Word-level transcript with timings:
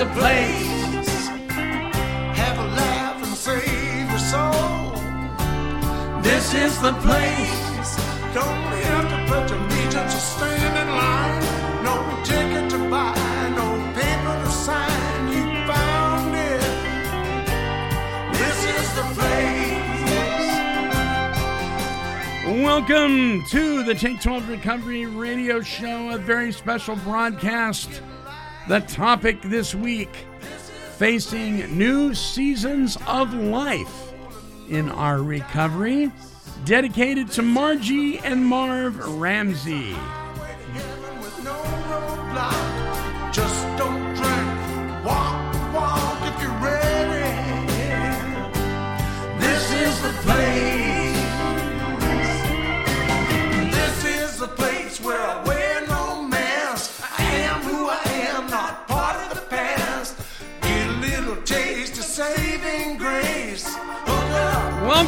The 0.00 0.06
place. 0.12 1.28
Have 2.40 2.58
a 2.58 2.68
laugh 2.68 3.22
and 3.22 3.36
save 3.36 4.08
your 4.08 4.18
soul. 4.18 4.92
This 6.22 6.54
is 6.54 6.80
the 6.80 6.94
place. 7.04 7.96
Don't 8.32 8.72
have 8.88 9.10
to 9.10 9.16
pledge 9.28 9.50
allegiance 9.50 10.14
or 10.14 10.20
stand 10.20 10.78
in 10.82 10.88
line. 10.96 11.42
No 11.84 11.96
ticket 12.24 12.70
to 12.70 12.78
buy, 12.88 13.12
no 13.54 13.76
paper 13.92 14.42
to 14.42 14.50
sign. 14.50 15.28
You 15.34 15.42
found 15.68 16.34
it. 16.34 16.62
This 18.40 18.58
is 18.76 18.86
the 18.96 19.04
place. 19.20 20.48
Welcome 22.64 23.44
to 23.50 23.82
the 23.82 23.94
Take 23.94 24.22
12 24.22 24.48
Recovery 24.48 25.04
Radio 25.04 25.60
Show, 25.60 26.14
a 26.14 26.16
very 26.16 26.52
special 26.52 26.96
broadcast. 26.96 28.00
The 28.70 28.78
topic 28.78 29.42
this 29.42 29.74
week 29.74 30.14
facing 30.96 31.76
new 31.76 32.14
seasons 32.14 32.96
of 33.08 33.34
life 33.34 34.12
in 34.68 34.88
our 34.90 35.24
recovery, 35.24 36.12
dedicated 36.64 37.32
to 37.32 37.42
Margie 37.42 38.20
and 38.20 38.46
Marv 38.46 38.96
Ramsey. 39.18 39.96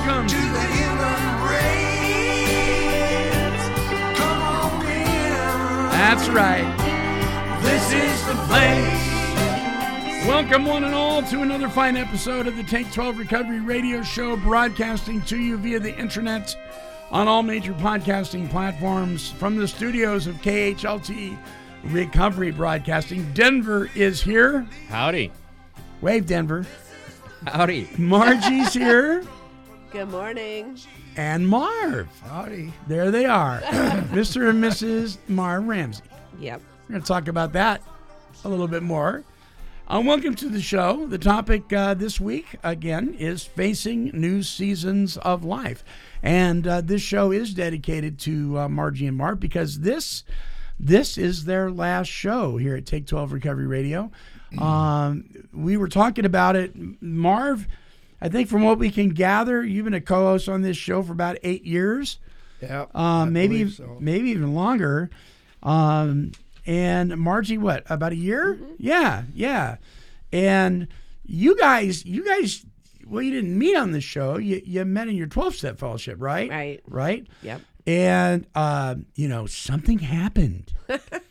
Welcome. 0.05 0.27
to 0.27 0.35
the 0.35 0.61
human 0.61 1.43
race. 1.49 2.59
Come 4.19 4.43
on 4.43 4.83
in. 4.85 5.91
That's 5.91 6.29
right. 6.29 6.67
This 7.63 7.93
is 7.93 8.27
the 8.27 8.35
place. 8.49 10.27
Welcome, 10.27 10.65
one 10.65 10.83
and 10.83 10.93
all, 10.93 11.23
to 11.23 11.43
another 11.43 11.69
fine 11.69 11.97
episode 11.97 12.49
of 12.49 12.57
the 12.57 12.65
Take 12.65 12.91
12 12.91 13.17
Recovery 13.17 13.61
Radio 13.61 14.03
Show, 14.03 14.37
broadcasting 14.37 15.23
to 15.23 15.39
you 15.39 15.57
via 15.57 15.79
the 15.79 15.97
internet 15.97 16.57
on 17.13 17.29
all 17.29 17.45
major 17.45 17.75
podcasting 17.75 18.51
platforms 18.51 19.31
from 19.31 19.57
the 19.57 19.69
studios 19.69 20.27
of 20.27 20.35
KHLT 20.43 21.39
Recovery 21.85 22.51
Broadcasting. 22.51 23.33
Denver 23.35 23.89
is 23.95 24.21
here. 24.21 24.67
Howdy. 24.89 25.31
Wave, 26.01 26.27
Denver. 26.27 26.67
Howdy. 27.47 27.89
Margie's 27.99 28.73
here. 28.75 29.23
Good 29.93 30.09
morning. 30.09 30.79
And 31.17 31.47
Marv. 31.47 32.09
Howdy. 32.23 32.73
There 32.87 33.11
they 33.11 33.27
are. 33.27 33.61
Mr. 34.11 34.49
and 34.49 34.65
Mrs. 34.65 35.19
Marv 35.29 35.67
Ramsey. 35.67 36.03
Yep. 36.41 36.63
We're 36.89 36.93
going 36.93 37.03
to 37.03 37.07
talk 37.07 37.29
about 37.29 37.53
that 37.53 37.83
a 38.43 38.49
little 38.49 38.69
bit 38.69 38.83
more. 38.83 39.23
Uh, 39.87 40.03
welcome 40.03 40.35
to 40.37 40.49
the 40.49 40.63
show. 40.63 41.07
The 41.07 41.19
topic 41.19 41.71
uh, 41.75 41.93
this 41.93 42.19
week, 42.19 42.57
again, 42.63 43.15
is 43.19 43.45
facing 43.45 44.05
new 44.15 44.43
seasons 44.43 45.19
of 45.19 45.45
life. 45.45 45.85
And 46.23 46.67
uh, 46.67 46.81
this 46.81 47.03
show 47.03 47.31
is 47.31 47.53
dedicated 47.53 48.19
to 48.21 48.61
uh, 48.61 48.69
Margie 48.71 49.07
and 49.07 49.19
Marv 49.19 49.41
because 49.41 49.81
this 49.81 50.25
this 50.81 51.19
is 51.19 51.45
their 51.45 51.71
last 51.71 52.09
show 52.09 52.57
here 52.57 52.77
at 52.77 52.87
Take 52.87 53.07
12 53.07 53.31
Recovery 53.33 53.67
Radio. 53.67 54.11
Um, 54.59 55.25
we 55.53 55.77
were 55.77 55.89
talking 55.89 56.25
about 56.25 56.57
it. 56.57 56.73
Marv, 57.03 57.69
I 58.23 58.29
think 58.29 58.49
from 58.49 58.63
what 58.63 58.79
we 58.79 58.91
can 58.91 59.09
gather, 59.11 59.63
you've 59.65 59.85
been 59.85 59.95
a 59.95 60.01
co 60.01 60.27
host 60.27 60.49
on 60.49 60.63
this 60.63 60.77
show 60.77 61.03
for 61.03 61.13
about 61.13 61.39
eight 61.43 61.65
years 61.65 62.19
Yeah, 62.63 62.87
uh, 62.95 63.27
maybe 63.27 63.69
so. 63.69 63.97
maybe 64.01 64.31
even 64.31 64.55
longer. 64.55 65.11
Um, 65.63 66.33
and 66.65 67.17
Margie, 67.19 67.59
what 67.59 67.83
about 67.91 68.13
a 68.13 68.17
year? 68.17 68.59
Yeah, 68.79 69.25
yeah. 69.35 69.77
And 70.33 70.87
you 71.25 71.57
guys, 71.59 72.05
you 72.07 72.25
guys, 72.25 72.65
well, 73.07 73.21
you 73.23 73.33
didn't 73.33 73.59
meet 73.59 73.77
on 73.77 73.91
the 73.91 74.01
show. 74.01 74.39
You 74.39 74.63
you 74.65 74.85
met 74.85 75.09
in 75.09 75.17
your 75.17 75.27
twelve 75.27 75.55
step 75.57 75.79
fellowship, 75.79 76.17
right? 76.21 76.49
Right. 76.49 76.81
Right. 76.87 77.27
Yep. 77.43 77.61
And 77.87 78.47
uh, 78.55 78.95
you 79.17 79.27
know 79.29 79.47
something 79.47 79.99
happened. 79.99 80.73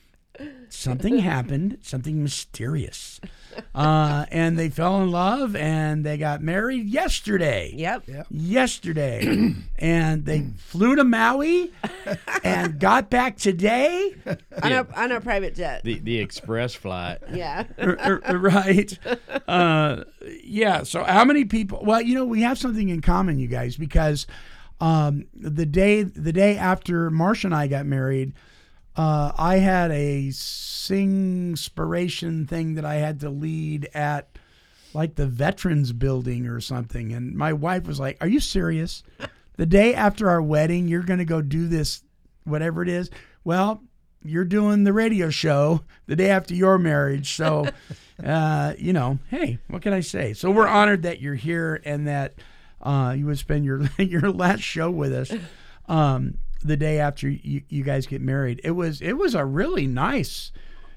something 0.73 1.19
happened. 1.19 1.77
Something 1.81 2.23
mysterious. 2.23 3.19
Uh, 3.75 4.25
and 4.31 4.57
they 4.57 4.69
fell 4.69 5.01
in 5.03 5.11
love 5.11 5.55
and 5.57 6.05
they 6.05 6.17
got 6.17 6.41
married 6.41 6.87
yesterday 6.87 7.73
Yep. 7.75 8.03
yesterday 8.31 9.53
and 9.79 10.25
they 10.25 10.45
flew 10.57 10.95
to 10.95 11.03
Maui 11.03 11.71
and 12.45 12.79
got 12.79 13.09
back 13.09 13.35
today. 13.37 14.15
On 14.63 14.71
a 14.71 14.87
on 14.95 15.11
a 15.11 15.19
private 15.19 15.55
jet. 15.55 15.83
The 15.83 15.99
the 15.99 16.19
express 16.19 16.73
flight. 16.73 17.17
yeah. 17.33 17.65
R- 17.77 18.21
r- 18.25 18.37
right. 18.37 18.97
Uh, 19.47 20.03
yeah. 20.43 20.83
So, 20.83 21.03
how 21.03 21.25
many 21.25 21.43
people? 21.45 21.81
Well, 21.83 22.01
you 22.01 22.15
know, 22.15 22.25
we 22.25 22.41
have 22.43 22.57
something 22.57 22.87
in 22.89 23.01
common, 23.01 23.37
you 23.37 23.47
guys, 23.47 23.75
because 23.75 24.27
um, 24.79 25.25
the 25.33 25.65
day 25.65 26.03
the 26.03 26.31
day 26.33 26.57
after 26.57 27.09
Marcia 27.09 27.47
and 27.47 27.55
I 27.55 27.67
got 27.67 27.85
married, 27.85 28.31
uh, 28.95 29.31
I 29.37 29.57
had 29.57 29.91
a 29.91 30.31
sing 30.31 31.49
inspiration 31.51 32.45
thing 32.45 32.75
that 32.75 32.85
I 32.85 32.95
had 32.95 33.19
to 33.21 33.29
lead 33.29 33.89
at 33.93 34.37
like 34.93 35.15
the 35.15 35.27
Veterans 35.27 35.93
Building 35.93 36.47
or 36.47 36.59
something, 36.59 37.13
and 37.13 37.35
my 37.35 37.53
wife 37.53 37.87
was 37.87 37.99
like, 37.99 38.17
"Are 38.21 38.27
you 38.27 38.39
serious? 38.39 39.03
The 39.57 39.65
day 39.65 39.93
after 39.93 40.29
our 40.29 40.41
wedding, 40.41 40.87
you're 40.87 41.03
going 41.03 41.19
to 41.19 41.25
go 41.25 41.41
do 41.41 41.67
this, 41.67 42.03
whatever 42.43 42.81
it 42.83 42.89
is?" 42.89 43.09
Well, 43.43 43.81
you're 44.23 44.45
doing 44.45 44.83
the 44.83 44.93
radio 44.93 45.29
show 45.29 45.81
the 46.07 46.15
day 46.15 46.29
after 46.29 46.53
your 46.53 46.77
marriage. 46.77 47.35
So, 47.35 47.67
uh, 48.23 48.73
you 48.77 48.93
know, 48.93 49.19
hey, 49.29 49.59
what 49.67 49.81
can 49.81 49.93
I 49.93 50.01
say? 50.01 50.33
So 50.33 50.51
we're 50.51 50.67
honored 50.67 51.03
that 51.03 51.21
you're 51.21 51.35
here 51.35 51.81
and 51.85 52.07
that 52.07 52.35
uh, 52.81 53.15
you 53.17 53.25
would 53.27 53.39
spend 53.39 53.63
your 53.65 53.81
your 53.97 54.29
last 54.31 54.61
show 54.61 54.91
with 54.91 55.13
us 55.13 55.31
um, 55.87 56.37
the 56.61 56.77
day 56.77 56.99
after 56.99 57.29
you, 57.29 57.61
you 57.69 57.83
guys 57.83 58.07
get 58.07 58.21
married. 58.21 58.61
It 58.63 58.71
was 58.71 59.01
it 59.01 59.13
was 59.13 59.35
a 59.35 59.45
really 59.45 59.87
nice. 59.87 60.51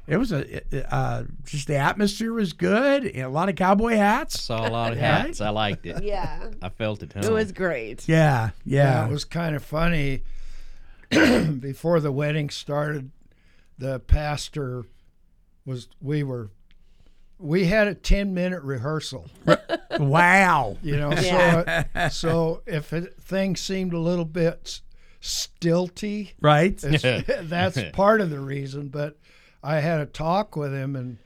It 0.07 0.19
was 0.19 0.33
a 0.33 0.95
uh, 0.95 1.25
just 1.47 1.67
the 1.67 1.77
atmosphere 1.77 2.33
was 2.33 2.53
good. 2.53 3.07
A 3.17 3.27
lot 3.27 3.49
of 3.49 3.57
cowboy 3.57 3.95
hats. 3.97 4.39
Saw 4.41 4.69
a 4.69 4.71
lot 4.71 4.93
of 4.93 4.99
hats. 4.99 5.41
I 5.41 5.49
liked 5.49 5.87
it. 5.87 6.03
Yeah. 6.03 6.51
I 6.61 6.69
felt 6.69 7.03
it. 7.03 7.17
It 7.17 7.33
was 7.33 7.53
great. 7.53 8.07
Yeah, 8.07 8.51
Yeah, 8.67 9.01
yeah. 9.01 9.07
it 9.07 9.11
was 9.11 9.25
kind 9.25 9.57
of 9.57 9.65
funny. 9.65 10.23
Before 11.11 12.01
the 12.01 12.13
wedding 12.13 12.51
started, 12.51 13.11
the 13.79 13.99
pastor 14.01 14.85
was. 15.65 15.89
We 16.03 16.23
were. 16.23 16.51
We 17.39 17.65
had 17.67 17.89
a 17.89 17.95
ten 17.95 18.35
minute 18.35 18.63
rehearsal. 18.63 19.27
wow. 19.99 20.77
You 20.83 20.97
know, 20.97 21.13
Yeah. 21.21 22.09
so 22.09 22.09
so 22.11 22.63
if 22.67 22.93
it, 22.93 23.17
things 23.21 23.61
seemed 23.61 23.93
a 23.93 23.99
little 23.99 24.25
bit 24.25 24.81
stilty, 25.25 26.33
Right. 26.41 26.77
that's 26.79 27.79
part 27.93 28.21
of 28.21 28.31
the 28.31 28.41
reason. 28.41 28.89
But 28.89 29.17
I 29.63 29.81
had 29.81 30.01
a 30.01 30.07
talk 30.07 30.55
with 30.55 30.73
him, 30.73 30.95
and 30.95 31.19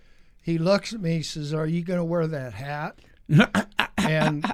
he 0.43 0.57
looks 0.57 0.95
at 0.95 1.01
me. 1.01 1.17
He 1.17 1.23
says, 1.23 1.53
"Are 1.53 1.67
you 1.67 1.83
going 1.83 1.99
to 1.99 2.05
wear 2.05 2.27
that 2.27 2.55
hat?" 2.55 2.99
and 3.99 4.45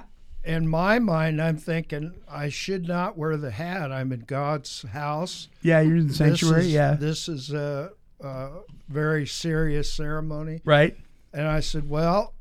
in 0.43 0.67
my 0.67 0.99
mind, 0.99 1.41
I'm 1.41 1.57
thinking 1.57 2.13
I 2.27 2.49
should 2.49 2.87
not 2.87 3.17
wear 3.17 3.37
the 3.37 3.51
hat. 3.51 3.91
I'm 3.91 4.11
in 4.11 4.21
God's 4.21 4.83
house. 4.83 5.47
Yeah, 5.61 5.81
you're 5.81 5.97
in 5.97 6.07
the 6.07 6.13
sanctuary. 6.13 6.63
This 6.63 6.67
is, 6.67 6.73
yeah. 6.73 6.93
This 6.95 7.29
is 7.29 7.53
a, 7.53 7.91
a 8.21 8.49
very 8.89 9.25
serious 9.25 9.91
ceremony. 9.91 10.61
right. 10.65 10.97
And 11.33 11.47
I 11.49 11.59
said, 11.59 11.89
well, 11.89 12.33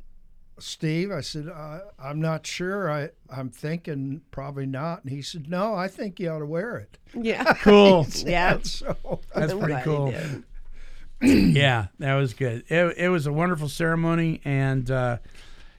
Steve, 0.59 1.11
I 1.11 1.21
said, 1.21 1.49
uh, 1.49 1.81
I'm 1.99 2.21
not 2.21 2.47
sure. 2.47 2.91
I, 2.91 3.11
I'm 3.29 3.51
thinking 3.51 4.21
probably 4.31 4.67
not. 4.67 5.03
And 5.03 5.13
he 5.13 5.21
said, 5.23 5.49
no, 5.51 5.75
I 5.75 5.89
think 5.89 6.21
you 6.21 6.31
ought 6.31 6.39
to 6.39 6.47
wear 6.47 6.77
it. 6.77 6.99
Yeah. 7.15 7.55
Cool. 7.63 8.07
Yeah. 8.25 8.59
So 8.63 8.97
That's 9.35 9.53
pretty 9.55 9.81
cool. 9.83 10.15
yeah, 11.23 11.87
that 11.99 12.15
was 12.15 12.35
good. 12.35 12.65
It, 12.69 12.97
it 12.99 13.09
was 13.09 13.27
a 13.27 13.33
wonderful 13.33 13.69
ceremony, 13.69 14.41
and 14.45 14.91
uh, 14.91 15.19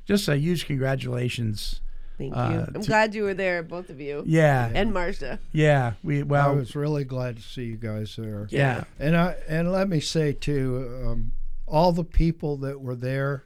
just 0.06 0.28
a 0.28 0.38
huge 0.38 0.66
congratulations. 0.66 1.82
Thank 2.18 2.34
you. 2.34 2.40
Uh, 2.42 2.66
I'm 2.74 2.82
to- 2.82 2.88
glad 2.88 3.14
you 3.14 3.24
were 3.24 3.34
there, 3.34 3.62
both 3.62 3.90
of 3.90 4.00
you. 4.00 4.24
Yeah, 4.26 4.72
And 4.74 4.94
Marcia. 4.94 5.40
yeah. 5.52 5.94
We 6.04 6.24
well 6.24 6.46
I 6.46 6.48
well, 6.48 6.56
was 6.60 6.76
really 6.76 7.04
glad 7.04 7.36
to 7.38 7.42
see 7.44 7.66
you 7.66 7.76
guys 7.76 8.16
there. 8.18 8.48
yeah, 8.50 8.86
And 9.00 9.16
I 9.18 9.36
and 9.48 9.72
let 9.72 9.90
me 9.90 10.00
say 10.00 10.32
too, 10.34 11.02
um, 11.06 11.34
all 11.68 11.92
the 11.92 12.06
people 12.06 12.56
that 12.58 12.80
were 12.82 12.96
there, 12.96 13.44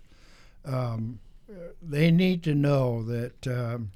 um, 0.66 1.20
they 1.82 2.12
need 2.12 2.44
to 2.44 2.54
know 2.56 3.04
that 3.04 3.48
um, 3.48 3.92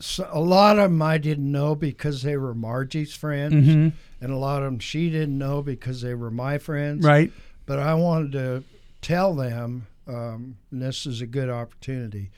so 0.00 0.28
a 0.32 0.40
lot 0.40 0.78
of 0.78 0.90
them 0.90 1.00
I 1.02 1.18
didn't 1.18 1.50
know 1.50 1.74
because 1.74 2.22
they 2.22 2.36
were 2.36 2.54
Margie's 2.54 3.14
friends, 3.14 3.54
Mhm. 3.68 3.92
and 4.20 4.32
a 4.32 4.36
lot 4.36 4.62
of 4.62 4.64
them 4.64 4.78
she 4.80 5.10
didn't 5.10 5.38
know 5.38 5.62
because 5.62 6.00
they 6.02 6.14
were 6.14 6.30
my 6.30 6.58
friends. 6.58 7.04
right. 7.04 7.32
But 7.66 7.78
I 7.78 7.94
wanted 7.94 8.32
to 8.32 8.64
tell 9.00 9.34
them, 9.34 9.86
um, 10.08 10.56
and 10.72 10.82
this 10.82 11.06
is 11.06 11.20
a 11.20 11.26
good 11.26 11.48
opportunity, 11.48 12.30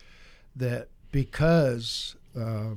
that 0.56 0.88
because 1.12 2.16
uh, 2.38 2.72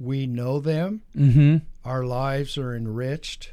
we 0.00 0.26
know 0.26 0.60
them, 0.60 1.02
Mm-hmm. 1.16 1.56
our 1.84 2.04
lives 2.04 2.56
are 2.56 2.74
enriched 2.74 3.50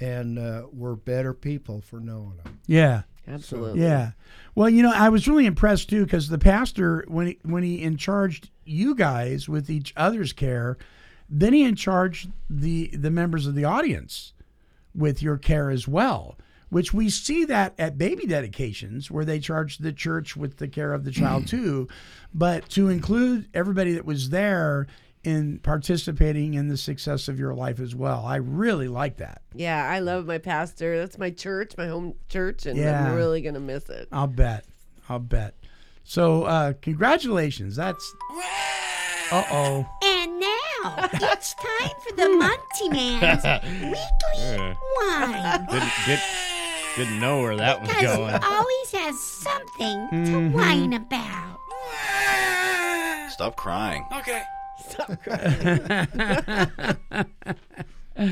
and 0.00 0.38
uh, 0.38 0.62
we're 0.72 0.94
better 0.94 1.34
people 1.34 1.80
for 1.82 2.00
knowing 2.00 2.36
them. 2.42 2.60
Yeah, 2.66 3.02
Absolutely. 3.28 3.80
yeah. 3.80 4.12
Well, 4.54 4.68
you 4.68 4.82
know, 4.82 4.92
I 4.92 5.08
was 5.08 5.28
really 5.28 5.46
impressed 5.46 5.88
too 5.90 6.04
because 6.04 6.28
the 6.28 6.38
pastor, 6.38 7.04
when 7.08 7.28
he, 7.28 7.38
when 7.42 7.62
he 7.62 7.82
in 7.82 7.96
charged 7.96 8.50
you 8.64 8.94
guys 8.94 9.48
with 9.48 9.70
each 9.70 9.92
other's 9.96 10.32
care, 10.32 10.76
then 11.28 11.52
he 11.52 11.62
in 11.62 11.76
charged 11.76 12.30
the 12.48 12.88
the 12.88 13.10
members 13.10 13.46
of 13.46 13.54
the 13.54 13.64
audience 13.64 14.32
with 14.94 15.22
your 15.22 15.36
care 15.36 15.70
as 15.70 15.86
well. 15.86 16.36
Which 16.70 16.92
we 16.92 17.08
see 17.08 17.46
that 17.46 17.72
at 17.78 17.96
baby 17.96 18.26
dedications, 18.26 19.10
where 19.10 19.24
they 19.24 19.38
charge 19.38 19.78
the 19.78 19.92
church 19.92 20.36
with 20.36 20.58
the 20.58 20.68
care 20.68 20.92
of 20.92 21.04
the 21.04 21.10
child 21.10 21.46
too, 21.48 21.88
but 22.34 22.68
to 22.70 22.88
include 22.88 23.48
everybody 23.54 23.92
that 23.92 24.04
was 24.04 24.30
there 24.30 24.86
in 25.28 25.58
participating 25.58 26.54
in 26.54 26.68
the 26.68 26.76
success 26.76 27.28
of 27.28 27.38
your 27.38 27.54
life 27.54 27.80
as 27.80 27.94
well. 27.94 28.24
I 28.24 28.36
really 28.36 28.88
like 28.88 29.18
that. 29.18 29.42
Yeah, 29.54 29.84
I 29.88 29.98
love 29.98 30.26
my 30.26 30.38
pastor. 30.38 30.98
That's 30.98 31.18
my 31.18 31.30
church, 31.30 31.72
my 31.76 31.86
home 31.86 32.14
church, 32.28 32.64
and 32.66 32.78
Yeah. 32.78 33.06
I'm 33.10 33.14
really 33.14 33.42
gonna 33.42 33.60
miss 33.60 33.88
it. 33.90 34.08
I'll 34.10 34.26
bet. 34.26 34.64
I'll 35.08 35.18
bet. 35.18 35.54
So, 36.04 36.44
uh, 36.44 36.72
congratulations. 36.80 37.76
That's. 37.76 38.14
Uh 39.30 39.44
oh. 39.50 39.86
And 40.02 40.40
now 40.40 41.08
it's 41.12 41.54
time 41.54 41.90
for 42.08 42.16
the 42.16 42.28
Monty 42.30 42.88
Man's 42.88 43.44
weekly 43.82 44.76
wine. 44.96 45.66
Didn't, 45.70 45.92
did, 46.06 46.20
didn't 46.96 47.20
know 47.20 47.42
where 47.42 47.56
that 47.56 47.82
was 47.82 47.90
going. 47.90 48.32
he 48.32 48.46
always 48.46 48.92
has 48.92 49.20
something 49.22 50.08
to 50.10 50.16
Mm-hmm. 50.32 50.52
whine 50.56 50.92
about. 50.94 51.58
Stop 53.30 53.56
crying. 53.56 54.04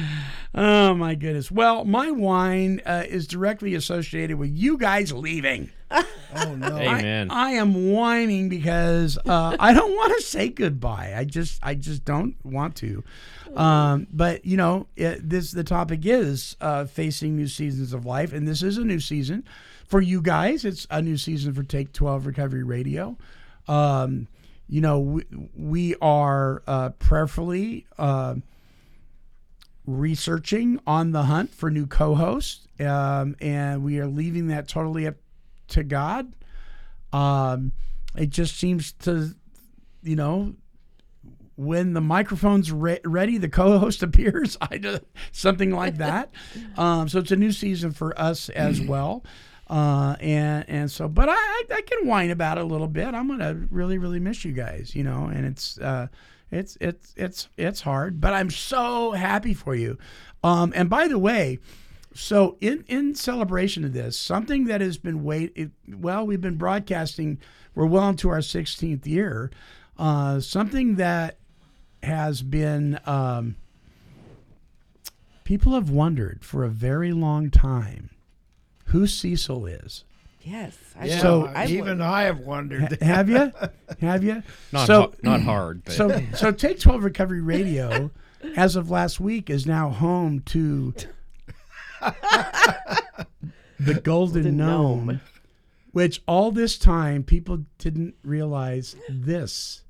Oh 0.55 0.95
my 0.95 1.15
goodness. 1.15 1.51
Well, 1.51 1.85
my 1.85 2.11
wine 2.11 2.81
uh, 2.87 3.05
is 3.07 3.27
directly 3.27 3.75
associated 3.75 4.39
with 4.39 4.51
you 4.51 4.79
guys 4.79 5.13
leaving. 5.13 5.71
Oh 5.91 6.55
no! 6.57 6.77
Amen. 6.79 7.31
I 7.31 7.51
am 7.51 7.93
whining 7.93 8.49
because 8.49 9.19
uh, 9.27 9.57
I 9.61 9.73
don't 9.75 9.93
want 9.93 10.17
to 10.17 10.23
say 10.23 10.49
goodbye. 10.49 11.15
I 11.15 11.25
just, 11.25 11.61
I 11.63 11.75
just 11.75 12.05
don't 12.05 12.35
want 12.43 12.75
to. 12.77 13.05
Um, 13.55 14.07
but 14.13 14.45
you 14.45 14.57
know, 14.57 14.87
it, 14.97 15.29
this 15.29 15.53
the 15.53 15.63
topic 15.63 16.01
is 16.05 16.57
uh, 16.61 16.87
facing 16.87 17.37
new 17.37 17.47
seasons 17.47 17.93
of 17.93 18.07
life, 18.07 18.33
and 18.33 18.49
this 18.49 18.63
is 18.63 18.79
a 18.79 18.85
new 18.85 18.99
season 18.99 19.45
for 19.87 20.01
you 20.01 20.21
guys. 20.23 20.65
It's 20.65 20.87
a 20.91 21.03
new 21.03 21.19
season 21.19 21.53
for 21.53 21.63
Take 21.63 21.93
Twelve 21.93 22.27
Recovery 22.27 22.65
Radio. 22.65 23.17
Um, 23.69 24.27
you 24.69 24.81
know, 24.81 25.01
we, 25.01 25.25
we 25.55 25.95
are 25.97 26.63
uh, 26.67 26.91
prayerfully. 26.91 27.87
Uh, 27.99 28.37
researching 29.87 30.81
on 30.85 31.13
the 31.13 31.23
hunt 31.23 31.55
for 31.55 31.71
new 31.71 31.87
co-hosts 31.87 32.67
um, 32.81 33.37
and 33.41 33.85
we 33.85 33.99
are 33.99 34.07
leaving 34.07 34.49
that 34.49 34.69
totally 34.69 35.07
up 35.07 35.15
to 35.69 35.85
god. 35.85 36.33
Um, 37.13 37.73
it 38.17 38.31
just 38.31 38.57
seems 38.59 38.93
to 39.01 39.35
you 40.03 40.17
know 40.17 40.55
when 41.57 41.95
the 41.95 42.01
microphone's 42.01 42.71
re- 42.71 43.01
ready 43.05 43.39
the 43.39 43.49
co-host 43.49 44.03
appears. 44.03 44.57
I 44.61 44.79
do 44.79 44.99
something 45.33 45.71
like 45.71 45.99
that. 45.99 46.31
Um, 46.77 47.09
so 47.09 47.21
it's 47.21 47.31
a 47.31 47.37
new 47.37 47.53
season 47.53 47.93
for 47.93 48.19
us 48.21 48.51
as 48.51 48.83
well 48.83 49.25
uh, 49.69 50.17
and 50.21 50.65
and 50.69 50.91
so 50.91 51.09
but 51.09 51.29
I, 51.29 51.35
I 51.35 51.63
I 51.71 51.81
can 51.83 52.07
whine 52.07 52.31
about 52.31 52.59
it 52.59 52.63
a 52.63 52.67
little 52.67 52.89
bit 52.89 53.15
i'm 53.15 53.29
gonna 53.29 53.55
really 53.71 53.99
really 53.99 54.21
miss 54.21 54.45
you 54.45 54.53
guys 54.53 54.95
you 54.95 55.03
know 55.03 55.25
and 55.27 55.45
it's 55.45 55.79
uh, 55.79 56.07
it's 56.51 56.79
it's 56.81 57.15
it's 57.17 57.49
it's 57.57 57.81
hard 57.81 58.21
but 58.21 58.33
i'm 58.33 58.51
so 58.51 59.13
happy 59.13 59.55
for 59.55 59.75
you 59.75 59.99
um, 60.45 60.73
and 60.77 60.89
by 60.89 61.09
the 61.09 61.19
way 61.19 61.59
so 62.17 62.57
in 62.61 62.85
in 62.89 63.15
celebration 63.15 63.85
of 63.85 63.93
this, 63.93 64.19
something 64.19 64.65
that 64.65 64.81
has 64.81 64.97
been 64.97 65.23
wait 65.23 65.53
it, 65.55 65.71
well, 65.89 66.27
we've 66.27 66.41
been 66.41 66.57
broadcasting. 66.57 67.39
We're 67.75 67.87
well 67.87 68.09
into 68.09 68.31
our 68.31 68.39
16th 68.39 69.07
year. 69.07 69.51
Uh, 69.99 70.41
something 70.41 70.97
that 70.97 71.37
has 72.03 72.41
been 72.41 72.99
um, 73.05 73.57
people 75.45 75.75
have 75.75 75.91
wondered 75.91 76.43
for 76.43 76.65
a 76.65 76.71
very 76.71 77.13
long 77.13 77.51
time 77.51 78.11
who 78.87 79.07
Cecil 79.07 79.67
is. 79.67 80.05
Yes. 80.43 80.77
I 80.99 81.07
Yeah, 81.07 81.19
So- 81.21 81.47
I've 81.55 81.71
even 81.71 82.01
I 82.01 82.23
have 82.23 82.41
wondered. 82.41 82.99
Have 83.03 83.29
you? 83.29 83.53
Have 84.01 84.23
you? 84.25 84.43
Not, 84.73 84.87
so 84.87 85.01
ha- 85.03 85.11
not 85.23 85.41
hard, 85.43 85.83
but 85.85 85.95
so 85.95 86.23
so 86.35 86.53
Take 86.53 86.79
12 86.81 87.03
Recovery 87.05 87.41
Radio 87.41 88.11
as 88.57 88.77
of 88.77 88.91
last 88.91 89.19
week 89.21 89.51
is 89.51 89.67
now 89.67 89.91
home 89.91 90.41
to 90.47 90.95
the 93.81 93.95
Golden 94.05 94.57
Gnome, 94.57 95.07
Gnome. 95.07 95.21
which 95.93 96.23
all 96.29 96.51
this 96.53 96.79
time 96.79 97.23
people 97.25 97.65
didn't 97.79 98.15
realize 98.23 98.97
this 99.09 99.83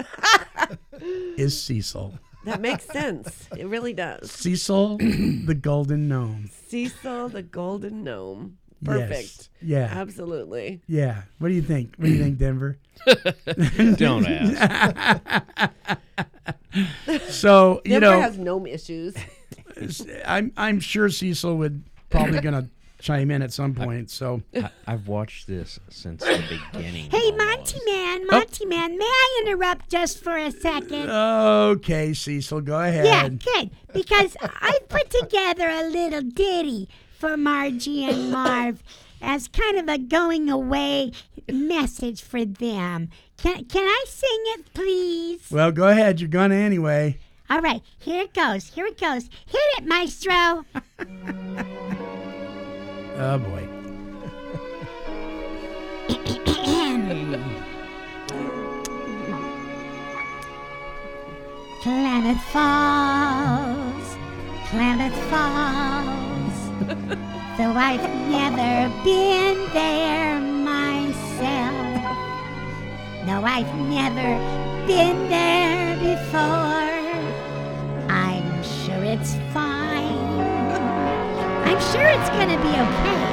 is 1.37 1.61
Cecil. 1.61 2.19
that 2.45 2.61
makes 2.61 2.85
sense. 2.85 3.49
It 3.57 3.67
really 3.67 3.93
does. 3.93 4.31
Cecil 4.31 4.99
the 4.99 5.59
Golden 5.61 6.09
Gnome. 6.09 6.51
Cecil 6.69 7.29
the 7.29 7.43
Golden 7.43 8.05
Gnome. 8.05 8.59
Yes. 8.87 9.09
Perfect. 9.09 9.49
Yeah. 9.63 9.89
Absolutely. 9.91 10.81
Yeah. 10.87 11.23
What 11.39 11.49
do 11.49 11.55
you 11.55 11.63
think? 11.63 11.95
What 11.97 12.07
do 12.07 12.13
you 12.13 12.23
think, 12.23 12.39
Denver? 12.39 12.79
don't 13.97 14.27
ask. 14.27 15.73
So, 17.31 17.81
you 17.87 17.93
Denver 17.93 18.07
know, 18.17 18.21
has 18.21 18.37
gnome 18.37 18.67
issues. 18.67 19.15
I'm 20.27 20.53
I'm 20.59 20.79
sure 20.79 21.09
Cecil 21.09 21.57
would 21.57 21.83
probably 22.11 22.41
gonna 22.41 22.69
chime 22.99 23.31
in 23.31 23.41
at 23.41 23.53
some 23.53 23.75
point. 23.75 24.11
So 24.11 24.43
I, 24.55 24.71
I've 24.87 25.09
watched 25.09 25.47
this 25.47 25.79
since 25.89 26.23
the 26.23 26.61
beginning. 26.73 27.11
Hey. 27.11 27.33
Monty 27.33 27.81
Man, 27.87 28.21
oh. 28.23 28.39
Monty 28.39 28.67
Man, 28.67 28.99
may 28.99 29.05
I 29.05 29.43
interrupt 29.45 29.91
just 29.91 30.23
for 30.23 30.37
a 30.37 30.51
second? 30.51 31.11
Okay, 31.11 32.13
Cecil, 32.13 32.61
go 32.61 32.79
ahead. 32.81 33.07
Yeah, 33.07 33.29
good. 33.29 33.71
Because 33.93 34.37
I 34.43 34.79
put 34.89 35.11
together 35.11 35.69
a 35.69 35.83
little 35.89 36.23
ditty 36.23 36.89
for 37.19 37.37
Margie 37.37 38.05
and 38.05 38.31
Marv 38.33 38.83
as 39.21 39.49
kind 39.49 39.79
of 39.79 39.89
a 39.89 39.99
going 39.99 40.49
away 40.51 41.13
message 41.51 42.23
for 42.23 42.45
them. 42.45 43.09
Can, 43.37 43.65
can 43.65 43.85
I 43.87 44.05
sing 44.09 44.41
it, 44.55 44.73
please? 44.75 45.51
Well, 45.51 45.73
go 45.73 45.89
ahead. 45.89 46.21
You're 46.21 46.29
gonna 46.29 46.55
anyway. 46.55 47.19
All 47.49 47.61
right, 47.61 47.83
here 47.99 48.23
it 48.23 48.35
goes. 48.35 48.71
Here 48.71 48.87
it 48.87 49.01
goes. 49.01 49.25
Hit 49.47 49.61
it, 49.79 49.87
maestro. 49.87 50.65
Oh 53.19 53.39
boy. 53.39 53.67
Planet 61.83 62.37
Falls, 62.53 64.17
Planet 64.69 65.13
Falls. 65.31 65.86
Though 66.87 67.73
I've 67.73 68.09
never 68.31 68.93
been 69.03 69.69
there 69.73 70.39
myself, 70.41 71.75
No, 73.27 73.43
I've 73.45 73.75
never 73.89 74.39
been 74.87 75.29
there 75.29 75.97
before. 75.97 76.95
I'm 78.09 78.63
sure 78.63 79.03
it's 79.03 79.35
fine. 79.53 80.41
I'm 81.67 81.81
sure 81.91 82.07
it's 82.07 82.31
gonna 82.31 82.61
be 82.63 82.73
okay. 82.87 83.27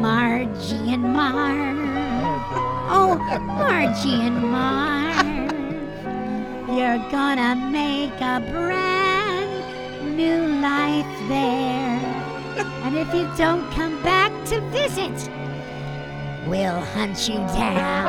Margie 0.00 0.92
and 0.92 1.12
Marv. 1.12 1.78
Oh, 2.90 3.18
Margie 3.40 4.20
and 4.28 4.40
Marv. 4.52 5.52
You're 6.68 7.02
gonna 7.10 7.56
make 7.56 8.20
a 8.20 8.38
brand 8.52 8.97
new 10.18 10.46
life 10.60 11.06
there. 11.28 12.00
And 12.82 12.98
if 12.98 13.14
you 13.14 13.30
don't 13.36 13.70
come 13.70 14.02
back 14.02 14.32
to 14.46 14.60
visit, 14.72 15.12
we'll 16.48 16.80
hunt 16.80 17.28
you 17.28 17.36
down. 17.36 18.08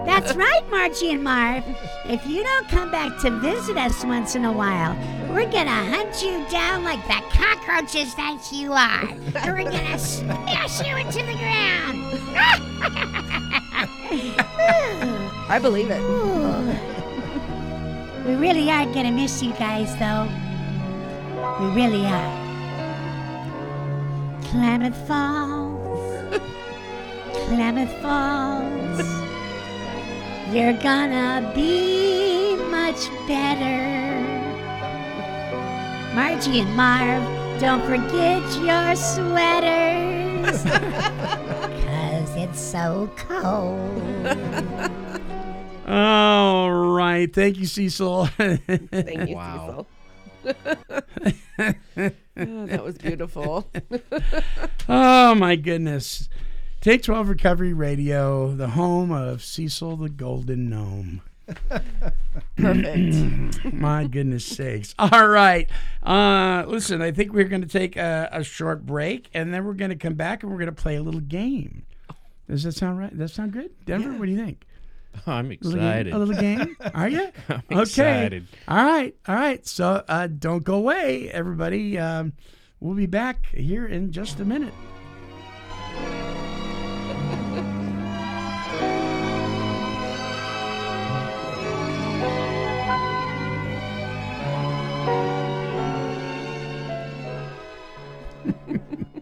That's 0.06 0.34
right, 0.36 0.62
Margie 0.70 1.12
and 1.12 1.22
Marv. 1.22 1.62
If 2.06 2.26
you 2.26 2.42
don't 2.42 2.66
come 2.70 2.90
back 2.90 3.20
to 3.20 3.30
visit 3.40 3.76
us 3.76 4.02
once 4.06 4.34
in 4.34 4.46
a 4.46 4.52
while, 4.52 4.96
we're 5.28 5.52
gonna 5.52 5.70
hunt 5.70 6.22
you 6.22 6.42
down 6.50 6.82
like 6.82 7.06
the 7.06 7.22
cockroaches 7.36 8.14
that 8.14 8.48
you 8.50 8.72
are. 8.72 9.04
And 9.04 9.52
we're 9.52 9.70
gonna 9.70 9.98
smash 9.98 10.80
you 10.80 10.96
into 10.96 11.18
the 11.18 11.34
ground. 11.34 12.00
I 15.46 15.58
believe 15.60 15.90
it. 15.90 16.00
Ooh. 16.00 16.93
We 18.24 18.34
really 18.36 18.70
are 18.70 18.86
gonna 18.86 19.12
miss 19.12 19.42
you 19.42 19.52
guys, 19.52 19.94
though. 19.98 20.26
We 21.60 21.66
really 21.74 22.06
are. 22.06 22.40
Klamath 24.44 24.96
Falls. 25.06 26.32
Klamath 27.46 27.92
Falls. 28.00 29.02
You're 30.54 30.72
gonna 30.72 31.52
be 31.54 32.56
much 32.70 33.10
better. 33.28 33.92
Margie 36.14 36.60
and 36.60 36.74
Marv, 36.74 37.22
don't 37.60 37.82
forget 37.82 38.42
your 38.62 38.96
sweaters. 38.96 40.62
Cause 41.84 42.36
it's 42.36 42.58
so 42.60 43.10
cold. 43.16 44.00
All 45.86 46.70
right. 46.72 47.32
Thank 47.32 47.58
you, 47.58 47.66
Cecil. 47.66 48.26
Thank 48.26 49.28
you, 49.28 49.36
Wow. 49.36 49.86
Cecil. 50.44 50.54
Oh, 52.36 52.66
that 52.66 52.82
was 52.82 52.98
beautiful. 52.98 53.70
oh, 54.88 55.34
my 55.36 55.54
goodness. 55.54 56.28
Take 56.80 57.04
12 57.04 57.28
Recovery 57.28 57.72
Radio, 57.72 58.50
the 58.52 58.70
home 58.70 59.12
of 59.12 59.42
Cecil 59.44 59.96
the 59.98 60.08
Golden 60.08 60.68
Gnome. 60.68 61.22
Perfect. 62.56 63.64
My 63.72 64.06
goodness 64.08 64.44
sakes. 64.44 64.94
All 64.98 65.28
right. 65.28 65.68
Uh, 66.02 66.64
listen, 66.66 67.00
I 67.02 67.12
think 67.12 67.32
we're 67.32 67.44
going 67.44 67.62
to 67.62 67.68
take 67.68 67.96
a, 67.96 68.28
a 68.32 68.42
short 68.42 68.84
break 68.84 69.30
and 69.32 69.54
then 69.54 69.64
we're 69.64 69.74
going 69.74 69.90
to 69.90 69.96
come 69.96 70.14
back 70.14 70.42
and 70.42 70.50
we're 70.50 70.58
going 70.58 70.74
to 70.74 70.82
play 70.82 70.96
a 70.96 71.02
little 71.02 71.20
game. 71.20 71.86
Does 72.48 72.64
that 72.64 72.72
sound 72.74 72.98
right? 72.98 73.10
Does 73.10 73.18
that 73.18 73.28
sound 73.30 73.52
good? 73.52 73.70
Denver, 73.86 74.10
what 74.12 74.26
do 74.26 74.32
you 74.32 74.44
think? 74.44 74.64
I'm 75.26 75.46
A 75.46 75.48
little 75.60 75.72
game? 75.72 75.80
excited. 75.80 76.12
A 76.12 76.18
little 76.18 76.34
game? 76.34 76.76
Are 76.94 77.08
you? 77.08 77.28
I'm 77.48 77.62
okay. 77.72 77.80
excited. 77.82 78.46
All 78.68 78.84
right. 78.84 79.14
All 79.28 79.34
right. 79.34 79.66
So 79.66 80.04
uh, 80.08 80.26
don't 80.26 80.64
go 80.64 80.74
away, 80.74 81.30
everybody. 81.30 81.98
Um, 81.98 82.32
we'll 82.80 82.94
be 82.96 83.06
back 83.06 83.46
here 83.54 83.86
in 83.86 84.12
just 84.12 84.40
a 84.40 84.44
minute. 84.44 84.74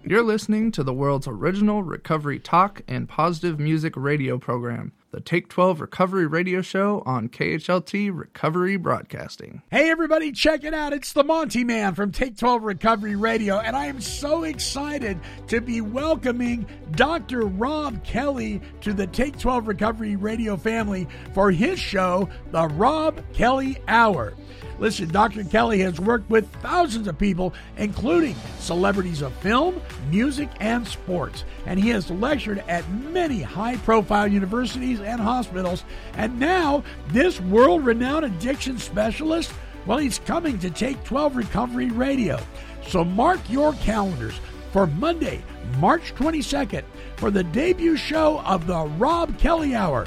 You're 0.05 0.25
listening 0.25 0.73
to 0.73 0.83
the 0.83 0.93
world's 0.93 1.29
original 1.29 1.85
recovery 1.85 2.41
talk 2.41 2.83
and 2.89 3.09
positive 3.09 3.61
music 3.61 3.93
radio 3.97 4.37
program, 4.37 4.91
the 5.13 5.21
Take 5.21 5.49
12 5.49 5.81
Recovery 5.81 6.27
Radio 6.27 6.61
Show 6.61 7.05
on 7.07 7.29
KHLT 7.29 8.11
Recovery 8.13 8.77
Broadcasting. 8.77 9.63
Hey, 9.71 9.91
everybody, 9.91 10.33
check 10.33 10.65
it 10.65 10.75
out. 10.75 10.93
It's 10.93 11.13
the 11.13 11.23
Monty 11.23 11.63
Man 11.63 11.95
from 11.95 12.11
Take 12.11 12.37
12 12.37 12.65
Recovery 12.65 13.15
Radio, 13.15 13.59
and 13.61 13.77
I 13.77 13.87
am 13.87 14.01
so 14.01 14.43
excited 14.43 15.21
to 15.47 15.61
be 15.61 15.81
welcoming 15.81 16.67
Dr. 16.91 17.47
Rob 17.47 18.03
Kelly 18.03 18.61
to 18.81 18.93
the 18.93 19.07
Take 19.07 19.39
12 19.39 19.69
Recovery 19.69 20.17
Radio 20.17 20.57
family 20.57 21.07
for 21.33 21.53
his 21.53 21.79
show, 21.79 22.29
The 22.51 22.67
Rob 22.67 23.23
Kelly 23.35 23.79
Hour. 23.87 24.35
Listen, 24.79 25.09
Dr. 25.09 25.45
Kelly 25.45 25.81
has 25.81 26.01
worked 26.01 26.29
with 26.31 26.51
thousands 26.57 27.07
of 27.07 27.19
people, 27.19 27.55
including 27.77 28.35
celebrities 28.59 29.23
of 29.23 29.33
film, 29.35 29.81
music, 30.11 30.49
and 30.61 30.87
sports. 30.87 31.45
And 31.67 31.79
he 31.79 31.91
has 31.91 32.11
lectured 32.11 32.65
at 32.69 32.89
many 32.91 33.43
high 33.43 33.77
profile 33.77 34.27
universities 34.27 35.01
and 35.01 35.21
hospitals. 35.21 35.85
And 36.15 36.39
now, 36.39 36.83
this 37.09 37.41
world 37.41 37.85
renowned 37.85 38.25
addiction 38.25 38.79
specialist, 38.79 39.53
well, 39.87 39.99
he's 39.99 40.19
coming 40.21 40.59
to 40.61 40.71
Take 40.71 41.03
12 41.05 41.37
Recovery 41.37 41.91
Radio. 41.91 42.41
So 42.89 43.05
mark 43.05 43.41
your 43.49 43.73
calendars 43.75 44.39
for 44.73 44.87
Monday, 44.87 45.43
March 45.79 46.15
22nd, 46.15 46.83
for 47.17 47.31
the 47.31 47.45
debut 47.45 47.97
show 47.97 48.41
of 48.41 48.67
the 48.67 48.85
Rob 48.99 49.39
Kelly 49.39 49.75
Hour 49.75 50.07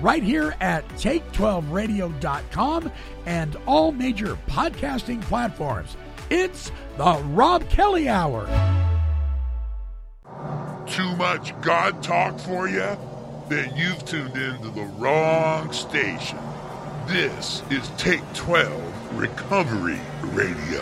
right 0.00 0.22
here 0.22 0.54
at 0.60 0.86
take12radio.com 0.90 2.90
and 3.26 3.56
all 3.66 3.92
major 3.92 4.36
podcasting 4.48 5.20
platforms. 5.22 5.96
It's 6.30 6.70
the 6.96 7.20
Rob 7.26 7.68
Kelly 7.68 8.08
Hour. 8.08 8.46
Too 10.86 11.16
much 11.16 11.58
God 11.60 12.02
talk 12.02 12.38
for 12.38 12.68
you? 12.68 12.96
Then 13.48 13.74
you've 13.76 14.04
tuned 14.04 14.36
into 14.36 14.68
the 14.70 14.84
wrong 14.98 15.72
station. 15.72 16.38
This 17.06 17.62
is 17.70 17.88
Take 17.98 18.22
12 18.34 19.18
Recovery 19.18 20.00
Radio. 20.22 20.80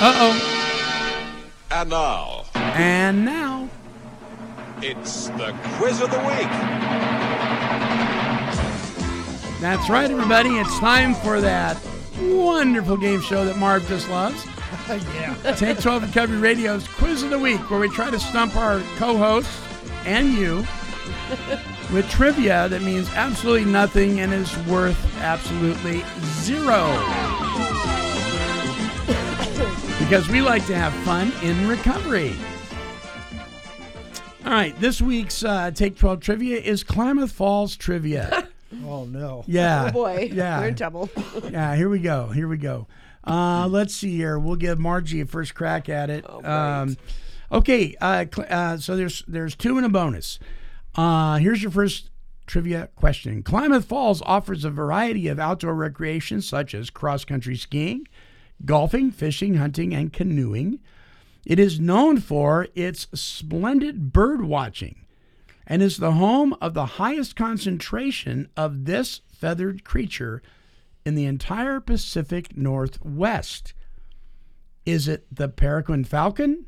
Uh 0.00 0.12
oh. 0.16 1.66
And 1.70 1.90
now, 1.90 2.33
And 2.74 3.24
now, 3.24 3.68
it's 4.82 5.28
the 5.28 5.54
quiz 5.76 6.00
of 6.00 6.10
the 6.10 6.18
week. 6.18 6.50
that's 9.60 9.88
right, 9.88 10.10
everybody. 10.10 10.58
It's 10.58 10.76
time 10.80 11.14
for 11.14 11.40
that 11.40 11.80
wonderful 12.20 12.96
game 12.96 13.20
show 13.20 13.44
that 13.44 13.58
Marv 13.58 13.86
just 13.86 14.10
loves. 14.10 14.44
yeah. 14.88 15.54
Take 15.56 15.78
12 15.78 16.08
Recovery 16.08 16.38
Radio's 16.38 16.88
Quiz 16.88 17.22
of 17.22 17.30
the 17.30 17.38
Week, 17.38 17.70
where 17.70 17.78
we 17.78 17.88
try 17.88 18.10
to 18.10 18.18
stump 18.18 18.56
our 18.56 18.80
co 18.96 19.16
hosts 19.16 19.56
and 20.04 20.34
you 20.34 20.64
with 21.92 22.08
trivia 22.10 22.68
that 22.70 22.82
means 22.82 23.08
absolutely 23.10 23.70
nothing 23.70 24.18
and 24.18 24.32
is 24.32 24.56
worth 24.66 24.98
absolutely 25.18 26.02
zero. 26.42 26.88
because 30.00 30.28
we 30.28 30.42
like 30.42 30.66
to 30.66 30.74
have 30.74 30.92
fun 31.04 31.32
in 31.42 31.68
recovery. 31.68 32.34
All 34.44 34.50
right, 34.50 34.78
this 34.78 35.00
week's 35.00 35.42
uh, 35.42 35.70
Take 35.70 35.96
12 35.96 36.20
trivia 36.20 36.58
is 36.58 36.82
Klamath 36.84 37.32
Falls 37.32 37.76
trivia. 37.76 38.48
Oh, 38.84 39.04
no. 39.04 39.44
Yeah. 39.46 39.86
Oh 39.86 39.92
boy, 39.92 40.30
Yeah. 40.32 40.58
we're 40.58 40.66
in 40.66 40.74
trouble. 40.74 41.08
Yeah, 41.48 41.76
here 41.76 41.88
we 41.88 42.00
go. 42.00 42.26
Here 42.30 42.48
we 42.48 42.56
go. 42.56 42.88
Uh, 43.24 43.68
let's 43.68 43.94
see 43.94 44.16
here. 44.16 44.36
We'll 44.36 44.56
give 44.56 44.80
Margie 44.80 45.20
a 45.20 45.26
first 45.26 45.54
crack 45.54 45.88
at 45.88 46.10
it. 46.10 46.26
Oh, 46.28 46.42
um, 46.44 46.96
okay, 47.52 47.94
uh, 48.00 48.24
cl- 48.34 48.48
uh, 48.50 48.76
so 48.78 48.96
there's 48.96 49.22
there's 49.28 49.54
two 49.54 49.76
and 49.76 49.86
a 49.86 49.88
bonus. 49.88 50.40
Uh, 50.96 51.36
here's 51.36 51.62
your 51.62 51.70
first 51.70 52.10
trivia 52.48 52.88
question. 52.96 53.44
Klamath 53.44 53.84
Falls 53.84 54.20
offers 54.22 54.64
a 54.64 54.70
variety 54.70 55.28
of 55.28 55.38
outdoor 55.38 55.74
recreation 55.74 56.40
such 56.42 56.74
as 56.74 56.90
cross 56.90 57.24
country 57.24 57.56
skiing, 57.56 58.08
golfing, 58.64 59.12
fishing, 59.12 59.54
hunting, 59.54 59.94
and 59.94 60.12
canoeing. 60.12 60.80
It 61.46 61.58
is 61.58 61.78
known 61.78 62.18
for 62.20 62.68
its 62.74 63.06
splendid 63.12 64.12
bird 64.12 64.42
watching 64.42 65.04
and 65.66 65.82
is 65.82 65.96
the 65.96 66.12
home 66.12 66.54
of 66.60 66.74
the 66.74 66.86
highest 66.86 67.36
concentration 67.36 68.48
of 68.56 68.84
this 68.84 69.20
feathered 69.28 69.84
creature 69.84 70.42
in 71.04 71.14
the 71.14 71.26
entire 71.26 71.80
Pacific 71.80 72.56
Northwest. 72.56 73.74
Is 74.86 75.08
it 75.08 75.26
the 75.30 75.48
peregrine 75.48 76.04
falcon, 76.04 76.66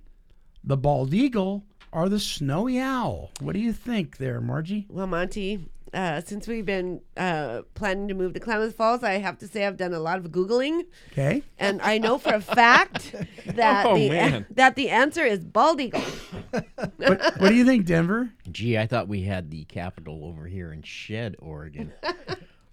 the 0.63 0.77
bald 0.77 1.15
eagle, 1.15 1.65
or 1.93 2.09
the 2.09 2.21
snowy 2.21 2.79
owl? 2.79 3.31
What 3.41 3.53
do 3.55 3.61
you 3.61 3.73
think 3.73 4.19
there, 4.19 4.41
Margie? 4.41 4.87
Well, 4.89 5.07
Monty, 5.07 5.69
uh, 5.97 6.21
since 6.21 6.47
we've 6.47 6.67
been 6.67 7.01
uh, 7.17 7.63
planning 7.75 8.07
to 8.09 8.15
move 8.15 8.35
to 8.35 8.41
Klamath 8.41 8.75
Falls, 8.77 9.03
I 9.03 9.15
have 9.15 9.39
to 9.39 9.49
say 9.49 9.67
I've 9.67 9.77
done 9.77 9.93
a 9.95 9.99
lot 9.99 10.19
of 10.19 10.27
googling, 10.31 10.83
Okay. 11.13 11.43
and 11.59 11.81
I 11.83 11.99
know 11.99 12.19
for 12.19 12.35
a 12.35 12.41
fact 12.41 13.13
that 13.47 13.87
Oh, 13.87 13.95
the 13.97 14.11
man. 14.11 14.47
that 14.55 14.77
the 14.77 14.91
answer 14.91 15.25
is 15.25 15.45
bald 15.45 15.81
eagle. 15.81 16.03
What, 16.51 17.21
what 17.41 17.49
do 17.49 17.55
you 17.55 17.65
think, 17.65 17.87
Denver? 17.87 18.31
Gee, 18.53 18.79
I 18.79 18.87
thought 18.87 19.09
we 19.09 19.23
had 19.23 19.51
the 19.51 19.65
capital 19.65 20.25
over 20.25 20.47
here 20.47 20.73
in 20.73 20.83
Shedd, 20.83 21.35
Oregon. 21.41 21.93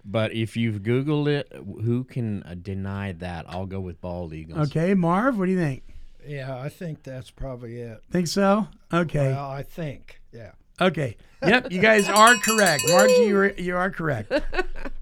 but 0.04 0.32
if 0.34 0.56
you've 0.56 0.82
Googled 0.82 1.26
it, 1.28 1.50
who 1.52 2.04
can 2.04 2.42
uh, 2.42 2.54
deny 2.60 3.12
that? 3.12 3.46
I'll 3.48 3.66
go 3.66 3.80
with 3.80 4.00
bald 4.00 4.32
eagles. 4.34 4.68
Okay, 4.68 4.94
Marv, 4.94 5.38
what 5.38 5.46
do 5.46 5.52
you 5.52 5.58
think? 5.58 5.82
Yeah, 6.26 6.56
I 6.58 6.68
think 6.70 7.02
that's 7.02 7.30
probably 7.30 7.80
it. 7.80 8.00
Think 8.10 8.28
so? 8.28 8.68
Okay. 8.92 9.28
Well, 9.32 9.50
I 9.50 9.62
think. 9.62 10.20
Yeah. 10.32 10.52
Okay. 10.80 11.16
Yep, 11.42 11.72
you 11.72 11.80
guys 11.80 12.08
are 12.08 12.34
correct. 12.36 12.84
Margie, 12.88 13.26
you 13.26 13.36
are, 13.36 13.52
you 13.52 13.76
are 13.76 13.90
correct. 13.90 14.32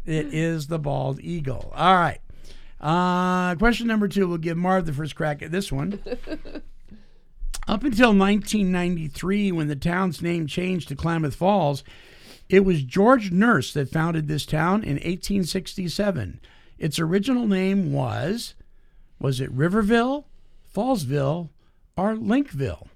It 0.04 0.34
is 0.34 0.66
the 0.66 0.78
bald 0.78 1.20
eagle. 1.20 1.72
All 1.74 1.94
right. 1.94 2.20
Uh, 2.80 3.54
question 3.54 3.86
number 3.86 4.08
two. 4.08 4.26
We'll 4.26 4.38
give 4.38 4.56
Marv 4.56 4.86
the 4.86 4.92
first 4.92 5.14
crack 5.14 5.40
at 5.42 5.52
this 5.52 5.70
one. 5.70 6.00
Up 7.68 7.84
until 7.84 8.08
1993, 8.08 9.52
when 9.52 9.68
the 9.68 9.76
town's 9.76 10.20
name 10.20 10.48
changed 10.48 10.88
to 10.88 10.96
Klamath 10.96 11.36
Falls, 11.36 11.84
it 12.48 12.64
was 12.64 12.82
George 12.82 13.30
Nurse 13.30 13.72
that 13.72 13.92
founded 13.92 14.26
this 14.26 14.44
town 14.44 14.82
in 14.82 14.94
1867. 14.94 16.40
Its 16.76 16.98
original 16.98 17.46
name 17.46 17.92
was, 17.92 18.54
was 19.20 19.40
it 19.40 19.56
Riverville, 19.56 20.24
Fallsville, 20.74 21.50
or 21.96 22.16
Linkville? 22.16 22.88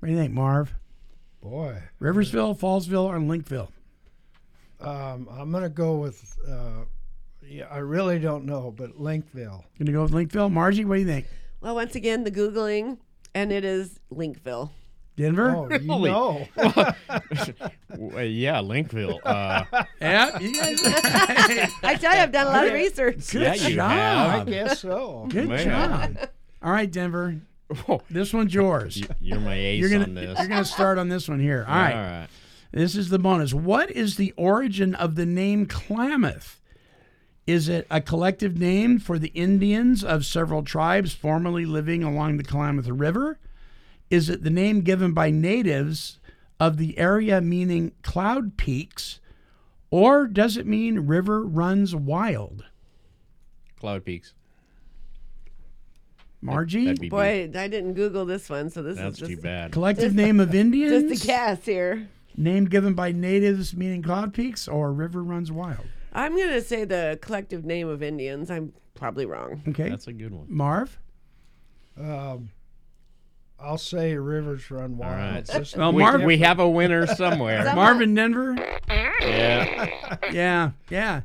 What 0.00 0.06
do 0.06 0.12
you 0.12 0.18
think, 0.18 0.32
Marv? 0.32 0.74
Boy. 1.42 1.82
Riversville, 2.00 2.58
Fallsville, 2.58 3.04
or 3.04 3.18
Linkville? 3.18 3.68
Um, 4.80 5.28
I'm 5.30 5.50
going 5.50 5.62
to 5.62 5.68
go 5.68 5.96
with, 5.96 6.36
uh, 6.48 6.84
yeah, 7.46 7.66
I 7.70 7.78
really 7.78 8.18
don't 8.18 8.44
know, 8.46 8.72
but 8.76 8.98
Linkville. 8.98 9.62
Gonna 9.78 9.92
go 9.92 10.02
with 10.02 10.12
Linkville. 10.12 10.50
Margie, 10.50 10.84
what 10.84 10.94
do 10.96 11.00
you 11.00 11.06
think? 11.06 11.26
Well, 11.60 11.74
once 11.74 11.94
again, 11.94 12.24
the 12.24 12.30
googling, 12.30 12.98
and 13.34 13.52
it 13.52 13.64
is 13.64 14.00
Linkville. 14.12 14.70
Denver? 15.16 15.54
Oh, 15.54 15.68
you 15.70 15.78
Really? 15.88 16.10
know. 16.10 16.46
Well, 17.98 18.24
yeah, 18.24 18.56
Linkville. 18.62 19.18
Uh, 19.24 19.64
Yeah, 20.00 20.38
you 20.38 20.54
guys. 20.58 20.80
I 21.82 21.96
tell 22.00 22.14
you, 22.14 22.20
I've 22.22 22.32
done 22.32 22.46
a 22.46 22.50
lot 22.50 22.66
of 22.66 22.72
research. 22.72 23.30
Good 23.30 23.42
Yeah, 23.42 23.54
you 23.54 23.74
job. 23.74 23.90
have. 23.90 24.48
I 24.48 24.50
guess 24.50 24.80
so. 24.80 25.26
Good 25.28 25.48
Man. 25.48 25.66
job. 26.16 26.28
All 26.62 26.72
right, 26.72 26.90
Denver. 26.90 27.40
Oh, 27.88 28.00
This 28.10 28.32
one's 28.32 28.52
yours. 28.54 28.96
you- 28.98 29.06
you're 29.20 29.40
my 29.40 29.54
ace 29.54 29.80
You're 29.80 29.90
gonna 29.90 30.04
on 30.04 30.14
this. 30.14 30.38
you're 30.38 30.48
gonna 30.48 30.64
start 30.64 30.98
on 30.98 31.08
this 31.08 31.28
one 31.28 31.40
here. 31.40 31.64
All 31.68 31.74
right. 31.74 31.94
All 31.94 32.02
right. 32.02 32.28
This 32.72 32.94
is 32.94 33.08
the 33.08 33.18
bonus. 33.18 33.52
What 33.52 33.90
is 33.90 34.16
the 34.16 34.32
origin 34.36 34.94
of 34.94 35.14
the 35.16 35.26
name 35.26 35.66
Klamath? 35.66 36.60
Is 37.46 37.68
it 37.68 37.86
a 37.90 38.00
collective 38.00 38.56
name 38.58 38.98
for 39.00 39.18
the 39.18 39.28
Indians 39.30 40.04
of 40.04 40.24
several 40.24 40.62
tribes 40.62 41.12
formerly 41.12 41.64
living 41.64 42.04
along 42.04 42.36
the 42.36 42.44
Klamath 42.44 42.86
River? 42.88 43.40
Is 44.08 44.28
it 44.28 44.44
the 44.44 44.50
name 44.50 44.82
given 44.82 45.12
by 45.12 45.30
natives 45.30 46.18
of 46.60 46.76
the 46.76 46.96
area 46.98 47.40
meaning 47.40 47.90
cloud 48.02 48.56
peaks? 48.56 49.18
Or 49.90 50.28
does 50.28 50.56
it 50.56 50.66
mean 50.66 51.00
river 51.00 51.44
runs 51.44 51.94
wild? 51.96 52.64
Cloud 53.80 54.04
Peaks. 54.04 54.34
Margie? 56.42 56.86
That'd 56.86 57.00
be 57.00 57.08
Boy, 57.08 57.50
I 57.54 57.68
didn't 57.68 57.94
Google 57.94 58.24
this 58.24 58.48
one, 58.48 58.70
so 58.70 58.82
this 58.82 58.96
That's 58.96 59.20
is 59.20 59.28
too 59.28 59.36
bad. 59.36 59.72
collective 59.72 60.14
name 60.14 60.40
of 60.40 60.54
Indians? 60.54 61.10
just 61.10 61.24
a 61.24 61.26
guess 61.26 61.64
here. 61.64 62.08
Name 62.36 62.64
given 62.66 62.94
by 62.94 63.12
natives 63.12 63.74
meaning 63.76 64.02
cloud 64.02 64.32
peaks 64.32 64.66
or 64.68 64.92
river 64.92 65.22
runs 65.22 65.52
wild? 65.52 65.84
I'm 66.12 66.36
gonna 66.36 66.60
say 66.62 66.84
the 66.84 67.18
collective 67.20 67.64
name 67.64 67.88
of 67.88 68.02
Indians. 68.02 68.50
I'm 68.50 68.72
probably 68.94 69.26
wrong. 69.26 69.62
Okay. 69.68 69.88
That's 69.90 70.06
a 70.06 70.12
good 70.12 70.32
one. 70.32 70.46
Marv? 70.48 70.98
Um, 72.00 72.50
I'll 73.58 73.76
say 73.78 74.16
rivers 74.16 74.70
run 74.70 74.96
wild. 74.96 75.34
right. 75.34 75.44
Just- 75.44 75.76
Well, 75.76 75.92
We, 75.92 76.02
Marv, 76.02 76.22
we 76.22 76.38
have 76.38 76.58
a 76.60 76.68
winner 76.68 77.06
somewhere. 77.06 77.64
Marvin 77.74 78.14
Denver? 78.14 78.56
yeah. 78.88 79.86
Yeah, 80.32 80.70
yeah. 80.88 81.20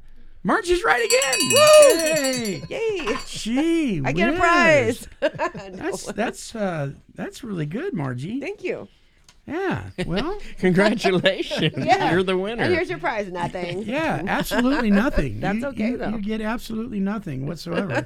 Margie's 0.46 0.84
right 0.84 1.04
again. 1.04 1.40
Woo! 1.52 1.98
Yay! 2.00 2.64
Yay! 2.70 3.18
Gee, 3.26 4.02
I 4.06 4.12
get 4.12 4.36
a 4.36 4.38
prize. 4.38 5.08
That's 5.20 6.06
that's 6.14 6.56
uh 6.56 6.92
that's 7.16 7.44
really 7.44 7.66
good, 7.66 7.94
Margie. 7.96 8.40
Thank 8.40 8.64
you. 8.64 8.88
Yeah. 9.48 9.90
Well, 10.06 10.40
Congratulations. 10.60 11.74
Yeah. 11.78 12.12
You're 12.12 12.22
the 12.24 12.38
winner. 12.38 12.64
And 12.64 12.74
here's 12.74 12.90
your 12.90 13.00
prize 13.00 13.32
nothing. 13.32 13.82
yeah, 13.88 14.22
absolutely 14.28 14.92
nothing. 14.92 15.40
That's 15.40 15.58
You- 15.60 15.66
okay, 15.68 15.88
you, 15.90 15.98
though. 15.98 16.10
You 16.10 16.22
get 16.22 16.42
absolutely 16.42 17.00
nothing 17.00 17.48
whatsoever. 17.48 18.06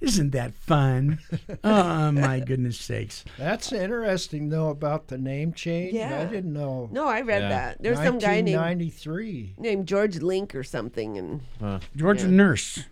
Isn't 0.00 0.30
that 0.30 0.54
fun? 0.54 1.18
Oh 1.64 2.12
my 2.12 2.38
goodness 2.46 2.78
sakes! 2.78 3.24
That's 3.36 3.72
interesting, 3.72 4.48
though, 4.48 4.68
about 4.68 5.08
the 5.08 5.18
name 5.18 5.52
change. 5.52 5.92
Yeah. 5.94 6.20
I 6.20 6.24
didn't 6.32 6.52
know. 6.52 6.88
No, 6.92 7.08
I 7.08 7.22
read 7.22 7.42
Yeah. 7.42 7.48
that. 7.48 7.82
There's 7.82 7.98
some 7.98 8.18
guy 8.18 8.40
named 8.40 8.58
1993. 8.60 9.54
named 9.58 9.86
George 9.88 10.18
Link 10.18 10.54
or 10.54 10.62
something, 10.62 11.18
and 11.18 11.80
George 11.96 12.22
Nurse. 12.24 12.84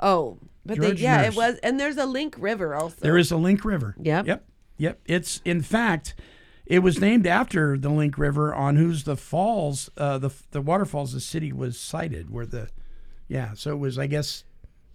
oh, 0.00 0.36
but 0.66 0.78
they, 0.78 0.88
George 0.88 1.00
yeah, 1.00 1.22
Nurse. 1.22 1.32
it 1.34 1.36
was, 1.36 1.58
and 1.62 1.80
there's 1.80 1.96
a 1.96 2.04
Link 2.06 2.36
River 2.38 2.74
also. 2.74 2.96
There 3.00 3.16
is 3.16 3.30
a 3.32 3.36
Link 3.38 3.64
River. 3.64 3.94
Yep. 3.98 4.26
Yep. 4.26 4.44
Yep. 4.76 5.00
It's 5.06 5.40
in 5.46 5.62
fact, 5.62 6.14
it 6.66 6.80
was 6.80 7.00
named 7.00 7.26
after 7.26 7.78
the 7.78 7.88
Link 7.90 8.18
River 8.18 8.54
on 8.54 8.76
whose 8.76 9.04
the 9.04 9.16
falls, 9.16 9.88
uh, 9.96 10.18
the 10.18 10.30
the 10.50 10.60
waterfalls, 10.60 11.14
the 11.14 11.20
city 11.20 11.52
was 11.54 11.78
sited. 11.80 12.28
Where 12.30 12.44
the, 12.44 12.68
yeah. 13.28 13.52
So 13.54 13.72
it 13.72 13.78
was, 13.78 13.98
I 13.98 14.06
guess, 14.06 14.44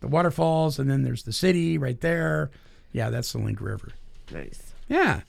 the 0.06 0.12
waterfalls, 0.12 0.78
and 0.78 0.90
then 0.90 1.02
there's 1.04 1.24
the 1.24 1.34
city 1.34 1.78
right 1.80 2.00
there. 2.00 2.52
Yeah, 2.92 3.10
that's 3.10 3.32
the 3.34 3.40
Link 3.40 3.60
River. 3.60 3.90
nice. 4.32 4.74
Yeah. 4.88 5.22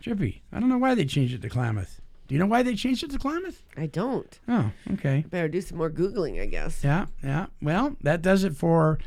Chippy. 0.00 0.42
I 0.52 0.60
don't 0.60 0.68
know 0.68 0.78
why 0.78 0.94
they 0.94 1.04
changed 1.06 1.32
it 1.34 1.40
to 1.42 1.48
Klamath. 1.48 2.00
Do 2.28 2.34
you 2.34 2.38
know 2.38 2.46
why 2.46 2.62
they 2.62 2.74
changed 2.74 3.02
it 3.04 3.10
to 3.12 3.18
Klamath? 3.18 3.62
I 3.76 3.86
don't. 3.86 4.38
Oh, 4.48 4.70
okay. 4.94 5.24
Better 5.30 5.48
do 5.48 5.60
some 5.60 5.78
more 5.78 5.90
googling, 5.90 6.40
I 6.42 6.46
guess. 6.46 6.82
Yeah, 6.84 7.06
yeah. 7.22 7.46
Well, 7.62 7.96
that 8.02 8.20
does 8.20 8.44
it 8.44 8.54
for 8.56 8.98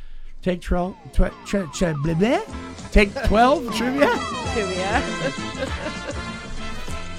take 0.42 0.62
12, 0.62 0.96
tw- 1.12 1.18
tw- 1.46 1.72
tw- 1.74 2.02
blah, 2.02 2.14
blah. 2.16 2.42
take 2.92 3.14
12 3.26 3.76
trivia. 3.78 4.10
Trivia. 4.54 5.04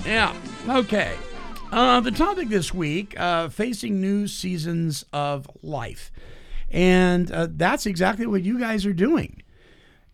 Yeah. 0.05 0.33
Okay. 0.68 1.14
Uh, 1.72 1.99
the 2.01 2.12
topic 2.12 2.49
this 2.49 2.72
week 2.72 3.18
uh, 3.18 3.49
facing 3.49 4.01
new 4.01 4.29
seasons 4.29 5.05
of 5.12 5.49
life. 5.64 6.12
And 6.77 7.33
uh, 7.33 7.49
that's 7.51 7.87
exactly 7.87 8.27
what 8.27 8.43
you 8.43 8.59
guys 8.59 8.85
are 8.85 8.93
doing. 8.93 9.43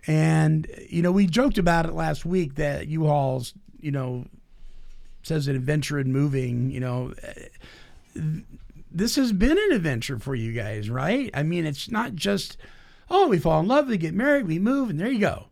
And, 0.06 0.68
you 0.88 1.02
know, 1.02 1.10
we 1.10 1.26
joked 1.26 1.58
about 1.58 1.86
it 1.86 1.92
last 1.92 2.24
week 2.24 2.54
that 2.54 2.86
U 2.86 3.06
Haul's, 3.06 3.52
you 3.80 3.90
know, 3.90 4.26
says 5.24 5.48
an 5.48 5.56
adventure 5.56 5.98
in 5.98 6.12
moving, 6.12 6.70
you 6.70 6.78
know. 6.78 7.14
This 8.14 9.16
has 9.16 9.32
been 9.32 9.58
an 9.58 9.72
adventure 9.72 10.20
for 10.20 10.36
you 10.36 10.52
guys, 10.52 10.88
right? 10.88 11.30
I 11.34 11.42
mean, 11.42 11.66
it's 11.66 11.90
not 11.90 12.14
just, 12.14 12.56
oh, 13.10 13.26
we 13.26 13.38
fall 13.38 13.58
in 13.58 13.66
love, 13.66 13.88
we 13.88 13.96
get 13.96 14.14
married, 14.14 14.46
we 14.46 14.60
move, 14.60 14.88
and 14.88 15.00
there 15.00 15.10
you 15.10 15.18
go 15.18 15.46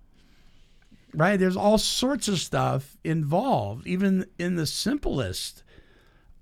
right? 1.12 1.38
There's 1.38 1.56
all 1.56 1.76
sorts 1.76 2.28
of 2.28 2.38
stuff 2.38 2.96
involved, 3.02 3.84
even 3.86 4.26
in 4.38 4.54
the 4.54 4.64
simplest 4.64 5.64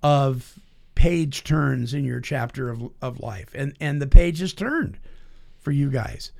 of 0.03 0.59
page 0.99 1.45
turns 1.45 1.95
in 1.95 2.05
your 2.05 2.21
chapter 2.21 2.69
of, 2.69 2.91
of 3.01 3.21
life. 3.21 3.51
And, 3.55 3.73
and 3.79 4.03
the 4.03 4.07
page 4.09 4.43
is 4.43 4.53
turned 4.53 4.99
for 5.61 5.71
you 5.71 5.91
guys. 5.91 6.33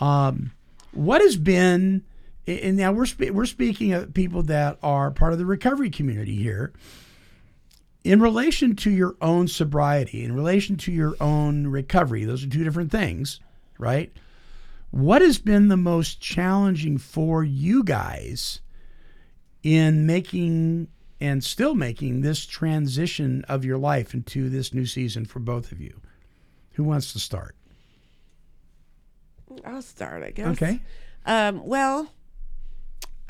Um, 0.00 0.50
what 0.90 1.20
has 1.20 1.36
been, 1.36 2.02
and 2.44 2.76
now 2.76 2.90
we're, 2.90 3.06
spe- 3.06 3.30
we're 3.30 3.46
speaking 3.46 3.92
of 3.92 4.12
people 4.12 4.42
that 4.42 4.78
are 4.82 5.12
part 5.12 5.32
of 5.32 5.38
the 5.38 5.46
recovery 5.46 5.88
community 5.88 6.34
here. 6.34 6.72
In 8.02 8.20
relation 8.20 8.74
to 8.74 8.90
your 8.90 9.14
own 9.20 9.46
sobriety, 9.46 10.24
in 10.24 10.34
relation 10.34 10.76
to 10.78 10.90
your 10.90 11.14
own 11.20 11.68
recovery, 11.68 12.24
those 12.24 12.44
are 12.44 12.48
two 12.48 12.64
different 12.64 12.90
things, 12.90 13.38
right? 13.78 14.12
What 14.90 15.22
has 15.22 15.38
been 15.38 15.68
the 15.68 15.76
most 15.76 16.20
challenging 16.20 16.98
for 16.98 17.44
you 17.44 17.84
guys 17.84 18.58
in 19.62 20.06
making 20.06 20.88
and 21.22 21.44
still 21.44 21.76
making 21.76 22.20
this 22.20 22.44
transition 22.44 23.44
of 23.48 23.64
your 23.64 23.78
life 23.78 24.12
into 24.12 24.50
this 24.50 24.74
new 24.74 24.84
season 24.84 25.24
for 25.24 25.38
both 25.38 25.70
of 25.70 25.80
you? 25.80 26.00
Who 26.72 26.82
wants 26.82 27.12
to 27.12 27.20
start? 27.20 27.54
I'll 29.64 29.82
start, 29.82 30.24
I 30.24 30.32
guess. 30.32 30.48
Okay. 30.48 30.80
Um, 31.24 31.64
well, 31.64 32.10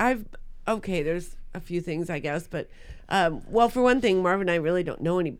I've 0.01 0.25
okay. 0.67 1.03
There's 1.03 1.37
a 1.53 1.61
few 1.61 1.83
things, 1.83 2.09
I 2.09 2.19
guess, 2.19 2.47
but 2.47 2.71
um, 3.11 3.43
well, 3.47 3.69
for 3.69 3.83
one 3.83 4.01
thing, 4.01 4.23
Marv 4.23 4.41
and 4.41 4.51
I 4.51 4.55
really 4.55 4.83
don't 4.83 5.03
know 5.03 5.19
any 5.19 5.37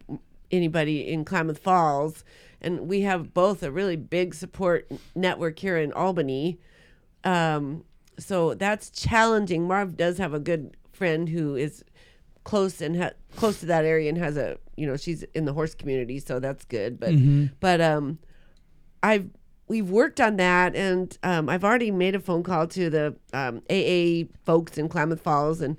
anybody 0.51 1.09
in 1.11 1.25
Klamath 1.25 1.57
Falls, 1.57 2.23
and 2.61 2.81
we 2.87 3.01
have 3.01 3.33
both 3.33 3.63
a 3.63 3.71
really 3.71 3.97
big 3.97 4.35
support 4.35 4.93
network 5.15 5.59
here 5.59 5.79
in 5.79 5.91
Albany. 5.95 6.59
Um, 7.25 7.85
so 8.19 8.53
that's 8.53 8.91
challenging. 8.91 9.67
Marv 9.67 9.97
does 9.97 10.19
have 10.19 10.35
a 10.35 10.41
good 10.41 10.77
friend 10.93 11.31
who 11.31 11.57
is 11.57 11.83
close 12.45 12.81
and 12.81 12.97
ha- 13.03 13.13
close 13.37 13.61
to 13.61 13.67
that 13.67 13.85
area 13.85 14.09
and 14.09 14.19
has 14.19 14.37
a 14.37 14.59
you 14.77 14.87
know 14.87 14.97
she's 14.97 15.23
in 15.35 15.45
the 15.45 15.53
horse 15.53 15.75
community, 15.75 16.19
so 16.19 16.39
that's 16.41 16.65
good. 16.65 16.99
But 17.01 17.13
but 17.61 17.81
um, 17.81 18.19
I've 19.03 19.31
we've 19.69 19.89
worked 19.91 20.21
on 20.21 20.37
that, 20.37 20.75
and 20.77 21.17
um, 21.23 21.49
I've 21.49 21.65
already 21.65 21.91
made 21.91 22.15
a 22.15 22.21
phone 22.21 22.43
call 22.43 22.67
to 22.69 22.91
the 22.91 23.17
um, 23.33 23.63
AA 23.71 24.29
folks 24.45 24.77
in 24.79 24.89
Klamath 24.89 25.21
Falls, 25.21 25.61
and 25.61 25.77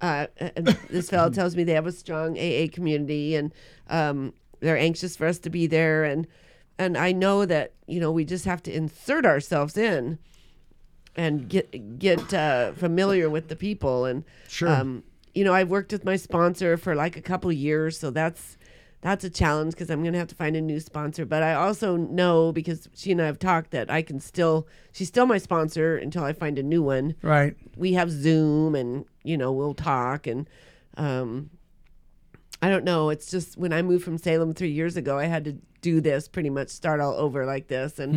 uh, 0.00 0.26
and 0.40 0.66
this 0.90 1.10
fellow 1.10 1.30
tells 1.30 1.56
me 1.56 1.64
they 1.64 1.72
have 1.72 1.86
a 1.86 1.92
strong 1.92 2.38
AA 2.38 2.66
community, 2.72 3.34
and 3.34 3.52
um, 3.88 4.32
they're 4.60 4.78
anxious 4.78 5.16
for 5.16 5.26
us 5.26 5.38
to 5.40 5.50
be 5.50 5.66
there, 5.66 6.04
and 6.04 6.26
and 6.78 6.96
I 6.96 7.12
know 7.12 7.44
that 7.46 7.72
you 7.86 8.00
know 8.00 8.10
we 8.12 8.24
just 8.24 8.44
have 8.46 8.62
to 8.64 8.72
insert 8.72 9.24
ourselves 9.26 9.76
in 9.76 10.18
and 11.14 11.48
get 11.48 11.98
get 11.98 12.32
uh, 12.34 12.72
familiar 12.72 13.28
with 13.30 13.48
the 13.48 13.56
people, 13.56 14.04
and 14.04 14.24
Sure. 14.48 14.68
um, 14.68 15.02
you 15.36 15.44
know 15.44 15.52
I've 15.52 15.68
worked 15.70 15.92
with 15.92 16.04
my 16.04 16.16
sponsor 16.16 16.76
for 16.76 16.94
like 16.94 17.16
a 17.16 17.22
couple 17.22 17.50
of 17.50 17.56
years, 17.56 17.98
so 17.98 18.10
that's 18.10 18.56
that's 19.02 19.22
a 19.22 19.30
challenge 19.30 19.74
because 19.74 19.90
I'm 19.90 20.02
gonna 20.02 20.18
have 20.18 20.28
to 20.28 20.34
find 20.34 20.56
a 20.56 20.60
new 20.62 20.80
sponsor. 20.80 21.26
But 21.26 21.42
I 21.42 21.54
also 21.54 21.96
know 21.96 22.52
because 22.52 22.88
she 22.94 23.12
and 23.12 23.20
I 23.20 23.26
have 23.26 23.38
talked 23.38 23.70
that 23.72 23.90
I 23.90 24.00
can 24.00 24.18
still 24.18 24.66
she's 24.92 25.08
still 25.08 25.26
my 25.26 25.36
sponsor 25.38 25.96
until 25.96 26.24
I 26.24 26.32
find 26.32 26.58
a 26.58 26.62
new 26.62 26.82
one. 26.82 27.14
Right. 27.20 27.54
We 27.76 27.92
have 27.92 28.10
Zoom 28.10 28.74
and 28.74 29.04
you 29.24 29.36
know 29.36 29.52
we'll 29.52 29.74
talk 29.74 30.26
and 30.26 30.48
um, 30.96 31.50
I 32.62 32.70
don't 32.70 32.84
know. 32.84 33.10
It's 33.10 33.30
just 33.30 33.58
when 33.58 33.74
I 33.74 33.82
moved 33.82 34.04
from 34.04 34.16
Salem 34.16 34.54
three 34.54 34.70
years 34.70 34.96
ago, 34.96 35.18
I 35.18 35.26
had 35.26 35.44
to 35.44 35.58
do 35.82 36.00
this 36.00 36.26
pretty 36.26 36.48
much 36.48 36.70
start 36.70 37.00
all 37.00 37.12
over 37.12 37.44
like 37.44 37.68
this. 37.68 37.98
And 37.98 38.14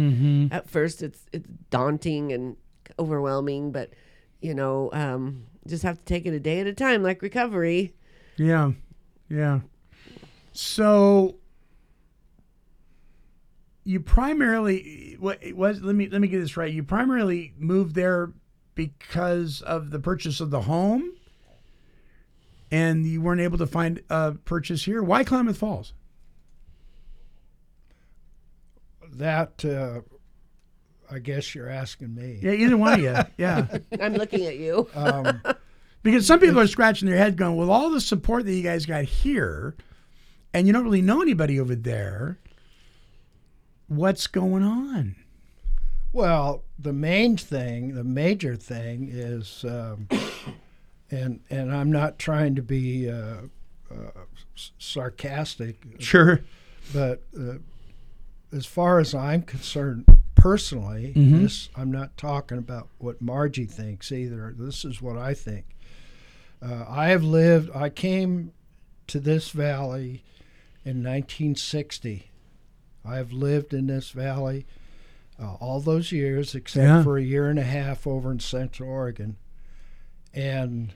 at 0.53 0.69
first, 0.69 1.03
it's 1.03 1.25
it's 1.33 1.49
daunting 1.69 2.31
and 2.31 2.55
overwhelming, 2.97 3.73
but 3.73 3.91
you 4.39 4.53
know, 4.53 4.89
um, 4.93 5.47
just 5.67 5.83
have 5.83 5.97
to 5.99 6.05
take 6.05 6.25
it 6.25 6.33
a 6.33 6.39
day 6.39 6.59
at 6.59 6.67
a 6.67 6.73
time, 6.73 7.03
like 7.03 7.21
recovery. 7.21 7.93
Yeah. 8.37 8.71
Yeah. 9.29 9.59
So 10.53 11.35
you 13.83 13.99
primarily 13.99 15.15
what 15.19 15.41
it 15.41 15.55
was 15.55 15.81
let 15.81 15.95
me 15.95 16.07
let 16.09 16.21
me 16.21 16.27
get 16.27 16.39
this 16.39 16.57
right. 16.57 16.71
You 16.71 16.83
primarily 16.83 17.53
moved 17.57 17.95
there 17.95 18.31
because 18.75 19.61
of 19.61 19.91
the 19.91 19.99
purchase 19.99 20.39
of 20.39 20.51
the 20.51 20.61
home 20.61 21.13
and 22.71 23.05
you 23.05 23.21
weren't 23.21 23.41
able 23.41 23.57
to 23.57 23.67
find 23.67 24.01
a 24.09 24.33
purchase 24.33 24.85
here. 24.85 25.01
Why 25.01 25.23
Klamath 25.23 25.57
Falls? 25.57 25.93
That, 29.11 29.65
uh, 29.65 30.01
I 31.11 31.19
guess 31.19 31.55
you're 31.55 31.69
asking 31.69 32.13
me. 32.15 32.39
Yeah, 32.41 32.51
either 32.51 32.77
one 32.77 32.93
of 32.93 32.99
you. 32.99 33.15
Yeah. 33.37 33.65
I'm 34.01 34.13
looking 34.13 34.45
at 34.45 34.57
you. 34.57 34.87
Um, 34.95 35.41
Because 36.01 36.25
some 36.25 36.39
people 36.39 36.61
are 36.61 36.67
scratching 36.67 37.09
their 37.09 37.17
head 37.17 37.35
going, 37.35 37.57
with 37.57 37.67
all 37.67 37.89
the 37.89 37.99
support 37.99 38.45
that 38.45 38.53
you 38.53 38.63
guys 38.63 38.85
got 38.85 39.03
here, 39.03 39.75
and 40.53 40.65
you 40.65 40.71
don't 40.71 40.85
really 40.85 41.01
know 41.01 41.21
anybody 41.21 41.59
over 41.59 41.75
there, 41.75 42.37
what's 43.89 44.25
going 44.27 44.63
on? 44.63 45.17
Well, 46.13 46.63
the 46.79 46.93
main 46.93 47.35
thing, 47.35 47.95
the 47.95 48.05
major 48.05 48.55
thing 48.55 49.09
is, 49.11 49.65
um, 49.67 50.07
and 51.11 51.41
and 51.49 51.75
I'm 51.75 51.91
not 51.91 52.17
trying 52.17 52.55
to 52.55 52.61
be 52.61 53.09
uh, 53.09 53.41
uh, 53.91 54.21
sarcastic, 54.77 55.83
Sure. 55.99 56.39
but 56.93 57.23
uh, 57.37 57.55
as 58.53 58.65
far 58.65 58.99
as 58.99 59.13
I'm 59.13 59.41
concerned, 59.41 60.05
personally, 60.39 61.13
Mhm. 61.15 61.41
this 61.41 61.69
I'm 61.75 61.91
not 61.91 62.17
talking 62.17 62.57
about 62.57 62.89
what 62.97 63.21
Margie 63.21 63.65
thinks 63.65 64.11
either. 64.11 64.53
This 64.57 64.83
is 64.85 65.01
what 65.01 65.17
I 65.17 65.33
think. 65.33 65.65
Uh, 66.61 66.85
I 66.87 67.07
have 67.09 67.23
lived. 67.23 67.69
I 67.75 67.89
came 67.89 68.51
to 69.07 69.19
this 69.19 69.51
valley 69.51 70.23
in 70.85 71.01
1960. 71.03 72.31
I 73.05 73.15
have 73.17 73.31
lived 73.31 73.73
in 73.73 73.87
this 73.87 74.11
valley 74.11 74.65
uh, 75.41 75.53
all 75.61 75.79
those 75.79 76.11
years, 76.11 76.53
except 76.53 76.83
Yeah. 76.83 77.03
for 77.03 77.17
a 77.17 77.23
year 77.23 77.49
and 77.49 77.57
a 77.57 77.63
half 77.63 78.05
over 78.05 78.29
in 78.29 78.39
Central 78.39 78.89
Oregon, 78.89 79.37
and 80.33 80.93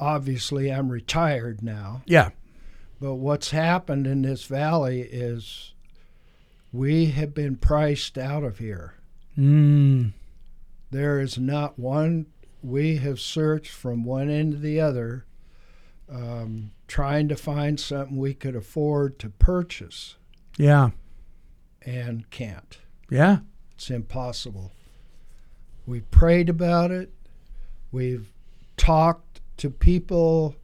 obviously 0.00 0.72
I'm 0.72 0.88
retired 0.90 1.62
now. 1.62 2.02
Yeah. 2.06 2.30
But 3.02 3.16
what's 3.16 3.50
happened 3.50 4.06
in 4.06 4.22
this 4.22 4.44
valley 4.44 5.00
is 5.00 5.74
we 6.72 7.06
have 7.06 7.34
been 7.34 7.56
priced 7.56 8.16
out 8.16 8.44
of 8.44 8.58
here. 8.58 8.94
Mm. 9.36 10.12
There 10.92 11.18
is 11.18 11.36
not 11.36 11.80
one. 11.80 12.26
We 12.62 12.98
have 12.98 13.18
searched 13.18 13.72
from 13.72 14.04
one 14.04 14.30
end 14.30 14.52
to 14.52 14.58
the 14.58 14.80
other, 14.80 15.26
um, 16.08 16.70
trying 16.86 17.26
to 17.30 17.34
find 17.34 17.80
something 17.80 18.16
we 18.18 18.34
could 18.34 18.54
afford 18.54 19.18
to 19.18 19.30
purchase, 19.30 20.14
Yeah. 20.56 20.90
and 21.84 22.30
can't. 22.30 22.78
Yeah. 23.10 23.38
It's 23.74 23.90
impossible. 23.90 24.70
We 25.86 26.02
prayed 26.02 26.48
about 26.48 26.92
it. 26.92 27.12
We've 27.90 28.30
talked 28.76 29.40
to 29.56 29.70
people 29.70 30.54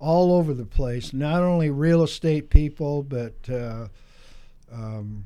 all 0.00 0.32
over 0.32 0.54
the 0.54 0.64
place, 0.66 1.12
not 1.12 1.42
only 1.42 1.70
real 1.70 2.02
estate 2.02 2.50
people, 2.50 3.02
but 3.02 3.34
uh, 3.50 3.88
um, 4.72 5.24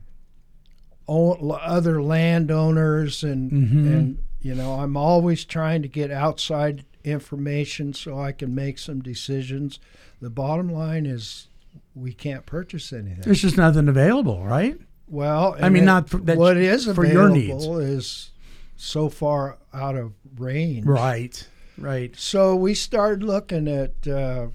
other 1.08 2.02
landowners, 2.02 3.22
and 3.22 3.50
Mhm. 3.50 3.86
and 3.92 4.18
you 4.40 4.54
know, 4.54 4.72
I'm 4.74 4.96
always 4.96 5.44
trying 5.44 5.82
to 5.82 5.88
get 5.88 6.10
outside 6.10 6.84
information 7.04 7.92
so 7.92 8.18
I 8.18 8.32
can 8.32 8.54
make 8.54 8.78
some 8.78 9.00
decisions. 9.00 9.78
The 10.20 10.30
bottom 10.30 10.68
line 10.72 11.06
is, 11.06 11.46
we 11.94 12.12
can't 12.12 12.44
purchase 12.44 12.92
anything. 12.92 13.20
There's 13.24 13.42
just 13.42 13.56
nothing 13.56 13.88
available, 13.88 14.44
right? 14.44 14.76
Well, 15.08 15.56
I 15.60 15.68
mean, 15.68 15.82
it- 15.84 15.86
not 15.86 16.08
for- 16.08 16.18
that- 16.18 16.38
what 16.38 16.56
is 16.56 16.86
for 16.86 17.06
your 17.06 17.28
available 17.28 17.78
is 17.78 18.30
so 18.76 19.08
far 19.08 19.58
out 19.72 19.96
of 19.96 20.12
range. 20.36 20.86
Right. 20.86 21.46
Right. 21.78 22.14
So 22.16 22.56
we 22.56 22.74
started 22.74 23.22
looking 23.22 23.68
at 23.68 24.06
uh, 24.08 24.48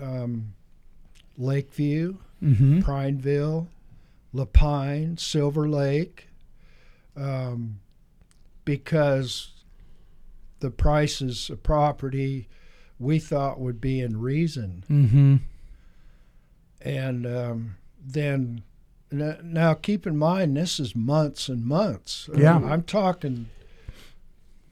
um, 0.00 0.54
Lakeview, 1.36 2.16
Mhm. 2.42 2.82
Prineville, 2.82 3.68
La 4.32 4.44
Pine, 4.44 5.16
Silver 5.18 5.68
Lake, 5.68 6.28
um, 7.16 7.80
because 8.64 9.52
the 10.60 10.70
prices 10.70 11.50
of 11.50 11.62
property 11.62 12.48
we 12.98 13.18
thought 13.18 13.58
would 13.58 13.80
be 13.80 14.00
in 14.00 14.20
reason 14.20 14.84
Mm-hmm. 14.90 15.36
and 16.82 17.26
um, 17.26 17.76
then 18.04 18.62
now 19.10 19.74
keep 19.74 20.06
in 20.06 20.16
mind 20.16 20.56
this 20.56 20.78
is 20.78 20.94
months 20.94 21.48
and 21.48 21.64
months. 21.64 22.28
Yeah. 22.36 22.56
I'm 22.58 22.82
talking 22.84 23.48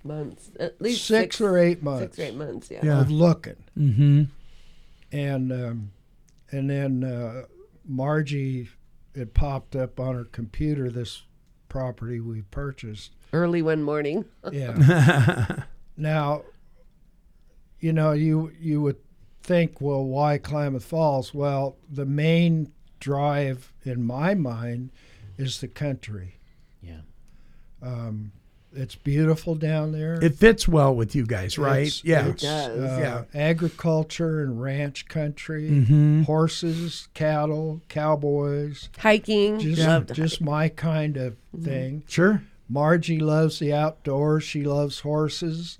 months, 0.04 0.50
at 0.60 0.80
least 0.80 1.04
six, 1.06 1.40
or 1.40 1.58
eight 1.58 1.82
months 1.82 2.16
Six 2.16 2.18
or 2.18 2.22
eight 2.22 2.36
months, 2.36 2.70
yeah. 2.70 2.80
Yeah. 2.84 3.00
of 3.00 3.10
looking, 3.10 3.56
Mm-hmm. 3.76 4.24
And 5.12 5.52
um, 5.52 5.92
and 6.50 6.70
then 6.70 7.04
uh, 7.04 7.42
Margie 7.84 8.68
it 9.14 9.34
popped 9.34 9.74
up 9.74 9.98
on 9.98 10.14
her 10.14 10.24
computer 10.24 10.90
this 10.90 11.22
property 11.68 12.20
we 12.20 12.42
purchased. 12.42 13.12
Early 13.32 13.62
one 13.62 13.82
morning. 13.82 14.24
Yeah. 14.52 15.64
now, 15.96 16.42
you 17.80 17.92
know, 17.92 18.12
you 18.12 18.52
you 18.58 18.80
would 18.80 18.96
think, 19.42 19.80
well, 19.80 20.04
why 20.04 20.38
Klamath 20.38 20.84
Falls? 20.84 21.34
Well, 21.34 21.76
the 21.90 22.06
main 22.06 22.72
drive 23.00 23.72
in 23.84 24.04
my 24.04 24.34
mind 24.34 24.90
is 25.36 25.60
the 25.60 25.68
country. 25.68 26.40
Yeah. 26.80 27.00
Um, 27.82 28.32
it's 28.74 28.94
beautiful 28.94 29.54
down 29.54 29.92
there. 29.92 30.14
It 30.22 30.34
fits 30.36 30.68
well 30.68 30.94
with 30.94 31.14
you 31.14 31.26
guys, 31.26 31.58
right? 31.58 31.86
It's- 31.86 32.04
yeah. 32.04 32.26
it's, 32.28 32.42
does. 32.42 32.78
uh, 32.78 33.24
Yeah. 33.34 33.40
Agriculture 33.40 34.42
and 34.42 34.60
ranch 34.60 35.08
country, 35.08 35.68
Mhm. 35.70 36.24
horses, 36.24 37.08
cattle, 37.14 37.80
cowboys. 37.88 38.88
Hiking. 38.98 39.58
Just, 39.58 39.80
Loved 39.82 40.14
just 40.14 40.40
my 40.40 40.68
kind 40.68 41.16
of 41.16 41.36
thing. 41.62 42.02
Sure. 42.06 42.42
Margie 42.68 43.18
loves 43.20 43.58
the 43.58 43.72
outdoors. 43.72 44.44
She 44.44 44.62
loves 44.62 45.00
horses, 45.00 45.78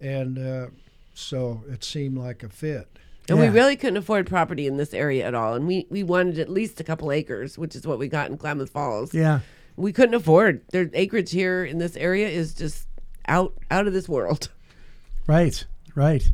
and 0.00 0.38
uh, 0.38 0.66
so 1.14 1.62
it 1.70 1.82
seemed 1.82 2.18
like 2.18 2.42
a 2.42 2.48
fit. 2.48 2.88
And 3.28 3.40
we 3.40 3.48
really 3.48 3.74
couldn't 3.74 3.96
afford 3.96 4.26
property 4.28 4.68
in 4.68 4.76
this 4.76 4.94
area 4.94 5.26
at 5.26 5.34
all. 5.34 5.54
And 5.54 5.66
we, 5.66 5.84
we 5.90 6.04
wanted 6.04 6.38
at 6.38 6.48
least 6.48 6.78
a 6.78 6.84
couple 6.84 7.10
acres, 7.10 7.58
which 7.58 7.74
is 7.74 7.84
what 7.84 7.98
we 7.98 8.06
got 8.06 8.30
in 8.30 8.36
Klamath 8.38 8.70
Falls. 8.70 9.12
Yeah. 9.12 9.40
We 9.76 9.92
couldn't 9.92 10.14
afford. 10.14 10.62
Their 10.72 10.90
acreage 10.92 11.30
here 11.30 11.64
in 11.64 11.78
this 11.78 11.96
area 11.96 12.28
is 12.28 12.54
just 12.54 12.86
out 13.28 13.54
out 13.70 13.86
of 13.86 13.92
this 13.92 14.08
world. 14.08 14.50
Right. 15.26 15.64
Right. 15.94 16.32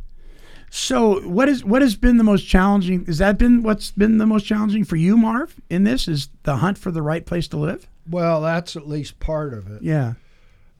So 0.69 1.21
what 1.21 1.49
is 1.49 1.63
what 1.63 1.81
has 1.81 1.95
been 1.95 2.17
the 2.17 2.23
most 2.23 2.47
challenging? 2.47 3.05
Has 3.05 3.19
that 3.19 3.37
been 3.37 3.61
what's 3.61 3.91
been 3.91 4.17
the 4.17 4.25
most 4.25 4.45
challenging 4.45 4.83
for 4.83 4.95
you, 4.95 5.17
Marv? 5.17 5.55
In 5.69 5.83
this 5.83 6.07
is 6.07 6.29
the 6.43 6.57
hunt 6.57 6.77
for 6.77 6.89
the 6.89 7.01
right 7.01 7.25
place 7.25 7.47
to 7.49 7.57
live. 7.57 7.87
Well, 8.09 8.41
that's 8.41 8.75
at 8.75 8.87
least 8.87 9.19
part 9.19 9.53
of 9.53 9.69
it. 9.71 9.83
Yeah. 9.83 10.13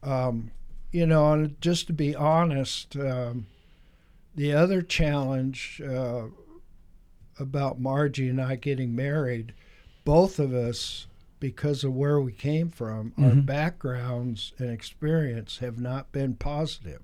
Um, 0.02 0.52
you 0.91 1.06
know, 1.06 1.34
and 1.34 1.62
just 1.62 1.88
to 1.88 1.93
be 1.93 2.15
honest, 2.15 2.95
um, 2.95 3.45
the 4.36 4.54
other 4.54 4.82
challenge 4.82 5.80
uh, 5.88 6.23
about 7.39 7.80
Margie 7.80 8.30
and 8.30 8.41
I 8.41 8.56
getting 8.56 8.95
married, 8.95 9.54
both 10.06 10.39
of 10.39 10.54
us, 10.54 11.08
because 11.43 11.84
of 11.84 11.93
where 11.93 12.21
we 12.21 12.32
came 12.32 12.69
from, 12.69 13.12
our 13.17 13.32
Mhm. 13.32 13.45
backgrounds 13.45 14.53
and 14.58 14.69
experience 14.71 15.58
have 15.58 15.77
not 15.77 16.10
been 16.13 16.36
positive. 16.36 17.01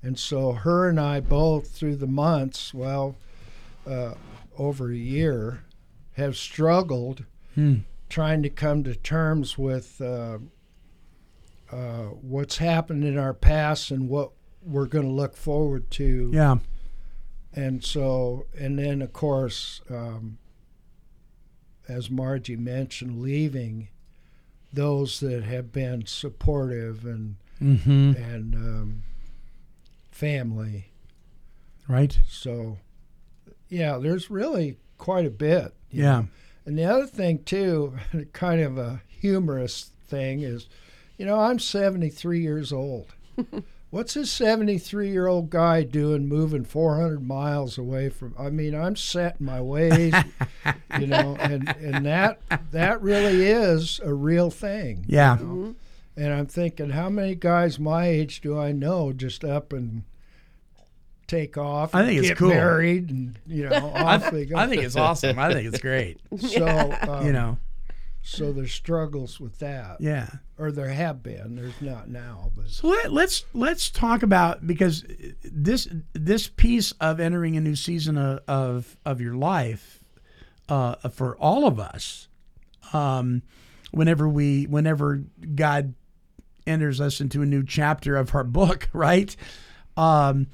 And 0.00 0.16
so, 0.16 0.52
her 0.52 0.88
and 0.88 1.00
I 1.00 1.18
both, 1.18 1.66
through 1.72 1.96
the 1.96 2.06
months, 2.06 2.72
well, 2.72 3.16
uh, 3.84 4.14
over 4.56 4.92
a 4.92 4.96
year, 4.96 5.64
have 6.12 6.36
struggled 6.36 7.24
Hmm. 7.56 7.78
trying 8.08 8.44
to 8.44 8.48
come 8.48 8.84
to 8.84 8.94
terms 8.94 9.58
with 9.58 10.00
uh, 10.00 10.38
uh, 11.72 12.04
what's 12.22 12.58
happened 12.58 13.02
in 13.02 13.18
our 13.18 13.34
past 13.34 13.90
and 13.90 14.08
what 14.08 14.30
we're 14.62 14.86
going 14.86 15.04
to 15.06 15.10
look 15.12 15.34
forward 15.36 15.90
to. 15.90 16.30
Yeah. 16.32 16.58
And 17.52 17.82
so, 17.82 18.46
and 18.56 18.78
then 18.78 19.02
of 19.02 19.12
course, 19.12 19.80
um, 19.90 20.38
as 21.88 22.10
Margie 22.10 22.56
mentioned, 22.56 23.20
leaving 23.22 23.88
those 24.72 25.20
that 25.20 25.44
have 25.44 25.72
been 25.72 26.04
supportive 26.06 27.04
and 27.04 27.36
Mhm. 27.60 28.16
and 28.16 28.54
um, 28.54 29.02
family. 30.10 30.86
Right. 31.88 32.18
So, 32.28 32.78
yeah, 33.68 33.98
there's 33.98 34.30
really 34.30 34.76
quite 34.98 35.24
a 35.26 35.30
bit. 35.30 35.72
Yeah. 35.90 36.02
know. 36.20 36.28
And 36.66 36.78
the 36.78 36.84
other 36.84 37.06
thing 37.06 37.44
too, 37.44 37.96
kind 38.32 38.60
of 38.60 38.76
a 38.76 39.02
humorous 39.08 39.92
thing 40.06 40.40
is, 40.40 40.66
you 41.16 41.24
know, 41.24 41.38
I'm 41.40 41.58
73 41.58 42.40
years 42.40 42.72
old. 42.72 43.14
What's 43.96 44.12
this 44.12 44.30
73 44.30 45.08
year 45.10 45.26
old 45.26 45.48
guy 45.48 45.82
doing 45.82 46.28
moving 46.28 46.64
400 46.64 47.26
miles 47.26 47.78
away 47.78 48.10
from? 48.10 48.34
I 48.38 48.50
mean, 48.50 48.74
I'm 48.74 48.94
set 48.94 49.36
in 49.40 49.46
my 49.46 49.62
ways, 49.62 50.12
you 51.00 51.06
know, 51.06 51.34
and, 51.40 51.66
and 51.80 52.04
that 52.04 52.38
that 52.72 53.00
really 53.00 53.46
is 53.46 53.98
a 54.04 54.12
real 54.12 54.50
thing. 54.50 55.06
you 55.08 55.16
Yeah. 55.16 55.36
know? 55.40 55.74
And 56.14 56.30
I'm 56.34 56.44
thinking, 56.44 56.90
how 56.90 57.08
many 57.08 57.36
guys 57.36 57.78
my 57.78 58.06
age 58.06 58.42
do 58.42 58.58
I 58.58 58.70
know 58.70 59.14
just 59.14 59.44
up 59.46 59.72
and 59.72 60.02
take 61.26 61.56
off? 61.56 61.94
I 61.94 62.00
and 62.00 62.08
think 62.08 62.18
it's 62.18 62.28
get 62.28 62.36
cool. 62.36 62.48
married, 62.50 63.08
and 63.08 63.38
you 63.46 63.66
know, 63.66 63.76
I, 63.94 64.16
off 64.16 64.30
they 64.30 64.44
go. 64.44 64.56
I 64.56 64.66
think 64.66 64.82
it's 64.82 64.96
awesome. 64.96 65.38
I 65.38 65.54
think 65.54 65.68
it's 65.68 65.80
great. 65.80 66.18
So 66.38 66.94
um, 67.08 67.24
you 67.24 67.32
know. 67.32 67.56
So 68.26 68.52
there's 68.52 68.72
struggles 68.72 69.38
with 69.38 69.60
that. 69.60 70.00
Yeah. 70.00 70.28
or 70.58 70.72
there 70.72 70.88
have 70.88 71.22
been. 71.22 71.54
There's 71.54 71.80
not 71.80 72.08
now, 72.08 72.50
but 72.56 72.68
So 72.68 72.88
let, 72.88 73.12
let's 73.12 73.44
let's 73.54 73.88
talk 73.88 74.24
about 74.24 74.66
because 74.66 75.04
this 75.44 75.86
this 76.12 76.48
piece 76.48 76.90
of 77.00 77.20
entering 77.20 77.56
a 77.56 77.60
new 77.60 77.76
season 77.76 78.18
of 78.18 78.40
of, 78.48 78.96
of 79.04 79.20
your 79.20 79.34
life 79.34 80.02
uh, 80.68 80.96
for 81.10 81.36
all 81.36 81.66
of 81.68 81.78
us. 81.78 82.26
Um, 82.92 83.42
whenever 83.92 84.28
we 84.28 84.64
whenever 84.64 85.22
God 85.54 85.94
enters 86.66 87.00
us 87.00 87.20
into 87.20 87.42
a 87.42 87.46
new 87.46 87.64
chapter 87.64 88.16
of 88.16 88.34
our 88.34 88.42
book, 88.44 88.88
right? 88.92 89.36
Um, 89.96 90.48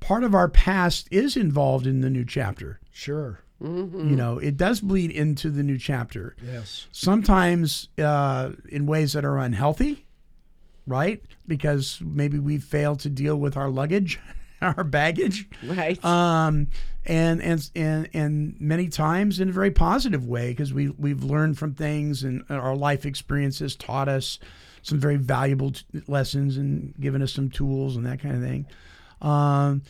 part 0.00 0.24
of 0.24 0.34
our 0.34 0.48
past 0.48 1.06
is 1.10 1.36
involved 1.36 1.86
in 1.86 2.00
the 2.00 2.08
new 2.08 2.24
chapter. 2.24 2.80
sure, 2.90 3.40
You 3.62 4.16
know, 4.16 4.38
it 4.38 4.56
does 4.56 4.80
bleed 4.80 5.10
into 5.10 5.50
the 5.50 5.62
new 5.62 5.76
chapter 5.76 6.34
yes, 6.42 6.86
sometimes 6.92 7.88
uh, 7.98 8.52
in 8.70 8.86
ways 8.86 9.12
that 9.12 9.24
are 9.24 9.38
unhealthy, 9.38 10.06
right? 10.86 11.22
Because 11.46 12.00
maybe 12.02 12.38
we 12.38 12.56
failed 12.58 13.00
to 13.00 13.10
deal 13.10 13.36
with 13.36 13.56
our 13.58 13.68
luggage, 13.68 14.18
our 14.62 14.82
baggage, 14.84 15.46
Right. 15.62 16.02
um, 16.04 16.68
and 17.04 17.42
and 17.42 17.70
and 17.74 18.08
and 18.14 18.56
many 18.60 18.88
times 18.88 19.40
in 19.40 19.50
a 19.50 19.52
very 19.52 19.70
positive 19.70 20.26
way 20.26 20.50
because 20.52 20.72
we 20.72 20.88
we've 20.90 21.22
learned 21.22 21.58
from 21.58 21.74
things 21.74 22.22
and 22.22 22.42
our 22.48 22.74
life 22.76 23.04
experiences 23.04 23.76
taught 23.76 24.08
us 24.08 24.38
some 24.82 24.98
very 24.98 25.16
valuable 25.16 25.72
t- 25.72 25.84
lessons 26.06 26.56
and 26.56 26.94
given 26.98 27.20
us 27.20 27.32
some 27.34 27.50
tools 27.50 27.96
and 27.96 28.06
that 28.06 28.20
kind 28.20 28.34
of 28.36 28.42
thing. 28.42 28.66
Um, 29.20 29.82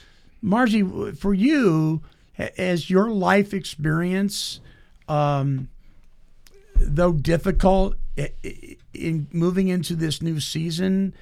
Margie, 0.42 0.82
for 1.14 1.32
you, 1.34 2.02
as 2.56 2.88
your 2.88 3.10
life 3.10 3.52
experience, 3.52 4.60
um, 5.08 5.68
though 6.76 7.12
difficult 7.12 7.96
in 8.92 9.26
moving 9.32 9.68
into 9.68 9.94
this 9.94 10.20
new 10.20 10.40
season, 10.40 11.14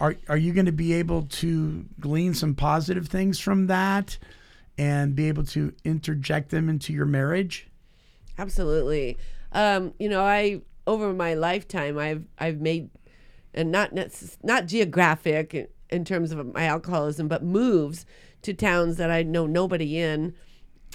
are 0.00 0.16
are 0.28 0.36
you 0.36 0.52
going 0.52 0.66
to 0.66 0.72
be 0.72 0.92
able 0.94 1.22
to 1.22 1.84
glean 2.00 2.34
some 2.34 2.54
positive 2.54 3.08
things 3.08 3.38
from 3.38 3.66
that 3.66 4.18
and 4.78 5.14
be 5.14 5.28
able 5.28 5.44
to 5.44 5.72
interject 5.84 6.50
them 6.50 6.68
into 6.68 6.92
your 6.92 7.06
marriage? 7.06 7.68
Absolutely. 8.38 9.16
Um, 9.52 9.94
you 9.98 10.08
know, 10.08 10.22
I 10.22 10.60
over 10.86 11.12
my 11.12 11.34
lifetime, 11.34 11.98
I've 11.98 12.24
I've 12.38 12.60
made, 12.60 12.90
and 13.54 13.72
not 13.72 13.92
not 14.42 14.66
geographic 14.66 15.70
in 15.88 16.04
terms 16.04 16.32
of 16.32 16.52
my 16.52 16.64
alcoholism, 16.64 17.28
but 17.28 17.42
moves 17.42 18.04
to 18.42 18.52
towns 18.52 18.96
that 18.96 19.10
I 19.10 19.22
know 19.22 19.46
nobody 19.46 19.98
in, 19.98 20.34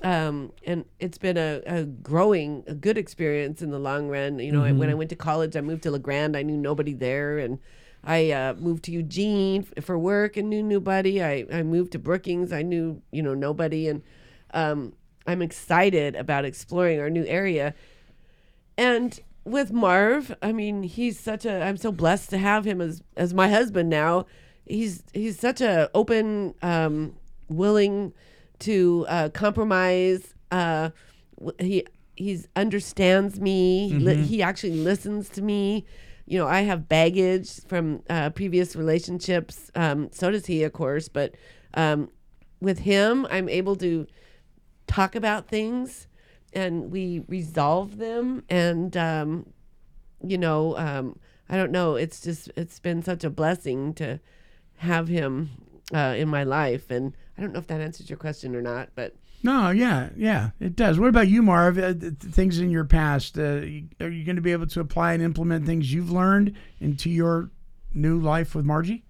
um, 0.04 0.52
and 0.66 0.86
it's 1.00 1.18
been 1.18 1.38
a, 1.38 1.62
a 1.66 1.84
growing, 1.84 2.64
a 2.68 2.74
good 2.74 2.98
experience 2.98 3.62
in 3.62 3.70
the 3.70 3.80
long 3.80 4.08
run. 4.08 4.40
You 4.40 4.52
know, 4.52 4.74
when 4.74 4.90
I 4.90 4.94
went 4.94 5.10
to 5.12 5.16
college, 5.16 5.56
I 5.56 5.62
moved 5.62 5.84
to 5.84 5.92
La 5.92 6.00
Grande. 6.00 6.36
I 6.36 6.42
knew 6.42 6.58
nobody 6.58 6.94
there, 6.94 7.38
and 7.38 7.60
I 8.04 8.32
uh, 8.32 8.54
moved 8.56 8.84
to 8.86 8.92
Eugene 8.92 9.68
f- 9.78 9.84
for 9.84 9.98
work 9.98 10.38
and 10.38 10.50
knew 10.50 10.64
nobody. 10.64 11.24
I, 11.24 11.46
I 11.54 11.64
moved 11.64 11.92
to 11.92 12.00
Brookings. 12.00 12.52
I 12.52 12.64
knew 12.64 13.02
you 13.12 13.22
know 13.22 13.36
nobody, 13.36 13.88
and 13.88 14.02
um, 14.54 14.94
I'm 15.28 15.42
excited 15.42 16.16
about 16.16 16.46
exploring 16.46 17.00
our 17.00 17.10
new 17.10 17.26
area. 17.26 17.76
And 18.78 19.20
with 19.44 19.72
Marv, 19.72 20.36
I 20.42 20.52
mean, 20.52 20.84
he's 20.84 21.20
such 21.20 21.46
a. 21.46 21.64
I'm 21.64 21.78
so 21.78 21.92
blessed 21.92 22.32
to 22.32 22.40
have 22.40 22.66
him 22.66 22.82
as 22.82 23.04
as 23.16 23.34
my 23.34 23.50
husband 23.50 23.90
now. 23.90 24.26
He's 24.66 25.04
he's 25.14 25.40
such 25.40 25.62
a 25.62 25.92
open, 25.94 26.56
um, 26.64 27.16
willing 27.50 28.14
to 28.62 29.06
uh, 29.10 29.30
compromise. 29.30 30.34
Uh, 30.52 30.90
he 31.60 31.86
he's 32.16 32.48
understands 32.56 33.40
me. 33.40 33.90
He, 33.90 34.00
li- 34.00 34.24
he 34.24 34.42
actually 34.42 34.76
listens 34.76 35.30
to 35.30 35.42
me. 35.42 35.86
You 36.26 36.38
know, 36.40 36.48
I 36.48 36.62
have 36.62 36.88
baggage 36.88 37.64
from 37.66 38.04
uh, 38.10 38.30
previous 38.30 38.76
relationships. 38.76 39.72
Um, 39.76 40.10
so 40.12 40.32
does 40.32 40.46
he, 40.46 40.64
of 40.64 40.74
course. 40.74 41.10
But 41.10 41.36
um, 41.74 42.10
with 42.62 42.80
him, 42.80 43.28
I'm 43.30 43.50
able 43.50 43.76
to 43.78 44.08
talk 44.88 45.16
about 45.16 45.48
things 45.48 46.08
and 46.54 46.92
we 46.92 47.24
resolve 47.28 47.98
them 47.98 48.44
and 48.50 48.98
um, 48.98 49.46
you 50.22 50.38
know 50.38 50.78
um, 50.78 51.18
i 51.50 51.56
don't 51.56 51.72
know 51.72 51.96
it's 51.96 52.20
just 52.22 52.52
it's 52.56 52.80
been 52.80 53.02
such 53.02 53.24
a 53.24 53.30
blessing 53.30 53.94
to 53.94 54.20
have 54.78 55.08
him 55.08 55.50
uh, 55.94 56.14
in 56.18 56.28
my 56.28 56.44
life 56.44 56.92
and 56.92 57.16
i 57.42 57.44
don't 57.44 57.54
know 57.54 57.60
if 57.60 57.66
that 57.68 57.82
answers 57.82 58.08
your 58.08 58.18
question 58.18 58.56
or 58.56 58.62
not 58.62 58.90
but 58.94 59.16
No, 59.44 59.72
yeah, 59.72 60.10
yeah, 60.16 60.52
it 60.60 60.76
does. 60.76 61.00
What 61.00 61.10
about 61.10 61.28
you, 61.28 61.42
Marv? 61.42 61.80
Uh, 61.80 61.94
th- 61.96 62.20
th- 62.20 62.34
things 62.34 62.60
in 62.60 62.70
your 62.70 62.86
past, 62.86 63.40
uh, 63.40 63.62
y- 63.64 63.86
are 64.00 64.08
you 64.10 64.24
going 64.24 64.36
to 64.36 64.42
be 64.44 64.52
able 64.52 64.68
to 64.68 64.80
apply 64.80 65.14
and 65.14 65.24
implement 65.24 65.66
things 65.66 65.92
you've 65.92 66.12
learned 66.12 66.54
into 66.80 67.10
your 67.10 67.50
new 67.92 68.20
life 68.20 68.54
with 68.54 68.66
Margie? 68.66 69.04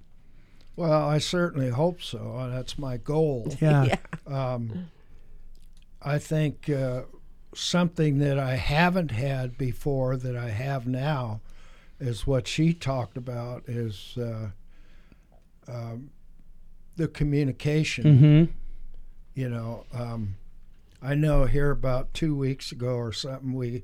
well, 0.77 1.03
I 1.05 1.17
certainly 1.17 1.69
hope 1.69 2.01
so. 2.01 2.37
Uh, 2.39 2.47
That's 2.47 2.79
my 2.79 2.95
goal. 2.95 3.53
Yeah. 3.59 3.97
Um, 4.25 4.87
I 6.01 6.17
think 6.17 6.69
uh, 6.69 7.01
something 7.53 8.19
that 8.19 8.39
I 8.39 8.55
haven't 8.55 9.11
had 9.11 9.57
before 9.57 10.15
that 10.15 10.37
I 10.37 10.49
have 10.51 10.87
now 10.87 11.41
is 11.99 12.25
what 12.25 12.47
she 12.47 12.73
talked 12.73 13.17
about 13.17 13.63
is 13.67 14.17
uh, 14.17 14.47
um, 15.67 16.09
the 16.97 17.07
communication. 17.07 18.03
Mm-hmm. 18.03 18.51
You 19.33 19.49
know, 19.49 19.85
um, 19.93 20.35
I 21.01 21.15
know 21.15 21.45
here 21.45 21.71
about 21.71 22.13
two 22.13 22.35
weeks 22.35 22.71
ago 22.71 22.95
or 22.95 23.11
something, 23.13 23.53
we 23.53 23.83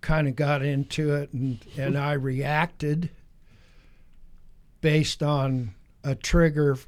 kind 0.00 0.28
of 0.28 0.36
got 0.36 0.62
into 0.62 1.14
it 1.14 1.32
and, 1.32 1.58
and 1.76 1.98
I 1.98 2.12
reacted 2.12 3.10
based 4.80 5.22
on 5.22 5.74
a 6.04 6.14
trigger. 6.14 6.78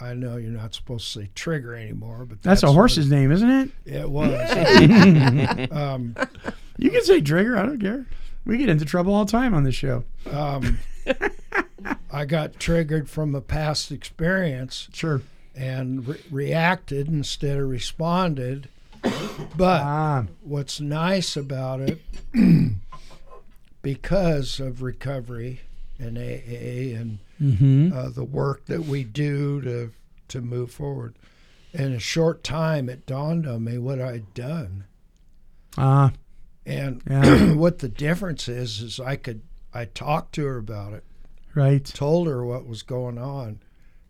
I 0.00 0.14
know 0.14 0.36
you're 0.36 0.50
not 0.50 0.74
supposed 0.74 1.12
to 1.12 1.20
say 1.20 1.30
trigger 1.34 1.74
anymore, 1.74 2.24
but 2.24 2.42
That's, 2.42 2.62
a 2.62 2.66
what 2.66 2.74
horse's 2.74 3.10
name, 3.10 3.32
isn't 3.32 3.50
it? 3.50 3.70
It 3.84 4.08
was. 4.10 5.68
um, 5.72 6.14
You 6.76 6.90
can 6.90 7.02
say 7.02 7.20
trigger. 7.20 7.56
I 7.56 7.62
don't 7.66 7.80
care. 7.80 8.06
We 8.44 8.56
get 8.58 8.68
into 8.68 8.84
trouble 8.84 9.12
all 9.14 9.24
the 9.24 9.32
time 9.32 9.52
on 9.54 9.64
this 9.64 9.74
show. 9.74 10.04
um, 10.30 10.78
I 12.10 12.24
got 12.24 12.58
triggered 12.58 13.08
from 13.08 13.34
a 13.34 13.40
past 13.40 13.90
experience 13.92 14.88
Sure. 14.92 15.22
and 15.54 16.06
re- 16.06 16.20
reacted 16.30 17.08
instead 17.08 17.58
of 17.58 17.68
responded. 17.68 18.68
But 19.56 19.82
Ah, 19.82 20.24
what's 20.42 20.80
nice 20.80 21.36
about 21.36 21.80
it, 21.80 22.00
because 23.82 24.60
of 24.60 24.82
recovery, 24.82 25.60
and 25.98 26.16
AA 26.18 26.94
and 26.98 27.18
Mm-hmm. 27.40 27.96
uh, 27.96 28.08
the 28.08 28.24
work 28.24 28.66
that 28.66 28.86
we 28.86 29.04
do 29.04 29.60
to 29.60 29.92
to 30.26 30.40
move 30.40 30.72
forward. 30.72 31.14
In 31.72 31.92
a 31.92 32.00
short 32.00 32.42
time, 32.42 32.88
it 32.88 33.06
dawned 33.06 33.46
on 33.46 33.62
me 33.62 33.78
what 33.78 34.00
I'd 34.00 34.34
done, 34.34 34.84
Ah, 35.76 36.10
and 36.66 37.00
Yeah. 37.08 37.52
what 37.54 37.78
the 37.78 37.88
difference 37.88 38.48
is. 38.48 38.80
Is 38.82 38.98
I 38.98 39.14
could 39.14 39.42
I 39.72 39.84
talked 39.84 40.34
to 40.34 40.44
her 40.46 40.56
about 40.56 40.94
it, 40.94 41.04
right. 41.58 41.84
told 41.84 42.26
her 42.28 42.44
what 42.44 42.66
was 42.66 42.82
going 42.82 43.18
on, 43.18 43.60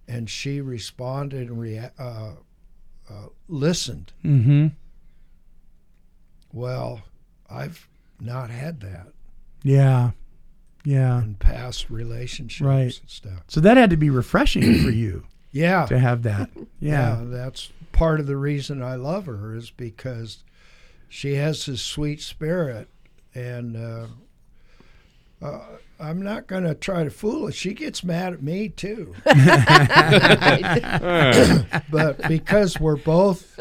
and 0.07 0.29
she 0.31 0.61
responded 0.61 1.49
and 1.49 1.61
rea- 1.61 1.91
uh, 1.99 2.33
uh, 3.11 3.27
listened. 3.49 4.13
Mm-hmm. 4.25 4.69
Well, 6.53 7.03
I've 7.49 7.89
not 8.21 8.51
had 8.51 8.81
that 8.81 9.09
Yeah. 9.63 10.11
Yeah. 10.85 11.23
in 11.23 11.35
past 11.35 11.91
relationships 11.91 12.61
Right. 12.67 12.99
and 13.01 13.11
stuff. 13.11 13.43
So 13.49 13.61
that 13.61 13.77
had 13.77 13.91
to 13.91 13.97
be 13.97 14.11
refreshing 14.11 14.83
for 14.83 14.91
you 14.91 15.25
Yeah, 15.53 15.87
to 15.87 15.99
have 15.99 16.23
that. 16.25 16.51
Yeah. 16.81 17.23
that's 17.25 17.73
part 17.93 18.21
of 18.21 18.27
the 18.27 18.37
reason 18.37 18.83
I 18.83 18.95
love 18.97 19.27
her 19.27 19.55
is 19.57 19.71
because 19.71 20.45
she 21.09 21.35
has 21.35 21.67
this 21.67 21.81
sweet 21.83 22.21
spirit, 22.21 22.89
and 23.35 23.77
uh, 23.77 24.07
uh, 25.43 25.65
I'm 26.01 26.23
not 26.23 26.47
going 26.47 26.63
to 26.65 26.75
try 26.77 27.03
to 27.05 27.11
fool 27.11 27.47
her. 27.47 27.53
She 27.53 27.75
gets 27.75 28.05
mad 28.05 28.33
at 28.33 28.43
me 28.43 28.69
too, 28.69 29.15
but 31.91 32.17
because 32.29 32.79
we're 32.79 32.97
both 32.97 33.59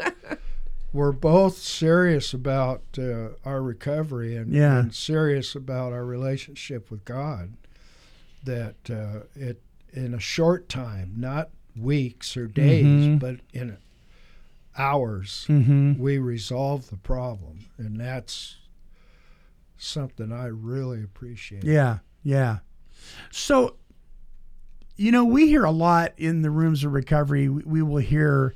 we're 0.92 1.12
both 1.12 1.56
serious 1.58 2.32
about 2.32 2.82
uh, 2.98 3.28
our 3.44 3.60
recovery 3.62 4.36
and, 4.36 4.52
Yeah. 4.52 4.78
and 4.78 4.94
serious 4.94 5.54
about 5.54 5.92
our 5.92 6.04
relationship 6.04 6.90
with 6.90 7.04
God, 7.04 7.54
that 8.44 8.76
uh, 8.90 9.20
it 9.34 9.60
in 9.92 10.14
a 10.14 10.20
short 10.20 10.68
time, 10.68 11.12
not 11.16 11.50
weeks 11.78 12.36
or 12.36 12.46
days, 12.46 12.84
Mhm. 13.06 13.18
but 13.18 13.36
in 13.52 13.76
hours, 14.76 15.44
Mm-hmm. 15.48 15.98
we 15.98 16.18
resolve 16.18 16.88
the 16.90 16.96
problem, 16.96 17.66
and 17.76 18.00
that's 18.00 18.56
something 19.76 20.32
I 20.32 20.46
really 20.46 21.02
appreciate. 21.02 21.64
Yeah, 21.64 21.98
yeah. 22.28 22.58
So, 23.30 23.76
you 24.96 25.12
know, 25.12 25.24
we 25.24 25.46
hear 25.46 25.64
a 25.64 25.70
lot 25.70 26.12
in 26.18 26.42
the 26.42 26.50
rooms 26.50 26.84
of 26.84 26.92
recovery. 26.92 27.48
We, 27.48 27.62
we 27.62 27.82
will 27.82 28.02
hear 28.02 28.52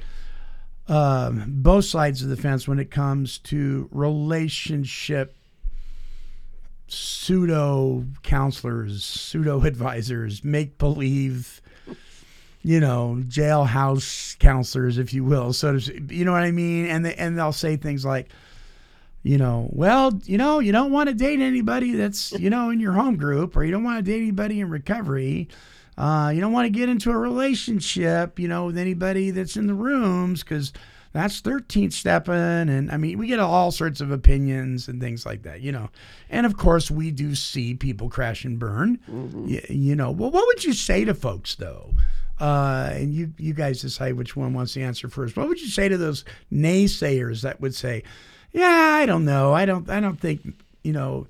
um, 0.88 1.44
both 1.48 1.86
sides 1.86 2.22
of 2.22 2.28
the 2.28 2.36
fence 2.36 2.68
when 2.68 2.78
it 2.78 2.90
comes 2.90 3.38
to 3.38 3.88
relationship 3.90 5.34
pseudo 6.86 8.04
counselors, 8.22 9.06
pseudo 9.06 9.62
advisors, 9.64 10.44
make 10.44 10.76
believe, 10.76 11.62
you 12.62 12.78
know, 12.78 13.22
jailhouse 13.26 14.38
counselors, 14.38 14.98
if 14.98 15.14
you 15.14 15.24
will. 15.24 15.54
So, 15.54 15.78
you 16.10 16.26
know 16.26 16.32
what 16.32 16.42
I 16.42 16.50
mean? 16.50 16.88
And 16.88 17.06
they, 17.06 17.14
and 17.14 17.38
they'll 17.38 17.52
say 17.52 17.78
things 17.78 18.04
like, 18.04 18.28
you 19.22 19.38
know, 19.38 19.68
well, 19.70 20.12
you 20.24 20.36
know, 20.38 20.58
you 20.58 20.72
don't 20.72 20.90
want 20.92 21.08
to 21.08 21.14
date 21.14 21.40
anybody 21.40 21.92
that's, 21.92 22.32
you 22.32 22.50
know, 22.50 22.70
in 22.70 22.80
your 22.80 22.92
home 22.92 23.16
group, 23.16 23.56
or 23.56 23.64
you 23.64 23.70
don't 23.70 23.84
want 23.84 24.04
to 24.04 24.10
date 24.10 24.20
anybody 24.20 24.60
in 24.60 24.68
recovery. 24.70 25.48
Uh, 25.96 26.32
you 26.34 26.40
don't 26.40 26.52
want 26.52 26.66
to 26.66 26.70
get 26.70 26.88
into 26.88 27.10
a 27.10 27.16
relationship, 27.18 28.38
you 28.38 28.48
know, 28.48 28.66
with 28.66 28.78
anybody 28.78 29.30
that's 29.30 29.56
in 29.56 29.66
the 29.66 29.74
rooms 29.74 30.42
because 30.42 30.72
that's 31.12 31.40
13th 31.42 31.92
stepping. 31.92 32.34
And 32.34 32.90
I 32.90 32.96
mean, 32.96 33.18
we 33.18 33.26
get 33.26 33.38
all 33.38 33.70
sorts 33.70 34.00
of 34.00 34.10
opinions 34.10 34.88
and 34.88 35.00
things 35.00 35.26
like 35.26 35.42
that, 35.42 35.60
you 35.60 35.70
know. 35.70 35.90
And 36.30 36.46
of 36.46 36.56
course, 36.56 36.90
we 36.90 37.10
do 37.10 37.34
see 37.34 37.74
people 37.74 38.08
crash 38.08 38.44
and 38.44 38.58
burn, 38.58 38.98
y- 39.06 39.62
you 39.68 39.94
know. 39.94 40.10
Well, 40.10 40.30
what 40.30 40.46
would 40.46 40.64
you 40.64 40.72
say 40.72 41.04
to 41.04 41.14
folks, 41.14 41.54
though? 41.54 41.92
Uh, 42.40 42.90
and 42.94 43.12
you, 43.14 43.32
you 43.38 43.52
guys 43.54 43.82
decide 43.82 44.14
which 44.14 44.34
one 44.34 44.54
wants 44.54 44.72
to 44.72 44.80
answer 44.82 45.08
first. 45.08 45.36
What 45.36 45.46
would 45.48 45.60
you 45.60 45.68
say 45.68 45.88
to 45.88 45.96
those 45.98 46.24
naysayers 46.50 47.42
that 47.42 47.60
would 47.60 47.74
say, 47.74 48.02
yeah, 48.52 48.98
I 49.00 49.06
don't 49.06 49.24
know. 49.24 49.52
I 49.52 49.64
don't, 49.64 49.88
I 49.88 50.00
don't 50.00 50.20
think, 50.20 50.42
you 50.82 50.92
know, 50.92 51.26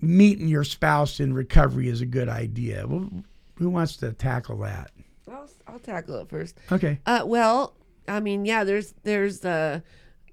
meeting 0.00 0.48
your 0.48 0.64
spouse 0.64 1.20
in 1.20 1.34
recovery 1.34 1.88
is 1.88 2.00
a 2.00 2.06
good 2.06 2.28
idea. 2.28 2.86
Well, 2.86 3.10
who 3.56 3.70
wants 3.70 3.96
to 3.98 4.12
tackle 4.12 4.58
that? 4.58 4.90
I'll, 5.30 5.48
I'll 5.66 5.78
tackle 5.78 6.16
it 6.20 6.28
first. 6.28 6.56
Okay. 6.70 7.00
Uh, 7.06 7.22
well, 7.26 7.74
I 8.08 8.20
mean, 8.20 8.44
yeah, 8.44 8.64
there's 8.64 8.94
there's 9.02 9.44
uh, 9.44 9.80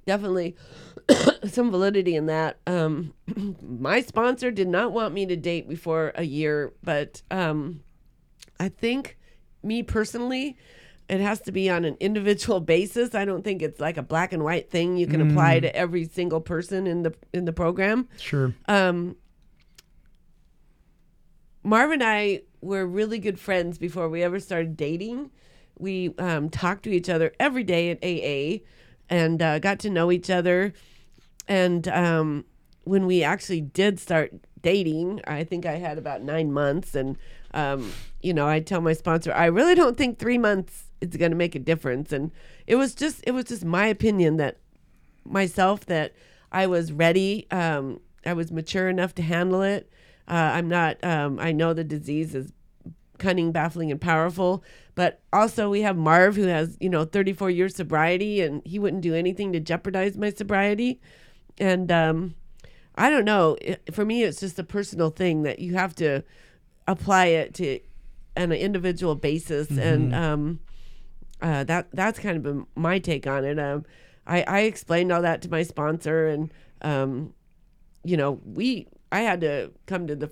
definitely 0.05 0.55
some 1.45 1.71
validity 1.71 2.15
in 2.15 2.27
that. 2.27 2.57
Um, 2.67 3.13
my 3.61 4.01
sponsor 4.01 4.51
did 4.51 4.67
not 4.67 4.91
want 4.91 5.13
me 5.13 5.25
to 5.25 5.35
date 5.35 5.67
before 5.67 6.11
a 6.15 6.23
year, 6.23 6.73
but 6.83 7.21
um, 7.31 7.81
I 8.59 8.69
think 8.69 9.17
me 9.63 9.83
personally, 9.83 10.57
it 11.13 11.21
has 11.21 11.41
to 11.41 11.51
be 11.51 11.69
on 11.69 11.85
an 11.85 11.95
individual 11.99 12.59
basis. 12.75 13.13
I 13.13 13.25
don't 13.25 13.43
think 13.43 13.61
it's 13.61 13.79
like 13.79 13.97
a 13.97 14.03
black 14.03 14.33
and 14.33 14.43
white 14.43 14.69
thing 14.69 14.97
you 14.97 15.07
can 15.07 15.21
apply 15.21 15.59
to 15.59 15.75
every 15.75 16.05
single 16.05 16.41
person 16.41 16.87
in 16.87 17.03
the 17.03 17.13
in 17.33 17.45
the 17.45 17.53
program. 17.53 18.07
Sure. 18.17 18.53
Um, 18.67 19.15
Marv 21.63 21.91
and 21.91 22.03
I 22.03 22.41
were 22.61 22.85
really 22.85 23.19
good 23.19 23.39
friends 23.39 23.77
before 23.77 24.09
we 24.09 24.23
ever 24.23 24.39
started 24.39 24.75
dating. 24.75 25.31
We 25.77 26.13
um, 26.17 26.49
talked 26.49 26.83
to 26.83 26.91
each 26.91 27.09
other 27.09 27.33
every 27.39 27.63
day 27.63 27.89
at 27.89 28.03
AA 28.03 28.63
and 29.09 29.41
uh, 29.41 29.59
got 29.59 29.79
to 29.79 29.89
know 29.89 30.11
each 30.11 30.29
other. 30.29 30.73
And 31.47 31.87
um, 31.87 32.45
when 32.83 33.05
we 33.05 33.23
actually 33.23 33.61
did 33.61 33.99
start 33.99 34.33
dating, 34.61 35.21
I 35.25 35.43
think 35.43 35.65
I 35.65 35.73
had 35.73 35.97
about 35.97 36.21
nine 36.21 36.51
months. 36.51 36.95
And, 36.95 37.17
um, 37.53 37.91
you 38.21 38.33
know, 38.33 38.47
I 38.47 38.59
tell 38.59 38.81
my 38.81 38.93
sponsor, 38.93 39.33
I 39.33 39.45
really 39.45 39.75
don't 39.75 39.97
think 39.97 40.19
three 40.19 40.37
months 40.37 40.82
is 41.03 41.17
going 41.17 41.31
to 41.31 41.37
make 41.37 41.55
a 41.55 41.59
difference. 41.59 42.11
And 42.11 42.31
it 42.67 42.75
was 42.75 42.95
just, 42.95 43.23
it 43.25 43.31
was 43.31 43.45
just 43.45 43.65
my 43.65 43.87
opinion 43.87 44.37
that 44.37 44.57
myself 45.25 45.85
that 45.87 46.13
I 46.51 46.67
was 46.67 46.91
ready. 46.91 47.47
Um, 47.51 47.99
I 48.25 48.33
was 48.33 48.51
mature 48.51 48.89
enough 48.89 49.15
to 49.15 49.21
handle 49.21 49.61
it. 49.61 49.91
Uh, 50.27 50.51
I'm 50.53 50.69
not. 50.69 51.03
Um, 51.03 51.39
I 51.39 51.51
know 51.51 51.73
the 51.73 51.83
disease 51.83 52.33
is 52.33 52.53
cunning, 53.17 53.51
baffling, 53.51 53.91
and 53.91 53.99
powerful. 53.99 54.63
But 54.95 55.21
also, 55.33 55.69
we 55.69 55.81
have 55.81 55.97
Marv, 55.97 56.35
who 56.35 56.43
has 56.47 56.77
you 56.79 56.89
know 56.89 57.03
34 57.03 57.49
years 57.49 57.75
sobriety, 57.75 58.41
and 58.41 58.61
he 58.65 58.79
wouldn't 58.79 59.01
do 59.01 59.13
anything 59.15 59.51
to 59.53 59.59
jeopardize 59.59 60.17
my 60.17 60.29
sobriety. 60.29 61.01
And 61.57 61.91
um, 61.91 62.35
I 62.95 63.09
don't 63.09 63.25
know. 63.25 63.57
It, 63.61 63.93
for 63.93 64.05
me, 64.05 64.23
it's 64.23 64.39
just 64.39 64.59
a 64.59 64.63
personal 64.63 65.09
thing 65.09 65.43
that 65.43 65.59
you 65.59 65.73
have 65.73 65.95
to 65.95 66.23
apply 66.87 67.25
it 67.27 67.53
to 67.55 67.79
on 68.35 68.51
an 68.51 68.53
individual 68.53 69.15
basis, 69.15 69.69
and 69.69 70.13
um, 70.15 70.59
uh, 71.43 71.63
that 71.65 71.87
that's 71.91 72.17
kind 72.17 72.37
of 72.37 72.41
been 72.43 72.65
my 72.75 72.97
take 72.97 73.27
on 73.27 73.45
it. 73.45 73.59
Um, 73.59 73.85
I, 74.25 74.43
I 74.47 74.59
explained 74.61 75.11
all 75.11 75.21
that 75.21 75.41
to 75.43 75.49
my 75.51 75.61
sponsor, 75.63 76.27
and 76.27 76.51
um, 76.81 77.33
you 78.03 78.17
know, 78.17 78.39
we 78.45 78.87
I 79.11 79.19
had 79.21 79.41
to 79.41 79.71
come 79.85 80.07
to 80.07 80.15
the 80.15 80.31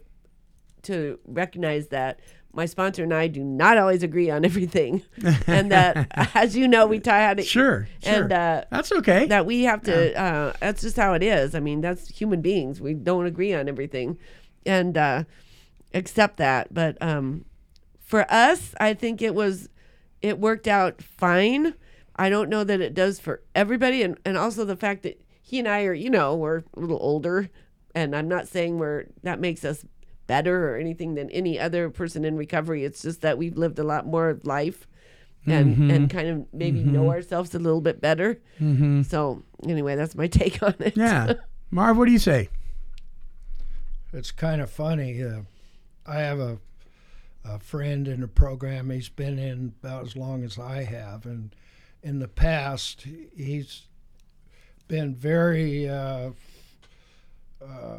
to 0.84 1.20
recognize 1.28 1.90
that 1.90 2.20
my 2.54 2.66
sponsor 2.66 3.04
and 3.04 3.14
I 3.14 3.28
do 3.28 3.44
not 3.44 3.78
always 3.78 4.02
agree 4.04 4.30
on 4.30 4.44
everything, 4.52 5.04
and 5.48 5.72
that 5.72 6.08
as 6.36 6.56
you 6.56 6.68
know, 6.68 6.88
we 6.88 7.00
tie 7.00 7.20
had 7.20 7.40
it 7.40 7.46
Sure. 7.46 7.88
Sure. 8.04 8.24
and 8.24 8.32
uh, 8.34 8.64
That's 8.72 8.92
okay. 8.94 9.28
that 9.28 9.46
we 9.46 9.64
have 9.64 9.82
to. 9.84 10.18
Uh, 10.20 10.54
that's 10.60 10.82
just 10.82 10.96
how 10.98 11.14
it 11.14 11.24
is. 11.24 11.54
I 11.56 11.60
mean, 11.60 11.82
that's 11.82 12.08
human 12.10 12.42
beings. 12.42 12.82
We 12.82 12.94
don't 12.94 13.26
agree 13.26 13.54
on 13.54 13.68
everything, 13.70 14.18
and 14.66 14.98
uh, 14.98 15.24
accept 15.94 16.38
that. 16.38 16.74
But 16.74 16.98
um, 17.02 17.46
for 18.00 18.26
us, 18.32 18.74
I 18.80 18.94
think 18.94 19.22
it 19.22 19.36
was 19.36 19.70
it 20.22 20.40
worked 20.40 20.68
out 20.68 21.02
fine. 21.02 21.74
I 22.16 22.30
don't 22.30 22.50
know 22.50 22.64
that 22.64 22.82
it 22.82 22.94
does 22.94 23.20
for 23.20 23.42
everybody, 23.56 24.04
and 24.04 24.18
and 24.26 24.38
also 24.38 24.66
the 24.66 24.76
fact 24.76 25.04
that 25.04 25.22
he 25.42 25.60
and 25.60 25.68
I 25.68 25.84
are, 25.84 25.94
you 25.94 26.10
know, 26.10 26.36
we're 26.36 26.60
a 26.60 26.80
little 26.80 27.00
older, 27.02 27.50
and 27.96 28.16
I'm 28.16 28.28
not 28.28 28.48
saying 28.48 28.78
we're 28.80 29.06
that 29.24 29.40
makes 29.40 29.66
us 29.66 29.86
better 30.28 30.70
or 30.70 30.78
anything 30.78 31.16
than 31.16 31.30
any 31.32 31.60
other 31.60 31.90
person 31.90 32.24
in 32.24 32.38
recovery. 32.38 32.86
It's 32.86 33.02
just 33.02 33.22
that 33.22 33.38
we've 33.38 33.58
lived 33.58 33.80
a 33.80 33.84
lot 33.84 34.06
more 34.06 34.40
life. 34.44 34.88
And, 35.48 35.92
and 35.92 36.08
kind 36.08 36.28
of 36.28 36.46
maybe 36.54 36.84
know 36.84 37.10
ourselves 37.10 37.56
a 37.56 37.60
little 37.60 37.82
bit 37.82 38.00
better. 38.00 38.40
mm-hmm. 38.60 39.02
So 39.02 39.42
anyway, 39.68 39.96
that's 39.96 40.14
my 40.14 40.28
take 40.42 40.62
on 40.62 40.76
it. 40.78 40.96
Yeah. 40.96 41.34
Marv, 41.72 41.98
what 41.98 42.06
do 42.06 42.12
you 42.12 42.20
say? 42.20 42.50
It's 44.14 44.30
kind 44.30 44.62
of 44.62 44.70
funny. 44.70 45.24
Uh, 45.24 45.42
I 46.06 46.20
have 46.20 46.40
a, 46.40 46.60
a 47.44 47.60
friend 47.60 48.08
in 48.08 48.24
a 48.24 48.28
program. 48.28 48.90
He's 48.90 49.10
been 49.10 49.40
in 49.40 49.74
about 49.82 50.06
as 50.06 50.16
long 50.16 50.44
as 50.44 50.60
I 50.60 50.84
have, 50.84 51.26
and 51.26 51.56
in 52.04 52.20
the 52.20 52.28
past, 52.28 53.06
he's 53.36 53.84
been 54.88 55.16
very 55.16 55.88
uh, 55.88 56.32
uh, 57.64 57.98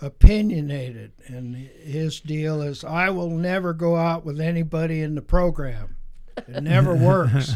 opinionated. 0.00 1.12
And 1.26 1.54
his 1.56 2.20
deal 2.20 2.62
is, 2.62 2.84
I 2.84 3.10
will 3.10 3.30
never 3.30 3.72
go 3.72 3.96
out 3.96 4.24
with 4.24 4.40
anybody 4.40 5.00
in 5.02 5.14
the 5.14 5.22
program. 5.22 5.96
It 6.36 6.62
never 6.62 6.94
works, 6.96 7.54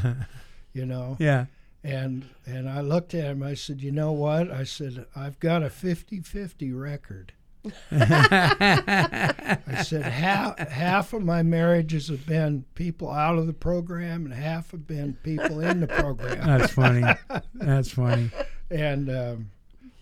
you 0.72 0.86
know. 0.86 1.16
Yeah. 1.18 1.46
And 1.82 2.28
and 2.46 2.68
I 2.68 2.80
looked 2.80 3.12
at 3.12 3.24
him. 3.24 3.42
I 3.42 3.52
said, 3.52 3.82
"You 3.82 3.92
know 3.92 4.12
what?" 4.12 4.50
I 4.50 4.64
said, 4.64 5.04
"I've 5.14 5.38
got 5.38 5.62
a 5.62 5.66
50-50 5.66 6.72
record." 6.80 7.34
I 7.90 9.82
said 9.84 10.02
half 10.02 10.58
half 10.58 11.12
of 11.12 11.22
my 11.22 11.42
marriages 11.42 12.08
have 12.08 12.26
been 12.26 12.64
people 12.74 13.10
out 13.10 13.38
of 13.38 13.46
the 13.46 13.54
program, 13.54 14.26
and 14.26 14.34
half 14.34 14.72
have 14.72 14.86
been 14.86 15.14
people 15.22 15.60
in 15.60 15.80
the 15.80 15.86
program. 15.86 16.46
That's 16.46 16.72
funny. 16.72 17.04
That's 17.54 17.90
funny. 17.90 18.30
And 18.70 19.10
um, 19.10 19.50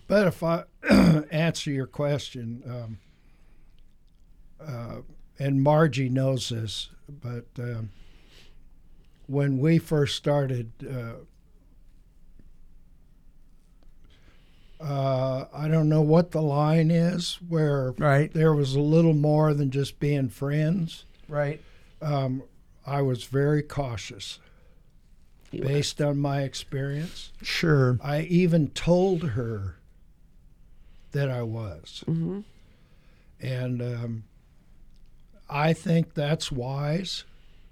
but 0.07 0.27
if 0.27 0.43
I 0.43 0.63
answer 1.31 1.71
your 1.71 1.87
question, 1.87 2.63
um, 2.67 2.97
uh, 4.65 5.01
and 5.39 5.63
Margie 5.63 6.09
knows 6.09 6.49
this, 6.49 6.89
but 7.07 7.45
um, 7.57 7.91
when 9.27 9.57
we 9.57 9.77
first 9.77 10.15
started. 10.15 10.71
Uh, 10.83 11.25
uh, 14.83 15.45
I 15.53 15.67
don't 15.69 15.87
know 15.87 16.01
what 16.01 16.31
the 16.31 16.41
line 16.41 16.91
is 16.91 17.39
where 17.47 17.91
Right. 17.97 18.31
there 18.33 18.53
was 18.53 18.75
a 18.75 18.81
little 18.81 19.13
more 19.13 19.53
than 19.53 19.71
just 19.71 19.99
being 19.99 20.27
friends. 20.29 21.05
Right. 21.29 21.61
Um, 22.01 22.43
I 22.85 23.01
was 23.01 23.23
very 23.23 23.63
cautious 23.63 24.39
based 25.51 26.01
on 26.01 26.17
my 26.17 26.41
experience. 26.41 27.31
Sure. 27.41 27.97
I 28.03 28.21
even 28.23 28.69
told 28.71 29.23
her 29.29 29.77
that 31.11 31.29
I 31.29 31.43
was. 31.43 32.03
Mm-hmm. 32.07 32.41
And 33.39 33.81
um, 33.81 34.23
I 35.49 35.73
think 35.73 36.13
that's 36.13 36.51
wise. 36.51 37.23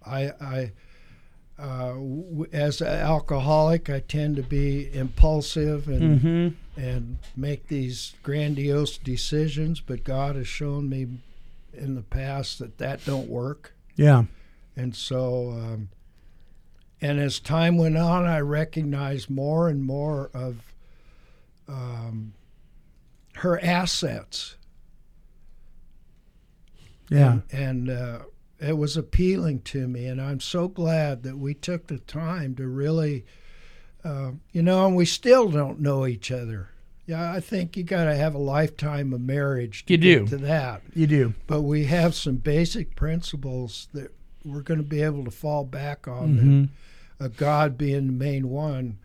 I, 0.05 0.31
I 0.39 0.71
uh, 1.61 1.89
w- 1.93 2.47
as 2.51 2.81
an 2.81 2.87
alcoholic, 2.87 3.89
I 3.89 3.99
tend 3.99 4.35
to 4.37 4.43
be 4.43 4.91
impulsive 4.93 5.87
and 5.87 6.19
Mm-hmm. 6.21 6.81
and 6.81 7.17
make 7.35 7.67
these 7.67 8.13
grandiose 8.23 8.97
decisions. 8.97 9.79
But 9.79 10.03
God 10.03 10.35
has 10.35 10.47
shown 10.47 10.89
me 10.89 11.07
in 11.73 11.95
the 11.95 12.01
past 12.01 12.59
that 12.59 12.77
that 12.79 13.05
don't 13.05 13.29
work. 13.29 13.73
Yeah. 13.95 14.23
And 14.75 14.95
so, 14.95 15.51
um, 15.51 15.89
and 17.01 17.19
as 17.19 17.39
time 17.39 17.77
went 17.77 17.97
on, 17.97 18.25
I 18.25 18.39
recognized 18.39 19.29
more 19.29 19.69
and 19.69 19.83
more 19.83 20.31
of 20.33 20.73
um, 21.67 22.33
her 23.35 23.59
assets. 23.63 24.55
Yeah. 27.09 27.39
And, 27.51 27.89
and 27.89 27.89
uh, 27.89 28.19
it 28.61 28.77
was 28.77 28.95
appealing 28.95 29.61
to 29.63 29.87
me. 29.87 30.05
And 30.05 30.21
I'm 30.21 30.39
so 30.39 30.67
glad 30.67 31.23
that 31.23 31.37
we 31.37 31.53
took 31.53 31.87
the 31.87 31.97
time 31.97 32.55
to 32.55 32.67
really, 32.67 33.25
uh, 34.03 34.31
you 34.51 34.61
know, 34.61 34.85
and 34.85 34.95
we 34.95 35.05
still 35.05 35.49
don't 35.49 35.79
know 35.79 36.05
each 36.05 36.31
other. 36.31 36.69
Yeah, 37.07 37.33
I 37.33 37.39
think 37.39 37.75
you 37.75 37.83
got 37.83 38.05
to 38.05 38.15
have 38.15 38.35
a 38.35 38.39
lifetime 38.39 39.11
of 39.13 39.19
marriage 39.21 39.85
to 39.87 39.93
You 39.93 39.97
get 39.97 40.19
do. 40.19 40.37
to 40.37 40.37
that. 40.45 40.83
You 40.93 41.07
do. 41.07 41.33
But 41.47 41.63
we 41.63 41.85
have 41.85 42.13
some 42.15 42.35
basic 42.35 42.95
principles 42.95 43.87
that 43.93 44.13
we're 44.45 44.61
going 44.61 44.79
to 44.79 44.85
be 44.85 45.01
able 45.01 45.25
to 45.25 45.31
fall 45.31 45.65
back 45.65 46.07
on. 46.07 46.29
Mm-hmm. 46.35 46.63
That, 47.17 47.25
uh, 47.25 47.27
God 47.35 47.77
being 47.77 48.05
the 48.07 48.13
main 48.13 48.49
one, 48.49 48.99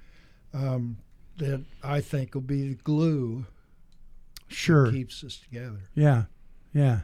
um, 0.55 0.99
that 1.39 1.65
I 1.83 2.01
think 2.01 2.35
will 2.35 2.43
be 2.43 2.69
the 2.69 2.75
glue 2.75 3.47
Sure. 4.49 4.87
that 4.87 4.93
keeps 4.93 5.25
us 5.25 5.37
together. 5.39 5.81
Yeah. 5.95 6.25
Yeah. 6.73 7.01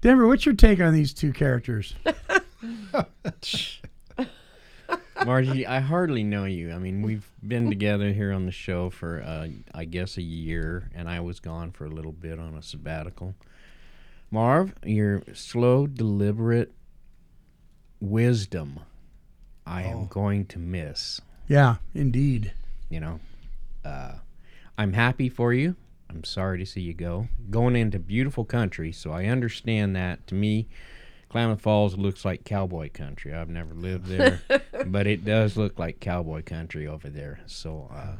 Denver, 0.00 0.26
what's 0.28 0.46
your 0.46 0.54
take 0.54 0.80
on 0.80 0.94
these 0.94 1.12
two 1.12 1.32
characters? 1.32 1.94
Margie, 5.24 5.66
I 5.66 5.80
hardly 5.80 6.22
know 6.22 6.44
you. 6.44 6.72
I 6.72 6.78
mean, 6.78 7.02
we've 7.02 7.28
been 7.46 7.68
together 7.68 8.12
here 8.12 8.32
on 8.32 8.46
the 8.46 8.52
show 8.52 8.90
for, 8.90 9.20
uh, 9.20 9.48
I 9.74 9.84
guess, 9.84 10.16
a 10.16 10.22
year, 10.22 10.88
and 10.94 11.08
I 11.08 11.18
was 11.20 11.40
gone 11.40 11.72
for 11.72 11.84
a 11.84 11.90
little 11.90 12.12
bit 12.12 12.38
on 12.38 12.54
a 12.54 12.62
sabbatical. 12.62 13.34
Marv, 14.30 14.74
your 14.84 15.22
slow, 15.34 15.88
deliberate 15.88 16.72
wisdom, 18.00 18.80
I 19.66 19.82
am 19.82 20.06
going 20.06 20.46
to 20.46 20.58
miss. 20.58 21.20
Yeah, 21.48 21.76
indeed. 21.94 22.52
You 22.88 23.00
know, 23.00 23.20
uh, 23.84 24.14
I'm 24.76 24.92
happy 24.92 25.28
for 25.28 25.52
you. 25.52 25.76
I'm 26.10 26.24
sorry 26.24 26.58
to 26.58 26.66
see 26.66 26.80
you 26.80 26.94
go. 26.94 27.28
Going 27.50 27.76
into 27.76 27.98
beautiful 27.98 28.44
country, 28.44 28.92
so 28.92 29.12
I 29.12 29.26
understand 29.26 29.94
that. 29.96 30.26
To 30.28 30.34
me, 30.34 30.68
Klamath 31.28 31.60
Falls 31.60 31.96
looks 31.96 32.24
like 32.24 32.44
cowboy 32.44 32.90
country. 32.92 33.34
I've 33.34 33.50
never 33.50 33.74
lived 33.74 34.06
there, 34.06 34.40
but 34.86 35.06
it 35.06 35.24
does 35.24 35.56
look 35.56 35.78
like 35.78 36.00
cowboy 36.00 36.42
country 36.42 36.86
over 36.86 37.08
there. 37.08 37.40
So 37.46 37.90
uh, 37.92 38.16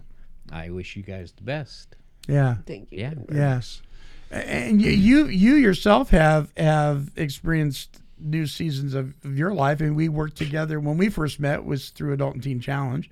I 0.53 0.71
wish 0.71 0.97
you 0.97 1.03
guys 1.03 1.33
the 1.33 1.43
best. 1.43 1.97
Yeah. 2.27 2.57
Thank 2.67 2.93
you. 2.93 2.99
Yeah. 2.99 3.15
Yes. 3.33 3.83
And 4.31 4.83
you, 4.83 4.91
you, 4.91 5.27
you 5.27 5.55
yourself 5.55 6.11
have 6.11 6.53
have 6.57 7.11
experienced 7.17 8.01
new 8.21 8.47
seasons 8.47 8.95
of, 8.95 9.15
of 9.25 9.39
your 9.39 9.55
life, 9.55 9.81
and 9.81 9.97
we 9.97 10.09
worked 10.09 10.37
together 10.37 10.79
when 10.81 10.99
we 10.99 11.09
first 11.09 11.41
met 11.41 11.65
was 11.65 11.91
through 11.91 12.13
Adult 12.13 12.35
and 12.35 12.43
Teen 12.43 12.61
Challenge, 12.61 13.09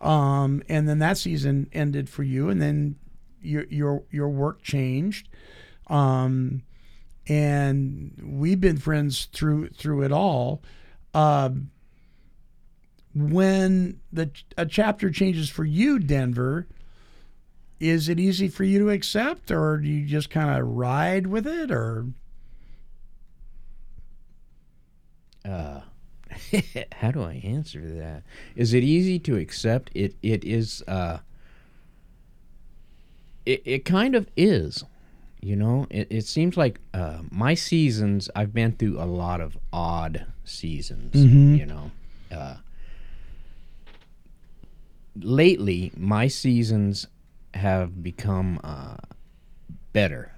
um, 0.00 0.62
and 0.68 0.88
then 0.88 1.00
that 1.00 1.18
season 1.18 1.68
ended 1.72 2.08
for 2.08 2.22
you, 2.22 2.48
and 2.48 2.62
then 2.62 2.96
your 3.42 3.64
your 3.64 4.02
your 4.10 4.28
work 4.28 4.62
changed, 4.62 5.28
um, 5.88 6.62
and 7.28 8.20
we've 8.22 8.60
been 8.60 8.78
friends 8.78 9.26
through 9.32 9.68
through 9.70 10.02
it 10.02 10.12
all. 10.12 10.62
Um, 11.14 11.70
when 13.14 14.00
the 14.12 14.30
a 14.56 14.64
chapter 14.66 15.10
changes 15.10 15.50
for 15.50 15.64
you, 15.64 15.98
Denver, 15.98 16.66
is 17.78 18.08
it 18.08 18.18
easy 18.18 18.48
for 18.48 18.64
you 18.64 18.78
to 18.78 18.90
accept 18.90 19.50
or 19.50 19.78
do 19.78 19.88
you 19.88 20.06
just 20.06 20.30
kind 20.30 20.58
of 20.58 20.66
ride 20.66 21.26
with 21.26 21.46
it 21.46 21.70
or 21.70 22.06
Uh, 25.44 25.80
how 26.92 27.10
do 27.10 27.22
I 27.22 27.40
answer 27.44 27.80
that? 27.80 28.22
Is 28.54 28.74
it 28.74 28.84
easy 28.84 29.18
to 29.20 29.36
accept? 29.36 29.90
It 29.94 30.14
it 30.22 30.44
is. 30.44 30.82
Uh, 30.86 31.18
it 33.46 33.62
it 33.64 33.84
kind 33.84 34.14
of 34.14 34.28
is. 34.36 34.84
You 35.40 35.56
know, 35.56 35.86
it, 35.90 36.06
it 36.10 36.24
seems 36.26 36.56
like 36.56 36.78
uh, 36.94 37.18
my 37.30 37.54
seasons. 37.54 38.30
I've 38.36 38.54
been 38.54 38.72
through 38.72 39.00
a 39.00 39.06
lot 39.06 39.40
of 39.40 39.58
odd 39.72 40.26
seasons. 40.44 41.14
Mhm. 41.14 41.58
You 41.58 41.66
know, 41.66 41.90
uh, 42.30 42.56
lately 45.16 45.92
my 45.96 46.28
seasons 46.28 47.06
have 47.54 48.02
become 48.02 48.60
uh, 48.64 48.96
better, 49.92 50.32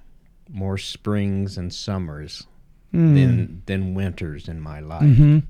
more 0.48 0.78
springs 0.78 1.56
and 1.58 1.72
summers 1.72 2.46
Mm. 2.92 3.14
than 3.16 3.62
than 3.66 3.94
winters 3.94 4.46
in 4.48 4.60
my 4.60 4.78
life, 4.78 5.02
Mhm. 5.02 5.42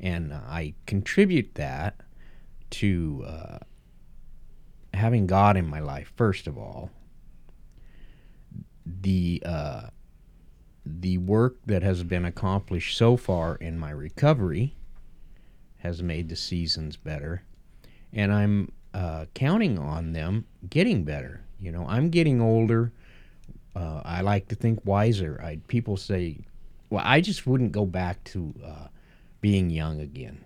and 0.00 0.32
uh, 0.32 0.40
I 0.46 0.72
contribute 0.86 1.54
that 1.56 2.00
to 2.70 3.24
uh, 3.26 3.58
having 4.98 5.26
God 5.26 5.56
in 5.56 5.66
my 5.66 5.80
life 5.80 6.12
first 6.16 6.46
of 6.46 6.58
all. 6.58 6.90
The 8.84 9.42
uh, 9.44 9.88
the 10.84 11.18
work 11.18 11.56
that 11.66 11.82
has 11.82 12.02
been 12.02 12.24
accomplished 12.24 12.96
so 12.96 13.16
far 13.16 13.56
in 13.56 13.78
my 13.78 13.90
recovery 13.90 14.74
has 15.78 16.02
made 16.02 16.28
the 16.28 16.36
seasons 16.36 16.96
better, 16.96 17.42
and 18.12 18.32
I'm 18.32 18.72
uh, 18.94 19.26
counting 19.34 19.78
on 19.78 20.12
them 20.12 20.46
getting 20.68 21.04
better. 21.04 21.42
You 21.60 21.72
know, 21.72 21.86
I'm 21.88 22.08
getting 22.08 22.40
older. 22.40 22.92
Uh, 23.76 24.02
I 24.04 24.22
like 24.22 24.48
to 24.48 24.54
think 24.54 24.80
wiser. 24.84 25.40
I 25.42 25.60
people 25.68 25.96
say, 25.96 26.38
well, 26.90 27.02
I 27.04 27.20
just 27.20 27.46
wouldn't 27.46 27.72
go 27.72 27.84
back 27.84 28.24
to 28.24 28.54
uh, 28.64 28.86
being 29.40 29.70
young 29.70 30.00
again. 30.00 30.44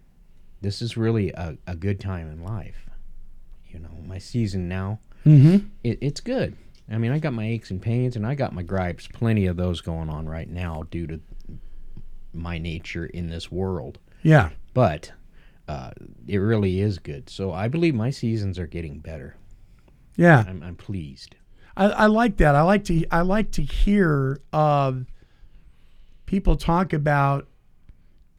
This 0.60 0.82
is 0.82 0.96
really 0.96 1.30
a, 1.30 1.56
a 1.66 1.76
good 1.76 2.00
time 2.00 2.30
in 2.30 2.42
life. 2.42 2.88
You 3.72 3.78
know, 3.80 3.90
my 4.06 4.18
season 4.18 4.68
now, 4.68 5.00
Mhm. 5.24 5.66
it, 5.82 5.98
it's 6.00 6.20
good. 6.20 6.56
I 6.90 6.98
mean, 6.98 7.12
I 7.12 7.18
got 7.18 7.32
my 7.32 7.46
aches 7.46 7.70
and 7.70 7.80
pains, 7.80 8.16
and 8.16 8.26
I 8.26 8.34
got 8.34 8.52
my 8.54 8.62
gripes. 8.62 9.08
Plenty 9.08 9.46
of 9.46 9.56
those 9.56 9.80
going 9.80 10.10
on 10.10 10.28
right 10.28 10.48
now 10.48 10.82
due 10.90 11.06
to 11.06 11.20
my 12.34 12.58
nature 12.58 13.06
in 13.06 13.28
this 13.28 13.50
world. 13.50 13.98
Yeah. 14.22 14.50
But 14.74 15.12
uh, 15.68 15.92
it 16.26 16.38
really 16.38 16.80
is 16.80 16.98
good. 16.98 17.30
So 17.30 17.52
I 17.52 17.68
believe 17.68 17.94
my 17.94 18.10
seasons 18.10 18.58
are 18.58 18.66
getting 18.66 18.98
better. 18.98 19.36
Yeah. 20.16 20.44
I'm, 20.46 20.62
I'm 20.62 20.76
pleased. 20.76 21.36
I, 21.76 21.84
I 21.86 22.06
like 22.06 22.36
that. 22.38 22.54
I 22.54 22.62
like 22.62 22.84
to 22.84 23.06
I 23.10 23.22
like 23.22 23.50
to 23.52 23.62
hear 23.62 24.40
uh, 24.52 24.92
people 26.26 26.56
talk 26.56 26.92
about 26.92 27.48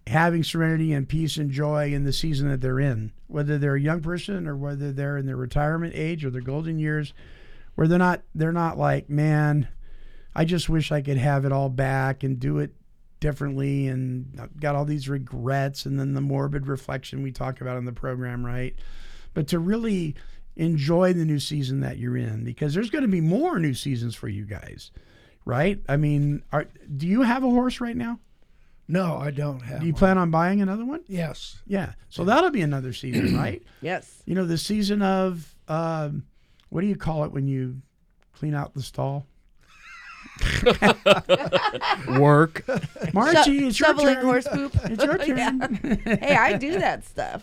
having 0.08 0.44
serenity 0.44 0.94
and 0.94 1.08
peace 1.08 1.38
and 1.38 1.50
joy 1.50 1.94
in 1.94 2.04
the 2.04 2.14
season 2.14 2.50
that 2.50 2.62
they're 2.62 2.80
in, 2.80 3.12
whether 3.34 3.58
they're 3.58 3.76
a 3.76 3.82
young 3.82 4.02
person 4.02 4.48
or 4.48 4.56
whether 4.56 4.92
they're 4.92 5.18
in 5.18 5.26
their 5.26 5.36
retirement 5.36 5.94
age 5.96 6.24
or 6.24 6.30
their 6.30 6.42
golden 6.42 6.78
years, 6.78 7.14
where 7.76 7.88
they're 7.88 7.98
not 7.98 8.22
they're 8.36 8.52
not 8.52 8.78
like, 8.78 9.10
man, 9.10 9.68
I 10.36 10.46
just 10.46 10.70
wish 10.70 10.92
I 10.92 11.02
could 11.02 11.18
have 11.18 11.44
it 11.44 11.52
all 11.52 11.70
back 11.70 12.24
and 12.24 12.40
do 12.40 12.60
it 12.60 12.74
differently 13.20 13.88
and 13.88 14.38
I've 14.40 14.60
got 14.60 14.76
all 14.76 14.86
these 14.86 15.10
regrets 15.10 15.86
and 15.86 16.00
then 16.00 16.14
the 16.14 16.22
morbid 16.22 16.68
reflection 16.68 17.24
we 17.24 17.32
talk 17.32 17.62
about 17.62 17.78
in 17.78 17.86
the 17.86 17.92
program, 17.94 18.46
right? 18.46 18.76
But 19.34 19.48
to 19.48 19.60
really 19.60 20.16
enjoy 20.56 21.14
the 21.14 21.26
new 21.26 21.40
season 21.40 21.80
that 21.80 21.98
you're 21.98 22.18
in 22.18 22.44
because 22.44 22.74
there's 22.74 22.90
going 22.92 23.04
to 23.04 23.08
be 23.08 23.22
more 23.22 23.58
new 23.60 23.74
seasons 23.74 24.14
for 24.14 24.28
you 24.28 24.46
guys. 24.46 24.92
right? 25.46 25.80
I 25.90 25.98
mean, 25.98 26.44
are, 26.52 26.68
do 26.96 27.08
you 27.08 27.22
have 27.22 27.44
a 27.44 27.50
horse 27.50 27.82
right 27.82 27.98
now? 27.98 28.20
No, 28.88 29.18
I 29.18 29.32
don't 29.32 29.62
have. 29.62 29.80
Do 29.80 29.86
you 29.88 29.94
one. 29.94 30.00
plan 30.00 30.18
on 30.18 30.30
buying 30.32 30.62
another 30.62 30.86
one? 30.86 31.02
Yes. 31.08 31.62
Yeah. 31.66 31.94
So 32.10 32.24
that'll 32.26 32.52
be 32.52 32.62
another 32.62 32.94
season, 32.94 33.36
right? 33.38 33.62
Yes. 33.82 34.22
You 34.26 34.36
know, 34.36 34.46
the 34.46 34.58
season 34.58 35.02
of 35.02 35.56
um, 35.68 36.24
what 36.70 36.82
do 36.82 36.88
you 36.88 36.96
call 36.96 37.24
it 37.24 37.32
when 37.32 37.48
you 37.48 37.82
clean 38.34 38.54
out 38.54 38.74
the 38.74 38.82
stall? 38.82 39.26
Work. 42.20 42.64
Margie, 43.14 43.68
it's 43.68 43.80
your 43.80 43.88
Shoveling 43.90 44.16
turn. 44.16 44.26
horse 44.26 44.48
poop. 44.48 44.74
It's 44.86 45.04
your 45.04 45.22
Yeah. 45.38 45.52
hey, 46.20 46.36
I 46.36 46.58
do 46.58 46.80
that 46.80 47.06
stuff. 47.06 47.42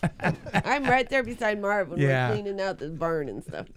I'm 0.53 0.83
right 0.85 1.09
there 1.09 1.23
beside 1.23 1.61
Marv 1.61 1.89
when 1.89 1.99
Yeah. 1.99 2.29
we're 2.29 2.35
cleaning 2.35 2.61
out 2.61 2.79
the 2.79 2.89
barn 2.89 3.29
and 3.29 3.43
stuff. 3.43 3.67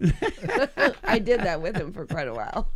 I 1.05 1.19
did 1.19 1.41
that 1.41 1.61
with 1.63 1.77
him 1.77 1.93
for 1.93 2.07
quite 2.07 2.29
a 2.29 2.35
while. 2.35 2.71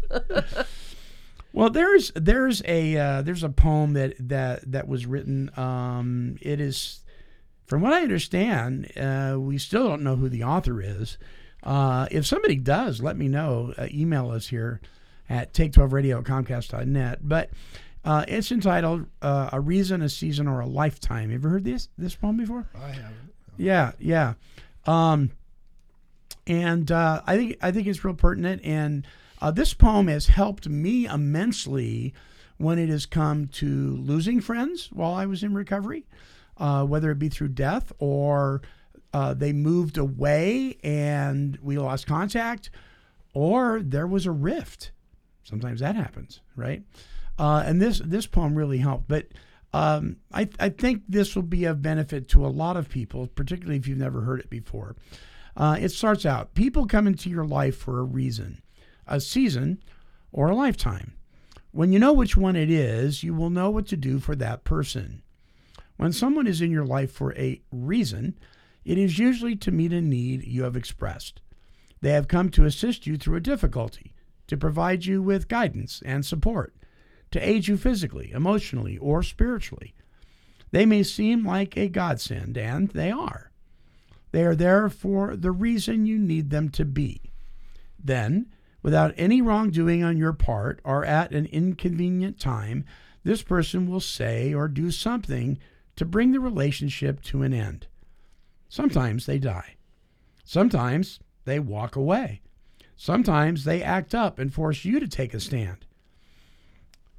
Well, 1.59 1.71
there's 1.71 2.13
there's 2.15 2.63
a 2.67 2.97
uh, 2.97 3.23
there's 3.23 3.43
a 3.43 3.49
poem 3.49 3.95
that 3.95 4.15
that 4.29 4.71
that 4.71 4.87
was 4.87 5.07
written. 5.07 5.51
Um, 5.57 6.39
it 6.41 6.61
is, 6.61 7.01
from 7.67 7.83
what 7.83 7.93
I 7.93 8.03
understand, 8.03 8.93
uh, 8.97 9.35
we 9.41 9.59
still 9.59 9.89
don't 9.89 10.05
know 10.05 10.15
who 10.15 10.29
the 10.29 10.45
author 10.45 10.81
is. 10.81 11.19
Uh, 11.65 12.07
if 12.13 12.27
somebody 12.27 12.55
does, 12.55 13.03
let 13.03 13.17
me 13.17 13.27
know. 13.27 13.75
Uh, 13.77 13.89
email 13.91 14.31
us 14.31 14.47
here 14.47 14.81
at 15.29 15.53
take12radio 15.53 16.21
at 16.21 16.25
comcast.net. 16.27 17.29
But 17.29 17.51
uh, 18.05 18.25
it's 18.29 18.53
entitled 18.53 19.07
uh, 19.21 19.51
"A 19.53 19.61
Reason, 19.61 20.01
a 20.01 20.09
Season, 20.09 20.47
or 20.47 20.61
a 20.61 20.67
Lifetime." 20.67 21.23
Have 21.23 21.31
you 21.31 21.37
ever 21.39 21.49
heard 21.49 21.65
this 21.65 21.89
this 21.99 22.15
poem 22.15 22.37
before? 22.37 22.69
I 22.81 22.91
haven't. 22.91 23.33
Yeah, 23.57 23.91
yeah. 23.99 24.35
Um, 24.87 25.33
and 26.47 26.93
uh, 26.93 27.23
I 27.27 27.37
think 27.37 27.57
I 27.61 27.73
think 27.73 27.89
it's 27.89 28.05
real 28.05 28.15
pertinent. 28.15 28.63
And 28.65 29.05
uh, 29.41 29.51
this 29.51 29.75
poem 29.75 30.09
has 30.09 30.27
helped 30.27 30.69
me 30.69 31.07
immensely 31.07 32.15
when 32.57 32.79
it 32.79 32.89
has 32.89 33.07
come 33.07 33.47
to 33.47 33.97
losing 33.97 34.41
friends 34.41 34.91
while 34.93 35.15
I 35.15 35.27
was 35.27 35.43
in 35.43 35.55
recovery, 35.55 36.07
uh, 36.57 36.85
whether 36.85 37.11
it 37.11 37.19
be 37.19 37.29
through 37.29 37.49
death 37.49 37.93
or 37.99 38.63
uh, 39.13 39.35
they 39.35 39.53
moved 39.53 39.97
away 39.97 40.77
and 40.83 41.59
we 41.63 41.79
lost 41.79 42.07
contact, 42.07 42.71
or 43.33 43.81
there 43.83 44.07
was 44.07 44.27
a 44.27 44.31
rift. 44.31 44.91
Sometimes 45.45 45.81
that 45.81 45.97
happens, 45.97 46.41
right? 46.57 46.83
Uh, 47.39 47.63
and 47.65 47.81
this 47.81 48.01
this 48.05 48.27
poem 48.27 48.55
really 48.55 48.79
helped. 48.79 49.09
But 49.09 49.29
um, 49.73 50.17
I, 50.33 50.49
I 50.59 50.69
think 50.71 51.05
this 51.09 51.35
will 51.35 51.43
be 51.43 51.65
of 51.65 51.81
benefit 51.81 52.29
to 52.31 52.45
a 52.45 52.49
lot 52.49 52.77
of 52.77 52.89
people, 52.89 53.29
particularly 53.29 53.79
if 53.79 53.87
you've 53.87 53.99
never 53.99 54.23
heard 54.23 54.41
it 54.41 54.51
before. 54.51 54.97
Uh, 55.57 55.77
it 55.81 55.89
starts 55.91 56.25
out 56.25 56.55
People 56.55 56.87
come 56.87 57.07
into 57.07 57.31
your 57.31 57.45
life 57.45 57.77
for 57.77 57.99
a 57.99 58.05
reason, 58.05 58.63
a 59.09 59.21
season, 59.21 59.83
or 60.33 60.49
a 60.49 60.55
lifetime. 60.55 61.15
When 61.71 61.93
you 61.93 61.99
know 61.99 62.13
which 62.13 62.37
one 62.37 62.57
it 62.57 62.71
is, 62.71 63.23
you 63.23 63.35
will 63.35 63.51
know 63.51 63.71
what 63.71 63.87
to 63.89 63.97
do 63.97 64.19
for 64.19 64.35
that 64.37 64.65
person. 64.65 65.23
When 65.97 66.13
someone 66.13 66.47
is 66.47 66.61
in 66.61 66.71
your 66.71 66.87
life 66.87 67.11
for 67.13 67.35
a 67.35 67.61
reason, 67.73 68.39
it 68.85 68.99
is 68.99 69.19
usually 69.19 69.57
to 69.57 69.71
meet 69.71 69.93
a 69.93 70.01
need 70.01 70.45
you 70.45 70.63
have 70.63 70.77
expressed. 70.77 71.41
They 72.01 72.11
have 72.13 72.29
come 72.29 72.49
to 72.51 72.65
assist 72.65 73.07
you 73.07 73.17
through 73.17 73.37
a 73.37 73.41
difficulty, 73.41 74.15
to 74.47 74.57
provide 74.57 75.05
you 75.05 75.23
with 75.23 75.49
guidance 75.49 76.03
and 76.05 76.25
support, 76.25 76.75
to 77.33 77.41
aid 77.41 77.69
you 77.69 77.77
physically, 77.77 78.31
emotionally, 78.33 78.97
or 78.99 79.23
spiritually. 79.23 79.95
They 80.71 80.87
may 80.87 81.03
seem 81.03 81.45
like 81.45 81.77
a 81.77 81.89
godsend, 81.89 82.57
and 82.57 82.89
they 82.91 83.11
are. 83.11 83.51
They 84.31 84.45
are 84.45 84.55
there 84.55 84.89
for 84.89 85.37
the 85.37 85.51
reason 85.51 86.07
you 86.07 86.19
need 86.19 86.51
them 86.51 86.69
to 86.71 86.85
be. 86.85 87.33
Then, 88.03 88.47
without 88.89 89.13
any 89.19 89.43
wrongdoing 89.43 90.03
on 90.03 90.17
your 90.17 90.33
part 90.33 90.81
or 90.83 91.05
at 91.05 91.31
an 91.31 91.45
inconvenient 91.45 92.41
time, 92.41 92.87
this 93.23 93.43
person 93.43 93.87
will 93.87 94.01
say 94.01 94.55
or 94.55 94.67
do 94.67 94.91
something 94.91 95.59
to 95.95 96.07
bring 96.07 96.33
the 96.33 96.41
relationship 96.41 97.21
to 97.21 97.43
an 97.43 97.53
end. 97.53 97.87
Sometimes 98.71 99.27
they 99.27 99.39
die. 99.39 99.77
Sometimes 100.43 101.21
they 101.45 101.59
walk 101.61 101.97
away. 101.97 102.41
Sometimes 102.97 103.65
they 103.65 103.83
act 103.83 104.15
up 104.15 104.39
and 104.39 104.55
force 104.55 104.87
you 104.87 104.99
to 105.01 105.07
take 105.07 105.35
a 105.35 105.41
stand. 105.41 105.85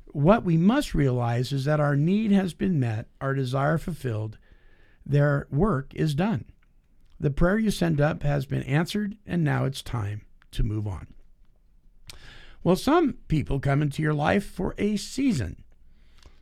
What 0.07 0.43
we 0.43 0.57
must 0.57 0.95
realize 0.95 1.51
is 1.51 1.65
that 1.65 1.80
our 1.80 1.95
need 1.95 2.32
has 2.32 2.55
been 2.55 2.80
met, 2.80 3.05
our 3.22 3.36
desire 3.36 3.78
fulfilled, 3.78 4.39
their 5.05 5.45
work 5.51 5.93
is 5.93 6.15
done. 6.15 6.45
The 7.20 7.30
prayer 7.30 7.59
you 7.59 7.70
send 7.70 8.01
up 8.01 8.24
has 8.24 8.47
been 8.47 8.63
answered, 8.63 9.17
and 9.28 9.43
now 9.43 9.65
it's 9.65 9.84
time 9.84 10.22
to 10.53 10.63
move 10.63 10.88
on. 10.88 11.13
Well, 12.64 12.76
some 12.76 13.14
people 13.28 13.60
come 13.60 13.82
into 13.82 14.01
your 14.01 14.14
life 14.14 14.45
for 14.45 14.76
a 14.78 14.97
season 14.97 15.64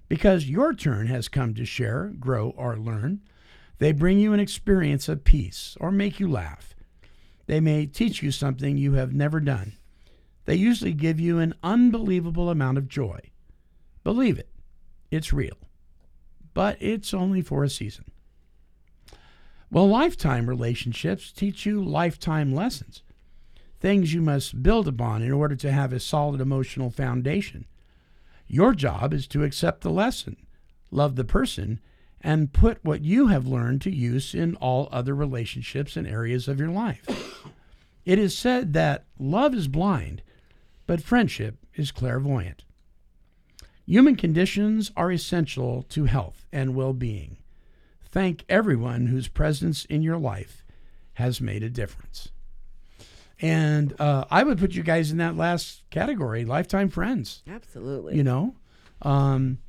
because 0.09 0.49
your 0.49 0.73
turn 0.73 1.07
has 1.07 1.27
come 1.27 1.53
to 1.53 1.65
share, 1.65 2.13
grow, 2.19 2.51
or 2.51 2.77
learn. 2.77 3.21
They 3.79 3.91
bring 3.91 4.19
you 4.19 4.33
an 4.33 4.39
experience 4.39 5.07
of 5.07 5.23
peace 5.23 5.77
or 5.79 5.91
make 5.91 6.19
you 6.19 6.27
laugh. 6.29 6.73
They 7.45 7.59
may 7.59 7.85
teach 7.85 8.23
you 8.23 8.31
something 8.31 8.77
you 8.77 8.93
have 8.93 9.13
never 9.13 9.39
done. 9.39 9.77
They 10.45 10.55
usually 10.55 10.93
give 10.93 11.19
you 11.19 11.39
an 11.39 11.53
unbelievable 11.61 12.49
amount 12.49 12.77
of 12.77 12.87
joy. 12.87 13.19
Believe 14.03 14.39
it, 14.39 14.49
it's 15.11 15.33
real. 15.33 15.57
But 16.53 16.77
it's 16.79 17.13
only 17.13 17.41
for 17.41 17.63
a 17.63 17.69
season. 17.69 18.05
Well, 19.69 19.87
lifetime 19.87 20.47
relationships 20.47 21.31
teach 21.31 21.65
you 21.65 21.83
lifetime 21.83 22.55
lessons, 22.55 23.03
things 23.79 24.13
you 24.13 24.21
must 24.21 24.63
build 24.63 24.87
upon 24.87 25.21
in 25.21 25.31
order 25.31 25.55
to 25.55 25.71
have 25.71 25.93
a 25.93 25.99
solid 25.99 26.41
emotional 26.41 26.89
foundation. 26.89 27.65
Your 28.47 28.73
job 28.73 29.13
is 29.13 29.27
to 29.27 29.43
accept 29.43 29.81
the 29.81 29.89
lesson, 29.89 30.37
love 30.89 31.15
the 31.15 31.25
person, 31.25 31.79
and 32.21 32.53
put 32.53 32.83
what 32.83 33.03
you 33.03 33.27
have 33.27 33.45
learned 33.45 33.81
to 33.81 33.93
use 33.93 34.33
in 34.33 34.55
all 34.55 34.89
other 34.91 35.13
relationships 35.13 35.95
and 35.95 36.07
areas 36.07 36.47
of 36.47 36.59
your 36.59 36.69
life. 36.69 37.05
It 38.05 38.19
is 38.19 38.37
said 38.37 38.71
that 38.71 39.03
love 39.19 39.53
is 39.53 39.67
blind, 39.67 40.21
but 40.85 41.03
friendship 41.03 41.57
is 41.75 41.91
clairvoyant. 41.91 42.63
Human 43.85 44.15
conditions 44.15 44.93
are 44.95 45.11
essential 45.11 45.83
to 45.89 46.05
health 46.05 46.45
and 46.53 46.73
well 46.73 46.93
being. 46.93 47.35
Thank 48.01 48.45
everyone 48.47 49.07
whose 49.07 49.27
presence 49.27 49.83
in 49.85 50.03
your 50.03 50.17
life 50.17 50.63
has 51.15 51.41
made 51.41 51.63
a 51.63 51.69
difference. 51.69 52.29
And 53.41 53.93
uh, 53.99 54.25
I 54.31 54.43
would 54.43 54.57
put 54.57 54.73
you 54.73 54.83
guys 54.83 55.11
in 55.11 55.17
that 55.17 55.35
last 55.37 55.83
category 55.91 56.43
lifetime 56.45 56.89
friends 56.89 57.43
Absolutely. 57.47 58.15
you 58.15 58.23
know 58.23 58.55
um, 59.03 59.59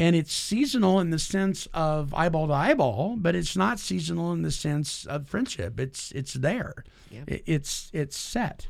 and 0.00 0.16
it's 0.16 0.32
seasonal 0.32 0.98
in 0.98 1.10
the 1.10 1.18
sense 1.20 1.68
of 1.72 2.12
eyeball 2.12 2.48
to 2.48 2.52
eyeball 2.52 3.14
but 3.16 3.34
it's 3.36 3.56
not 3.56 3.78
seasonal 3.78 4.32
in 4.32 4.42
the 4.42 4.50
sense 4.50 5.04
of 5.06 5.28
friendship 5.28 5.78
it's 5.78 6.10
it's 6.12 6.34
there 6.34 6.84
Yeah. 7.10 7.22
It- 7.28 7.44
it's 7.46 7.90
it's 7.92 8.16
set 8.16 8.66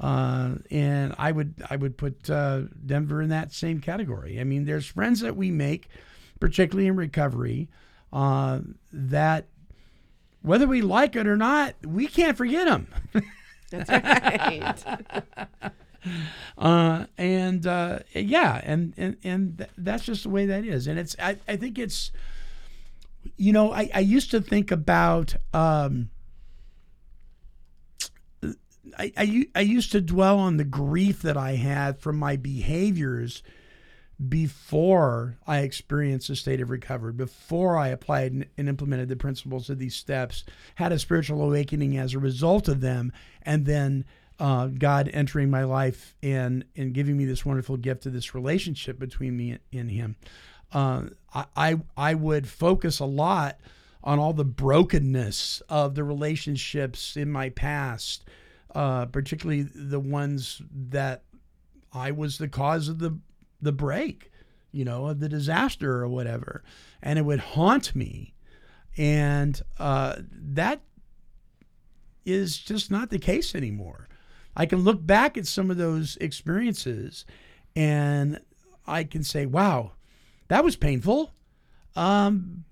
uh, 0.00 0.54
and 0.70 1.14
I 1.18 1.30
would 1.32 1.54
I 1.70 1.76
would 1.76 1.96
put 1.96 2.28
uh, 2.30 2.62
Denver 2.86 3.20
in 3.22 3.30
that 3.30 3.52
same 3.52 3.80
category. 3.80 4.38
I 4.40 4.44
mean, 4.44 4.64
there's 4.64 4.86
friends 4.86 5.18
that 5.22 5.36
we 5.36 5.50
make, 5.50 5.88
particularly 6.38 6.86
in 6.86 6.94
recovery, 6.94 7.68
uh, 8.12 8.60
that 8.92 9.46
whether 10.42 10.68
we 10.68 10.82
like 10.82 11.16
it 11.16 11.26
or 11.26 11.36
not, 11.36 11.74
we 11.84 12.06
can't 12.06 12.36
forget 12.36 12.66
them. 12.66 12.86
That's 13.70 13.90
right. 13.90 15.72
uh, 16.58 17.04
and 17.16 17.66
uh, 17.66 17.98
yeah, 18.14 18.60
and 18.64 18.94
and 18.96 19.16
and 19.24 19.58
th- 19.58 19.70
that's 19.76 20.04
just 20.04 20.22
the 20.22 20.30
way 20.30 20.46
that 20.46 20.64
is. 20.64 20.86
And 20.86 20.98
it's 20.98 21.16
I, 21.18 21.36
I 21.46 21.56
think 21.56 21.78
it's 21.78 22.10
you 23.36 23.52
know 23.52 23.72
I, 23.72 23.90
I 23.94 24.00
used 24.00 24.30
to 24.32 24.40
think 24.40 24.70
about 24.70 25.36
um, 25.54 26.10
I, 28.98 29.12
I 29.16 29.46
I 29.54 29.60
used 29.60 29.92
to 29.92 30.00
dwell 30.00 30.38
on 30.38 30.56
the 30.56 30.64
grief 30.64 31.22
that 31.22 31.36
I 31.36 31.52
had 31.52 31.98
from 32.00 32.16
my 32.16 32.36
behaviors 32.36 33.42
before 34.26 35.38
I 35.46 35.60
experienced 35.60 36.28
a 36.30 36.36
state 36.36 36.60
of 36.60 36.70
recovery, 36.70 37.12
before 37.12 37.78
I 37.78 37.88
applied 37.88 38.32
and- 38.32 38.68
implemented 38.68 39.08
the 39.08 39.16
principles 39.16 39.70
of 39.70 39.78
these 39.78 39.94
steps, 39.94 40.44
had 40.74 40.92
a 40.92 40.98
spiritual 40.98 41.42
awakening 41.42 41.96
as 41.96 42.14
a 42.14 42.18
result 42.18 42.68
of 42.68 42.80
them, 42.80 43.12
and 43.42 43.64
then 43.64 44.04
uh, 44.40 44.66
God 44.66 45.10
entering 45.12 45.50
my 45.50 45.64
life 45.64 46.14
and 46.22 46.64
and 46.76 46.94
giving 46.94 47.16
me 47.16 47.24
this 47.24 47.44
wonderful 47.44 47.76
gift 47.76 48.06
of 48.06 48.12
this 48.12 48.34
relationship 48.34 48.98
between 48.98 49.36
me 49.36 49.58
and 49.72 49.90
Him. 49.90 50.16
Uh, 50.72 51.04
I, 51.34 51.46
I 51.56 51.80
I 51.96 52.14
would 52.14 52.48
focus 52.48 53.00
a 53.00 53.04
lot 53.04 53.58
on 54.02 54.18
all 54.18 54.32
the 54.32 54.44
brokenness 54.44 55.62
of 55.68 55.94
the 55.94 56.04
relationships 56.04 57.16
in 57.16 57.30
my 57.30 57.50
past, 57.50 58.24
uh, 58.74 59.06
particularly 59.06 59.62
the 59.62 60.00
ones 60.00 60.62
that 60.72 61.24
I 61.92 62.12
was 62.12 62.38
the 62.38 62.48
cause 62.48 62.88
of 62.88 62.98
the 63.00 63.18
the 63.60 63.72
break, 63.72 64.30
you 64.72 64.84
know, 64.84 65.06
of 65.06 65.20
the 65.20 65.28
disaster 65.28 66.02
or 66.02 66.08
whatever, 66.08 66.62
and 67.02 67.18
it 67.18 67.22
would 67.22 67.40
haunt 67.40 67.94
me, 67.94 68.34
and 68.96 69.60
uh, 69.78 70.16
that 70.18 70.80
is 72.24 72.58
just 72.58 72.90
not 72.90 73.10
the 73.10 73.18
case 73.18 73.54
anymore. 73.54 74.08
I 74.56 74.66
can 74.66 74.80
look 74.80 75.04
back 75.06 75.38
at 75.38 75.46
some 75.46 75.70
of 75.70 75.76
those 75.76 76.16
experiences 76.16 77.24
and 77.76 78.40
I 78.86 79.04
can 79.04 79.22
say, 79.22 79.46
"Wow, 79.46 79.92
that 80.48 80.64
was 80.64 80.74
painful," 80.74 81.32
um, 81.94 82.64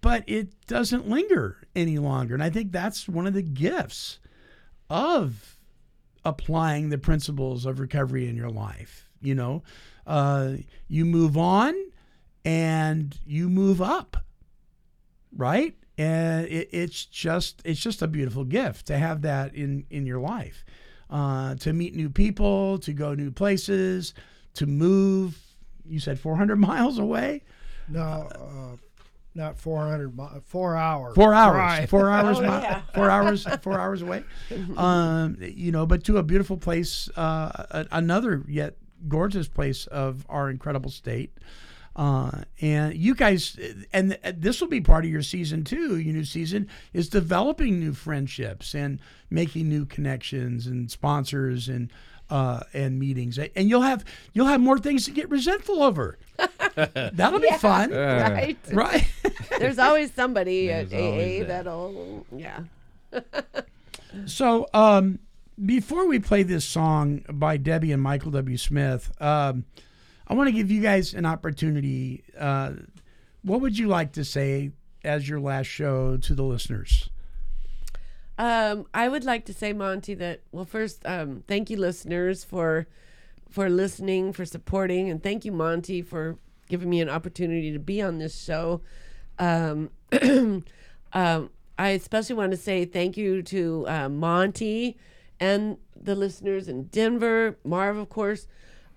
but 0.00 0.24
it 0.26 0.66
doesn't 0.66 1.08
linger 1.08 1.58
any 1.74 1.98
longer. 1.98 2.34
And 2.34 2.42
I 2.42 2.50
think 2.50 2.70
that's 2.70 3.08
one 3.08 3.26
of 3.26 3.34
the 3.34 3.42
gifts 3.42 4.20
of 4.88 5.58
applying 6.24 6.90
the 6.90 6.98
principles 6.98 7.66
of 7.66 7.80
recovery 7.80 8.28
in 8.28 8.36
your 8.36 8.50
life. 8.50 9.08
You 9.22 9.34
know, 9.34 9.62
uh, 10.06 10.54
you 10.88 11.04
move 11.04 11.36
on 11.36 11.74
and 12.44 13.16
you 13.26 13.48
move 13.48 13.80
up, 13.80 14.16
right? 15.36 15.74
And 15.98 16.46
it, 16.46 16.68
it's 16.72 17.04
just 17.04 17.62
it's 17.64 17.80
just 17.80 18.02
a 18.02 18.08
beautiful 18.08 18.44
gift 18.44 18.86
to 18.86 18.98
have 18.98 19.22
that 19.22 19.54
in 19.54 19.84
in 19.90 20.06
your 20.06 20.20
life, 20.20 20.64
uh, 21.10 21.54
to 21.56 21.72
meet 21.72 21.94
new 21.94 22.10
people, 22.10 22.78
to 22.78 22.92
go 22.92 23.14
new 23.14 23.30
places, 23.30 24.14
to 24.54 24.66
move. 24.66 25.38
You 25.84 26.00
said 26.00 26.18
400 26.18 26.56
miles 26.70 26.98
away. 26.98 27.42
No, 27.88 28.00
uh, 28.00 28.76
not 29.34 29.58
400 29.58 30.16
mi- 30.16 30.24
Four 30.44 30.76
hours. 30.76 31.14
Four 31.14 31.34
hours. 31.34 31.54
drive. 31.54 31.90
Four 31.90 32.10
hours. 32.10 32.38
Oh, 32.38 32.42
mi- 32.42 32.46
yeah. 32.48 32.82
Four 32.94 33.10
hours. 33.10 33.46
Four 33.62 33.78
hours 33.80 34.02
away. 34.02 34.24
Um, 34.76 35.36
you 35.40 35.72
know, 35.72 35.84
but 35.86 36.04
to 36.04 36.18
a 36.18 36.22
beautiful 36.22 36.56
place, 36.56 37.08
uh, 37.16 37.84
another 37.90 38.44
yet 38.48 38.76
gorgeous 39.08 39.48
place 39.48 39.86
of 39.86 40.26
our 40.28 40.50
incredible 40.50 40.90
state. 40.90 41.32
Uh, 41.94 42.30
and 42.62 42.94
you 42.96 43.14
guys, 43.14 43.58
and 43.92 44.18
this 44.34 44.60
will 44.60 44.68
be 44.68 44.80
part 44.80 45.04
of 45.04 45.10
your 45.10 45.22
season 45.22 45.62
too. 45.62 45.98
Your 45.98 46.14
new 46.14 46.24
season 46.24 46.68
is 46.94 47.08
developing 47.08 47.78
new 47.78 47.92
friendships 47.92 48.74
and 48.74 48.98
making 49.30 49.68
new 49.68 49.84
connections 49.84 50.66
and 50.66 50.90
sponsors 50.90 51.68
and 51.68 51.90
uh, 52.30 52.60
and 52.72 52.98
meetings. 52.98 53.38
And 53.38 53.68
you'll 53.68 53.82
have 53.82 54.06
you'll 54.32 54.46
have 54.46 54.60
more 54.60 54.78
things 54.78 55.04
to 55.04 55.10
get 55.10 55.28
resentful 55.28 55.82
over. 55.82 56.18
That'll 56.74 57.40
be 57.40 57.50
fun, 57.58 57.90
right. 57.90 58.56
right? 58.72 59.06
The's 59.58 59.78
always 59.78 60.14
somebody 60.14 60.72
at 60.72 60.92
always 60.94 61.42
AA 61.42 61.46
that. 61.46 61.48
that'll 61.48 62.26
yeah. 62.34 62.60
So, 64.26 64.66
um, 64.74 65.18
before 65.64 66.06
we 66.06 66.18
play 66.18 66.42
this 66.42 66.64
song 66.64 67.24
by 67.28 67.56
Debbie 67.56 67.92
and 67.92 68.02
Michael 68.02 68.30
W. 68.32 68.56
Smith, 68.56 69.12
um, 69.20 69.64
I 70.26 70.34
want 70.34 70.48
to 70.48 70.52
give 70.52 70.70
you 70.70 70.80
guys 70.80 71.14
an 71.14 71.26
opportunity. 71.26 72.24
Uh, 72.38 72.72
what 73.42 73.60
would 73.60 73.78
you 73.78 73.88
like 73.88 74.12
to 74.12 74.24
say 74.24 74.70
as 75.04 75.28
your 75.28 75.40
last 75.40 75.66
show 75.66 76.16
to 76.16 76.34
the 76.34 76.42
listeners? 76.42 77.10
Um, 78.38 78.86
I 78.94 79.08
would 79.08 79.24
like 79.24 79.44
to 79.46 79.54
say, 79.54 79.72
Monty, 79.72 80.14
that 80.14 80.40
well, 80.52 80.64
first, 80.64 81.04
um, 81.06 81.44
thank 81.46 81.70
you, 81.70 81.76
listeners, 81.76 82.44
for 82.44 82.86
for 83.50 83.68
listening, 83.68 84.32
for 84.32 84.46
supporting, 84.46 85.10
and 85.10 85.22
thank 85.22 85.44
you, 85.44 85.52
Monty, 85.52 86.00
for 86.00 86.38
giving 86.70 86.88
me 86.88 87.02
an 87.02 87.10
opportunity 87.10 87.70
to 87.70 87.78
be 87.78 88.00
on 88.00 88.18
this 88.18 88.42
show. 88.42 88.80
Um, 89.38 89.90
um, 91.12 91.50
I 91.78 91.90
especially 91.90 92.36
want 92.36 92.52
to 92.52 92.56
say 92.56 92.86
thank 92.86 93.18
you 93.18 93.42
to 93.42 93.86
uh, 93.86 94.08
Monty 94.08 94.96
and 95.42 95.76
the 96.00 96.14
listeners 96.14 96.68
in 96.68 96.84
Denver, 96.84 97.58
Marv, 97.64 97.96
of 97.96 98.08
course. 98.08 98.46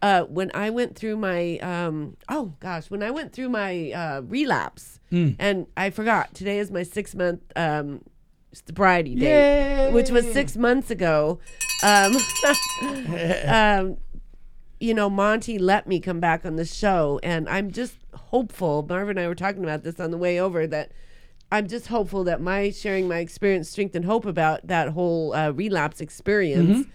Uh, 0.02 0.24
when 0.26 0.52
I 0.54 0.70
went 0.70 0.96
through 0.96 1.18
my 1.18 1.58
um, 1.60 2.18
oh 2.30 2.54
gosh, 2.60 2.91
when 2.91 3.02
I 3.02 3.10
went 3.10 3.34
through 3.34 3.50
my 3.50 3.91
uh, 3.91 4.22
relapse, 4.22 5.00
and 5.39 5.68
I 5.76 5.89
forgot 5.89 6.34
today 6.36 6.60
is 6.60 6.70
my 6.70 6.84
six 6.84 7.16
month 7.16 7.41
um, 7.56 8.02
sobriety 8.54 9.16
date, 9.16 9.91
which 9.93 10.12
was 10.12 10.32
six 10.32 10.56
months 10.56 10.91
ago. 10.91 11.39
Um, 11.84 12.16
um, 13.48 13.98
you 14.80 14.93
know, 14.93 15.10
Monty 15.10 15.58
let 15.58 15.88
me 15.88 16.00
come 16.00 16.20
back 16.20 16.46
on 16.46 16.56
the 16.58 16.66
show, 16.66 17.20
and 17.24 17.50
I'm 17.50 17.72
just 17.72 17.98
hopeful. 18.14 18.86
Marvin 18.88 19.18
and 19.18 19.26
I 19.26 19.28
were 19.28 19.36
talking 19.36 19.64
about 19.64 19.84
this 19.84 20.00
on 20.00 20.12
the 20.12 20.18
way 20.18 20.39
over 20.39 20.68
that 20.68 20.91
I'm 21.56 21.70
just 21.70 21.88
hopeful 21.88 22.26
that 22.26 22.41
my 22.41 22.70
sharing 22.70 23.08
my 23.08 23.20
experience, 23.20 23.70
strength, 23.70 23.95
and 23.95 24.03
hope 24.03 24.26
about 24.26 24.68
that 24.68 24.89
whole 24.89 25.34
uh, 25.34 25.51
relapse 25.51 26.01
experience 26.01 26.86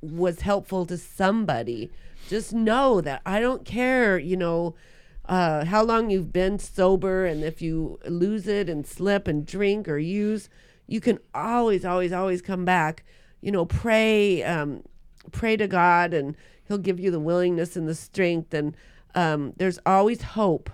was 0.00 0.42
helpful 0.42 0.86
to 0.86 0.96
somebody. 0.96 1.90
Just 2.28 2.52
know 2.52 3.00
that 3.00 3.20
I 3.26 3.40
don't 3.40 3.64
care, 3.64 4.16
you 4.16 4.36
know, 4.36 4.76
uh, 5.24 5.64
how 5.64 5.82
long 5.82 6.08
you've 6.08 6.32
been 6.32 6.60
sober, 6.60 7.26
and 7.26 7.42
if 7.42 7.60
you 7.60 7.98
lose 8.06 8.46
it 8.46 8.68
and 8.68 8.86
slip 8.86 9.26
and 9.26 9.44
drink 9.44 9.88
or 9.88 9.98
use, 9.98 10.48
you 10.86 11.00
can 11.00 11.18
always, 11.34 11.84
always, 11.84 12.12
always 12.12 12.40
come 12.40 12.64
back. 12.64 13.02
You 13.40 13.50
know, 13.50 13.64
pray, 13.64 14.44
um, 14.44 14.84
pray 15.32 15.56
to 15.56 15.66
God, 15.66 16.14
and 16.14 16.36
He'll 16.68 16.78
give 16.78 17.00
you 17.00 17.10
the 17.10 17.18
willingness 17.18 17.74
and 17.74 17.88
the 17.88 17.94
strength. 17.96 18.54
And 18.54 18.76
um, 19.16 19.52
there's 19.56 19.80
always 19.84 20.22
hope. 20.22 20.70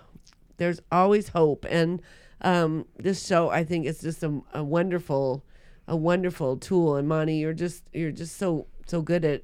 There's 0.59 0.83
always 0.93 1.28
hope, 1.28 1.64
and 1.70 2.03
um, 2.43 2.86
this 2.99 3.26
show 3.26 3.49
I 3.51 3.64
think 3.64 3.86
is 3.86 4.01
just 4.01 4.22
a, 4.22 4.40
a 4.53 4.62
wonderful, 4.62 5.45
a 5.88 5.97
wonderful 5.97 6.57
tool. 6.57 6.97
And 6.97 7.09
Monty, 7.09 7.36
you're 7.36 7.53
just 7.55 7.84
you're 7.93 8.12
just 8.12 8.36
so 8.36 8.66
so 8.86 9.01
good 9.03 9.24
at 9.24 9.43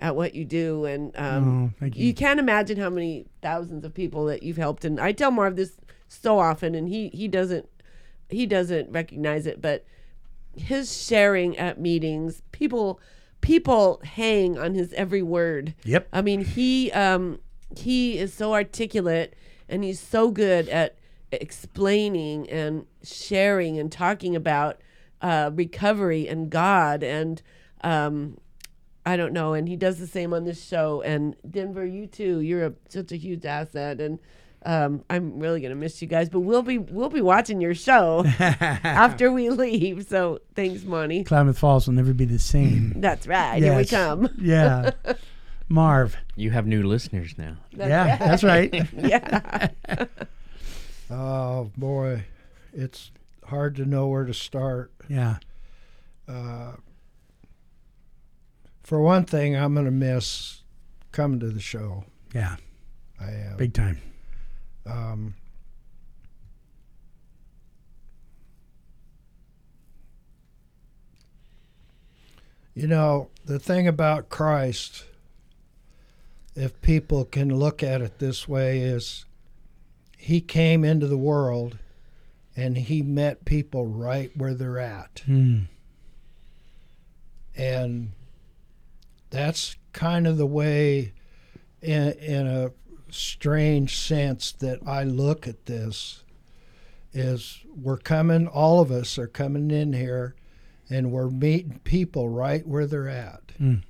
at 0.00 0.16
what 0.16 0.34
you 0.34 0.44
do, 0.46 0.86
and 0.86 1.14
um, 1.16 1.64
Oh, 1.64 1.76
thank 1.78 1.96
you. 1.96 2.14
can't 2.14 2.40
imagine 2.40 2.78
how 2.78 2.88
many 2.88 3.26
thousands 3.42 3.84
of 3.84 3.92
people 3.92 4.24
that 4.26 4.42
you've 4.42 4.56
helped. 4.56 4.84
And 4.84 4.98
I 4.98 5.12
tell 5.12 5.30
Marv 5.30 5.56
this 5.56 5.76
so 6.08 6.38
often, 6.38 6.74
and 6.74 6.88
he 6.88 7.08
he 7.10 7.28
doesn't 7.28 7.68
he 8.30 8.46
doesn't 8.46 8.90
recognize 8.90 9.46
it, 9.46 9.60
but 9.60 9.84
his 10.56 11.00
sharing 11.02 11.56
at 11.58 11.80
meetings, 11.80 12.42
people 12.52 13.00
people 13.40 14.00
hang 14.04 14.58
on 14.58 14.74
his 14.74 14.92
every 14.94 15.22
word. 15.22 15.74
Yep. 15.84 16.08
I 16.12 16.22
mean, 16.22 16.44
he 16.44 16.90
um 16.92 17.38
he 17.76 18.18
is 18.18 18.32
so 18.34 18.52
articulate 18.54 19.34
and 19.68 19.84
he's 19.84 20.00
so 20.00 20.30
good 20.30 20.68
at 20.68 20.96
explaining 21.32 22.48
and 22.50 22.86
sharing 23.02 23.78
and 23.78 23.90
talking 23.90 24.34
about 24.36 24.80
uh, 25.20 25.50
recovery 25.54 26.28
and 26.28 26.50
God 26.50 27.02
and 27.02 27.42
um, 27.82 28.36
I 29.06 29.16
don't 29.16 29.32
know. 29.32 29.54
And 29.54 29.68
he 29.68 29.76
does 29.76 29.98
the 29.98 30.06
same 30.06 30.32
on 30.32 30.44
this 30.44 30.62
show. 30.62 31.02
And 31.02 31.34
Denver, 31.48 31.84
you 31.86 32.06
too. 32.06 32.40
You're 32.40 32.66
a, 32.66 32.72
such 32.88 33.12
a 33.12 33.16
huge 33.16 33.44
asset. 33.44 34.00
And 34.00 34.18
um, 34.64 35.04
I'm 35.08 35.38
really 35.38 35.60
gonna 35.60 35.74
miss 35.74 36.00
you 36.02 36.08
guys. 36.08 36.28
But 36.28 36.40
we'll 36.40 36.62
be 36.62 36.78
we'll 36.78 37.08
be 37.08 37.22
watching 37.22 37.60
your 37.60 37.74
show 37.74 38.24
after 38.38 39.32
we 39.32 39.48
leave. 39.50 40.06
So 40.06 40.40
thanks, 40.54 40.84
Monty. 40.84 41.24
Klamath 41.24 41.58
Falls 41.58 41.86
will 41.86 41.94
never 41.94 42.12
be 42.12 42.26
the 42.26 42.38
same. 42.38 42.94
That's 43.00 43.26
right. 43.26 43.62
Here 43.62 43.76
we 43.76 43.86
come. 43.86 44.28
Yeah. 44.38 44.90
Marv. 45.68 46.16
You 46.36 46.50
have 46.50 46.66
new 46.66 46.82
listeners 46.82 47.36
now. 47.38 47.56
yeah, 47.70 48.16
that's 48.16 48.42
right. 48.42 48.74
Yeah. 48.92 49.68
Oh 51.10 51.70
boy, 51.76 52.24
it's 52.72 53.10
hard 53.46 53.74
to 53.76 53.84
know 53.84 54.06
where 54.06 54.24
to 54.24 54.34
start. 54.34 54.92
Yeah. 55.08 55.38
For 58.82 59.00
one 59.00 59.24
thing, 59.24 59.56
I'm 59.56 59.74
going 59.74 59.86
to 59.86 59.92
miss 59.92 60.62
coming 61.12 61.38
to 61.40 61.50
the 61.50 61.60
show. 61.60 62.04
Yeah. 62.34 62.56
I 63.20 63.30
am. 63.30 63.56
Big 63.56 63.72
time. 63.72 64.00
Um, 64.84 65.34
you 72.74 72.86
know, 72.88 73.28
the 73.44 73.58
thing 73.58 73.86
about 73.86 74.28
Christ, 74.28 75.04
if 76.56 76.80
people 76.82 77.24
can 77.24 77.54
look 77.54 77.82
at 77.82 78.00
it 78.00 78.18
this 78.18 78.48
way, 78.48 78.80
is 78.80 79.24
he 80.20 80.42
came 80.42 80.84
into 80.84 81.06
the 81.06 81.16
world 81.16 81.78
and 82.54 82.76
he 82.76 83.00
met 83.00 83.46
people 83.46 83.86
right 83.86 84.30
where 84.36 84.52
they're 84.52 84.78
at. 84.78 85.22
Hmm. 85.24 85.60
And 87.56 88.12
that's 89.30 89.76
kind 89.94 90.26
of 90.26 90.36
the 90.36 90.46
way, 90.46 91.14
in, 91.80 92.12
in 92.12 92.46
a 92.46 92.70
strange 93.10 93.98
sense, 93.98 94.52
that 94.52 94.86
I 94.86 95.04
look 95.04 95.48
at 95.48 95.64
this. 95.66 96.22
Is 97.12 97.64
we're 97.74 97.96
coming, 97.96 98.46
all 98.46 98.80
of 98.80 98.92
us 98.92 99.18
are 99.18 99.26
coming 99.26 99.70
in 99.70 99.94
here, 99.94 100.36
and 100.88 101.10
we're 101.10 101.30
meeting 101.30 101.80
people 101.82 102.28
right 102.28 102.64
where 102.66 102.86
they're 102.86 103.08
at. 103.08 103.48
Mm. 103.58 103.82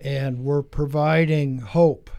And 0.00 0.40
we're 0.40 0.62
providing 0.62 1.58
hope 1.58 2.10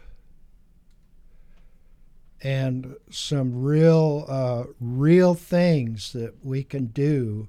and 2.42 2.94
some 3.10 3.62
real, 3.62 4.24
uh, 4.28 4.64
real 4.80 5.34
things 5.34 6.12
that 6.12 6.34
we 6.44 6.62
can 6.62 6.86
do 6.86 7.48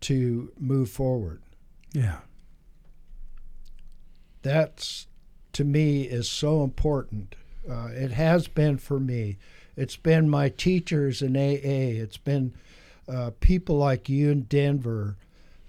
to 0.00 0.50
move 0.58 0.90
forward 0.90 1.40
Yeah. 1.92 2.18
that's 4.42 5.06
to 5.52 5.64
me 5.64 6.02
is 6.02 6.30
so 6.30 6.62
important. 6.64 7.34
Uh, 7.68 7.88
it 7.92 8.12
has 8.12 8.48
been 8.48 8.78
for 8.78 8.98
me. 9.00 9.36
It's 9.76 9.96
been 9.96 10.28
my 10.28 10.48
teachers 10.48 11.22
in 11.22 11.36
AA. 11.36 12.00
It's 12.00 12.16
been 12.16 12.54
uh, 13.08 13.32
people 13.40 13.76
like 13.76 14.08
you 14.08 14.30
in 14.30 14.42
Denver, 14.42 15.16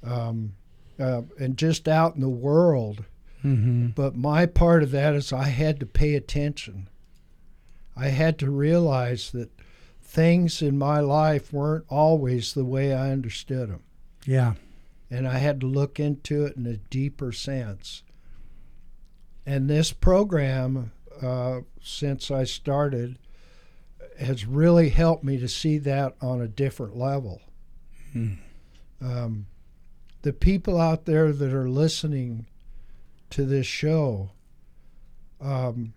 um, 0.04 0.54
uh, 1.00 1.24
and 1.40 1.58
just 1.58 1.88
out 1.88 2.16
in 2.16 2.22
the 2.22 2.30
world 2.30 3.06
But 3.44 4.16
my 4.16 4.46
part 4.46 4.84
of 4.84 4.92
that 4.92 5.16
is 5.16 5.34
I 5.34 5.46
had 5.48 5.80
to 5.80 5.86
pay 5.88 6.14
attention. 6.14 6.88
I 7.96 8.08
had 8.10 8.40
to 8.40 8.50
realize 8.50 9.32
that 9.32 9.52
things 10.02 10.62
in 10.62 10.78
my 10.78 11.00
life 11.00 11.54
weren't 11.54 11.86
always 11.90 12.54
the 12.54 12.66
way 12.66 12.94
I 12.94 13.12
understood 13.12 13.70
them. 13.70 13.84
Yeah. 14.26 14.54
And 15.10 15.28
I 15.28 15.38
had 15.38 15.60
to 15.62 15.68
look 15.68 16.00
into 16.00 16.46
it 16.46 16.56
in 16.56 16.66
a 16.66 16.78
deeper 16.78 17.32
sense. 17.32 18.04
And 19.46 19.70
this 19.70 19.92
program, 19.92 20.92
uh, 21.22 21.62
since 21.82 22.32
I 22.32 22.44
started, 22.46 23.18
has 24.20 24.46
really 24.46 24.90
helped 24.90 25.24
me 25.24 25.38
to 25.40 25.48
see 25.48 25.78
that 25.80 26.16
on 26.22 26.42
a 26.42 26.48
different 26.48 26.96
level. 26.96 27.42
Um, 29.02 29.48
the 30.22 30.34
people 30.34 30.80
out 30.80 31.06
there 31.06 31.32
that 31.32 31.54
are 31.54 31.70
listening 31.70 32.46
to 33.32 33.46
this 33.46 33.66
show, 33.66 34.30
um, 35.40 35.94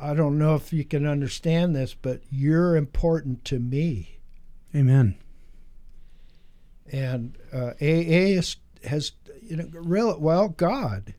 I 0.00 0.14
don't 0.14 0.38
know 0.38 0.54
if 0.54 0.72
you 0.72 0.84
can 0.84 1.06
understand 1.06 1.76
this, 1.76 1.94
but 1.94 2.22
you're 2.30 2.76
important 2.76 3.44
to 3.46 3.58
me. 3.58 4.20
Amen. 4.74 5.16
And 6.92 7.36
uh, 7.52 7.72
AA 7.80 8.38
is, 8.38 8.56
has, 8.84 9.12
you 9.42 9.56
know, 9.56 9.68
real 9.72 10.18
well, 10.18 10.48
God. 10.48 11.14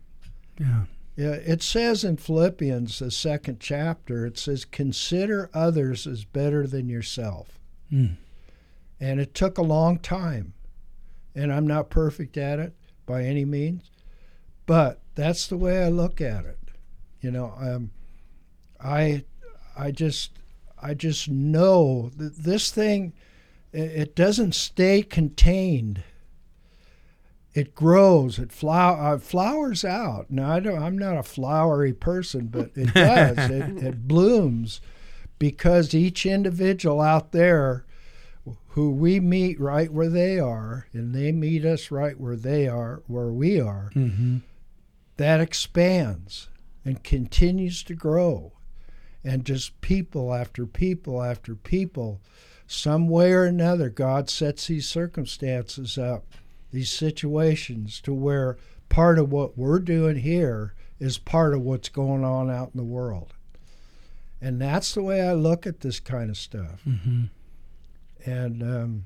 Yeah. 0.59 0.83
Yeah, 1.17 1.33
it 1.33 1.61
says 1.61 2.03
in 2.03 2.17
Philippians, 2.17 2.99
the 2.99 3.11
second 3.11 3.59
chapter, 3.59 4.25
it 4.25 4.37
says, 4.37 4.63
"Consider 4.63 5.49
others 5.53 6.07
as 6.07 6.23
better 6.23 6.65
than 6.65 6.87
yourself." 6.87 7.59
Mm. 7.91 8.15
And 8.99 9.19
it 9.19 9.33
took 9.33 9.57
a 9.57 9.63
long 9.63 9.99
time, 9.99 10.53
and 11.35 11.51
I'm 11.51 11.67
not 11.67 11.89
perfect 11.89 12.37
at 12.37 12.59
it 12.59 12.73
by 13.05 13.23
any 13.23 13.43
means, 13.43 13.91
but 14.65 15.01
that's 15.13 15.47
the 15.47 15.57
way 15.57 15.83
I 15.83 15.89
look 15.89 16.21
at 16.21 16.45
it. 16.45 16.59
You 17.19 17.31
know, 17.31 17.53
um, 17.57 17.91
I, 18.83 19.25
I 19.77 19.91
just, 19.91 20.31
I 20.81 20.93
just 20.93 21.29
know 21.29 22.11
that 22.17 22.37
this 22.37 22.71
thing, 22.71 23.13
it 23.73 24.15
doesn't 24.15 24.53
stay 24.55 25.01
contained. 25.03 26.03
It 27.53 27.75
grows 27.75 28.39
it 28.39 28.51
flower 28.53 29.15
uh, 29.15 29.17
flowers 29.17 29.83
out. 29.83 30.31
Now 30.31 30.51
i 30.53 30.59
don't 30.61 30.81
i'm 30.81 30.97
not 30.97 31.17
a 31.17 31.23
flowery 31.23 31.91
person 31.91 32.47
but 32.47 32.71
it 32.75 32.93
does. 32.93 33.37
It, 33.49 33.83
it 33.83 34.07
blooms 34.07 34.79
because 35.37 35.93
each 35.93 36.25
individual 36.25 37.01
out 37.01 37.33
there 37.33 37.85
who 38.69 38.91
we 38.91 39.19
meet 39.19 39.59
right 39.59 39.91
where 39.91 40.07
they 40.07 40.39
are 40.39 40.87
and 40.93 41.13
they 41.13 41.33
meet 41.33 41.65
us 41.65 41.91
right 41.91 42.17
where 42.17 42.37
they 42.37 42.69
are 42.69 43.03
where 43.07 43.31
we 43.33 43.59
are 43.59 43.91
Mm-hmm. 43.95 44.37
that 45.17 45.41
expands 45.41 46.47
and 46.85 47.03
continues 47.03 47.83
to 47.83 47.93
grow 47.95 48.53
and 49.23 49.45
just 49.45 49.79
people 49.81 50.33
after 50.33 50.65
people 50.65 51.21
after 51.21 51.53
people 51.55 52.19
some 52.67 53.07
way 53.09 53.31
or 53.33 53.43
another 53.45 53.89
god 53.89 54.29
sets 54.29 54.67
these 54.67 54.87
circumstances 54.87 55.97
up 55.97 56.25
these 56.71 56.91
situations 56.91 57.99
to 58.01 58.13
where 58.13 58.57
part 58.89 59.19
of 59.19 59.31
what 59.31 59.57
we're 59.57 59.79
doing 59.79 60.17
here 60.17 60.73
is 60.99 61.17
part 61.17 61.53
of 61.53 61.61
what's 61.61 61.89
going 61.89 62.23
on 62.23 62.49
out 62.49 62.71
in 62.73 62.77
the 62.77 62.83
world 62.83 63.33
and 64.41 64.59
that's 64.61 64.93
the 64.93 65.03
way 65.03 65.21
i 65.21 65.33
look 65.33 65.67
at 65.67 65.81
this 65.81 65.99
kind 65.99 66.29
of 66.29 66.37
stuff 66.37 66.81
Mm-hmm. 66.87 67.23
and 68.25 68.63
um, 68.63 69.03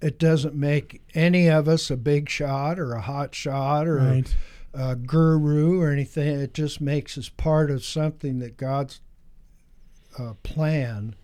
it 0.00 0.18
doesn't 0.18 0.54
make 0.54 1.00
any 1.14 1.48
of 1.48 1.66
us 1.66 1.90
a 1.90 1.96
big 1.96 2.28
shot 2.28 2.78
or 2.78 2.92
a 2.92 3.00
hot 3.00 3.34
shot 3.34 3.86
or 3.88 3.96
Right. 3.96 4.28
a, 4.28 4.36
a 4.74 4.96
guru 4.96 5.80
or 5.80 5.90
anything. 5.90 6.40
It 6.40 6.54
just 6.54 6.80
makes 6.80 7.16
us 7.16 7.28
part 7.28 7.70
of 7.70 7.84
something 7.84 8.40
that 8.40 8.56
God's 8.56 9.00
uh, 10.18 10.34
plan 10.42 11.14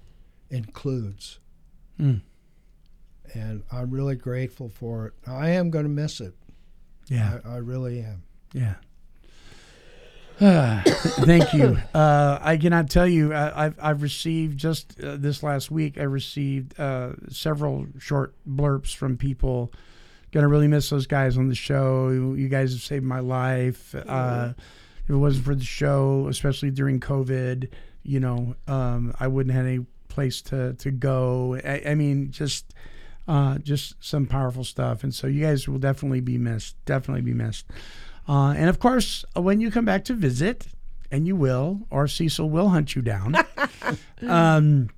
includes. 0.50 1.38
Mm. 1.98 2.22
And 3.34 3.62
I'm 3.70 3.90
really 3.90 4.16
grateful 4.16 4.68
for 4.68 5.06
it. 5.06 5.14
I 5.26 5.50
am 5.50 5.70
going 5.70 5.84
to 5.84 5.90
miss 5.90 6.20
it. 6.20 6.34
Yeah. 7.08 7.38
I, 7.44 7.54
I 7.54 7.56
really 7.56 8.00
am. 8.00 8.22
Yeah. 8.52 8.74
Thank 10.40 11.52
you. 11.52 11.76
Uh, 11.92 12.38
I 12.40 12.56
cannot 12.56 12.88
tell 12.88 13.06
you. 13.06 13.34
Uh, 13.34 13.52
I've 13.54 13.74
I've 13.78 14.02
received 14.02 14.58
just 14.58 14.98
uh, 14.98 15.16
this 15.18 15.42
last 15.42 15.70
week. 15.70 15.98
I 15.98 16.04
received 16.04 16.80
uh, 16.80 17.12
several 17.28 17.86
short 17.98 18.34
blurps 18.48 18.94
from 18.94 19.18
people. 19.18 19.70
Gonna 20.32 20.48
really 20.48 20.68
miss 20.68 20.90
those 20.90 21.06
guys 21.06 21.36
on 21.36 21.48
the 21.48 21.54
show. 21.54 22.10
You, 22.10 22.48
guys 22.48 22.72
have 22.72 22.82
saved 22.82 23.04
my 23.04 23.20
life. 23.20 23.94
Uh, 23.94 24.52
if 25.04 25.10
it 25.10 25.16
wasn't 25.16 25.44
for 25.44 25.54
the 25.54 25.64
show, 25.64 26.28
especially 26.28 26.70
during 26.70 27.00
COVID, 27.00 27.68
you 28.04 28.20
know, 28.20 28.54
um, 28.68 29.14
I 29.18 29.26
wouldn't 29.26 29.54
have 29.54 29.66
any 29.66 29.86
place 30.08 30.40
to 30.42 30.74
to 30.74 30.90
go. 30.90 31.60
I, 31.64 31.82
I 31.88 31.94
mean, 31.94 32.30
just 32.30 32.74
uh, 33.26 33.58
just 33.58 33.94
some 34.00 34.26
powerful 34.26 34.64
stuff. 34.64 35.04
And 35.04 35.14
so 35.14 35.26
you 35.26 35.44
guys 35.44 35.68
will 35.68 35.78
definitely 35.78 36.20
be 36.20 36.38
missed. 36.38 36.76
Definitely 36.84 37.22
be 37.22 37.34
missed. 37.34 37.66
Uh, 38.28 38.52
and 38.56 38.68
of 38.68 38.78
course, 38.78 39.24
when 39.34 39.60
you 39.60 39.70
come 39.70 39.84
back 39.84 40.04
to 40.04 40.14
visit, 40.14 40.66
and 41.10 41.26
you 41.26 41.34
will, 41.34 41.80
or 41.90 42.06
Cecil 42.06 42.48
will 42.48 42.68
hunt 42.68 42.94
you 42.94 43.02
down, 43.02 43.34
um, 44.26 44.90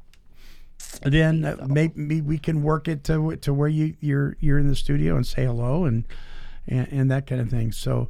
then 1.02 1.44
uh, 1.44 1.66
maybe 1.68 2.20
we 2.20 2.38
can 2.38 2.62
work 2.62 2.88
it 2.88 3.04
to 3.04 3.36
to 3.36 3.52
where 3.54 3.68
you 3.68 3.94
you're 4.00 4.36
you're 4.40 4.58
in 4.58 4.68
the 4.68 4.76
studio 4.76 5.16
and 5.16 5.26
say 5.26 5.44
hello 5.44 5.84
and 5.84 6.04
and, 6.66 6.88
and 6.92 7.10
that 7.10 7.26
kind 7.26 7.40
of 7.40 7.50
thing. 7.50 7.72
So, 7.72 8.08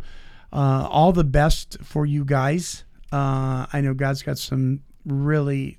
uh, 0.53 0.87
all 0.91 1.13
the 1.13 1.25
best 1.25 1.79
for 1.83 2.07
you 2.07 2.25
guys. 2.25 2.85
Uh, 3.11 3.67
I 3.73 3.81
know 3.83 3.95
God's 3.95 4.23
got 4.23 4.39
some 4.39 4.81
really 5.05 5.79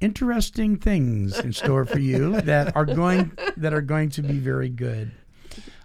interesting 0.00 0.76
things 0.76 1.38
in 1.38 1.52
store 1.52 1.84
for 1.84 1.98
you 1.98 2.40
that 2.42 2.76
are 2.76 2.84
going 2.84 3.32
that 3.56 3.72
are 3.72 3.80
going 3.80 4.10
to 4.10 4.22
be 4.22 4.38
very 4.38 4.68
good. 4.68 5.12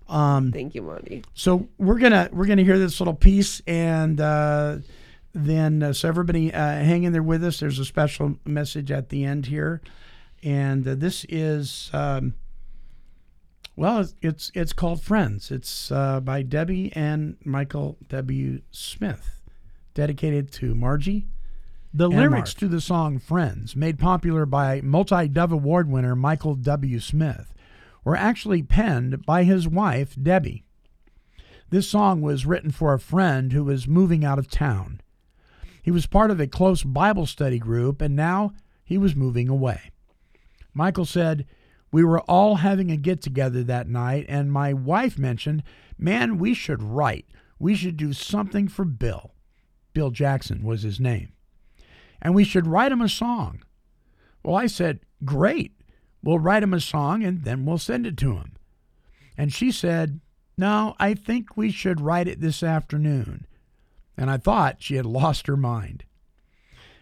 Um, 0.07 0.51
Thank 0.51 0.73
you, 0.73 0.81
Monty. 0.81 1.23
so 1.35 1.67
we're 1.77 1.99
gonna 1.99 2.29
we're 2.31 2.47
gonna 2.47 2.63
hear 2.63 2.79
this 2.79 2.99
little 2.99 3.13
piece, 3.13 3.61
and 3.67 4.19
uh, 4.19 4.77
then 5.33 5.83
uh, 5.83 5.93
so 5.93 6.07
everybody 6.07 6.53
uh, 6.53 6.59
hang 6.59 7.03
in 7.03 7.13
there 7.13 7.23
with 7.23 7.43
us. 7.43 7.59
There's 7.59 7.79
a 7.79 7.85
special 7.85 8.37
message 8.45 8.91
at 8.91 9.09
the 9.09 9.23
end 9.23 9.47
here, 9.47 9.81
and 10.43 10.87
uh, 10.87 10.95
this 10.95 11.25
is 11.29 11.89
um, 11.93 12.33
well, 13.75 13.99
it's, 13.99 14.15
it's 14.21 14.51
it's 14.53 14.73
called 14.73 15.01
Friends. 15.01 15.51
It's 15.51 15.91
uh, 15.91 16.19
by 16.19 16.41
Debbie 16.41 16.91
and 16.95 17.37
Michael 17.45 17.97
W. 18.09 18.61
Smith, 18.71 19.41
dedicated 19.93 20.51
to 20.53 20.75
Margie. 20.75 21.27
The 21.93 22.09
lyrics 22.09 22.53
Mark. 22.53 22.59
to 22.59 22.67
the 22.67 22.81
song 22.81 23.19
Friends, 23.19 23.75
made 23.75 23.97
popular 23.97 24.45
by 24.45 24.81
multi 24.81 25.27
Dove 25.27 25.53
Award 25.53 25.89
winner 25.89 26.15
Michael 26.15 26.55
W. 26.55 26.99
Smith, 26.99 27.53
were 28.03 28.17
actually 28.17 28.61
penned 28.61 29.25
by 29.25 29.43
his 29.43 29.67
wife, 29.67 30.15
Debbie. 30.21 30.65
This 31.69 31.87
song 31.87 32.21
was 32.21 32.45
written 32.45 32.71
for 32.71 32.93
a 32.93 32.99
friend 32.99 33.53
who 33.53 33.63
was 33.63 33.87
moving 33.87 34.25
out 34.25 34.39
of 34.39 34.49
town. 34.49 35.01
He 35.89 35.91
was 35.91 36.05
part 36.05 36.29
of 36.29 36.39
a 36.39 36.45
close 36.45 36.83
Bible 36.83 37.25
study 37.25 37.57
group, 37.57 37.99
and 37.99 38.15
now 38.15 38.53
he 38.85 38.95
was 38.95 39.15
moving 39.15 39.49
away. 39.49 39.89
Michael 40.71 41.03
said, 41.03 41.47
We 41.91 42.03
were 42.03 42.19
all 42.19 42.57
having 42.57 42.91
a 42.91 42.95
get 42.95 43.23
together 43.23 43.63
that 43.63 43.89
night, 43.89 44.27
and 44.29 44.51
my 44.51 44.71
wife 44.71 45.17
mentioned, 45.17 45.63
Man, 45.97 46.37
we 46.37 46.53
should 46.53 46.83
write. 46.83 47.25
We 47.57 47.73
should 47.73 47.97
do 47.97 48.13
something 48.13 48.67
for 48.67 48.85
Bill. 48.85 49.33
Bill 49.93 50.11
Jackson 50.11 50.61
was 50.61 50.83
his 50.83 50.99
name. 50.99 51.31
And 52.21 52.35
we 52.35 52.43
should 52.43 52.67
write 52.67 52.91
him 52.91 53.01
a 53.01 53.09
song. 53.09 53.63
Well, 54.43 54.57
I 54.57 54.67
said, 54.67 54.99
Great. 55.25 55.71
We'll 56.21 56.37
write 56.37 56.61
him 56.61 56.75
a 56.75 56.79
song 56.79 57.23
and 57.23 57.45
then 57.45 57.65
we'll 57.65 57.79
send 57.79 58.05
it 58.05 58.15
to 58.17 58.35
him. 58.35 58.57
And 59.35 59.51
she 59.51 59.71
said, 59.71 60.19
No, 60.55 60.95
I 60.99 61.15
think 61.15 61.57
we 61.57 61.71
should 61.71 61.99
write 61.99 62.27
it 62.27 62.41
this 62.41 62.61
afternoon. 62.61 63.47
And 64.19 64.29
I 64.29 64.35
thought 64.35 64.83
she 64.83 64.95
had 64.95 65.05
lost 65.05 65.47
her 65.47 65.55
mind. 65.55 66.03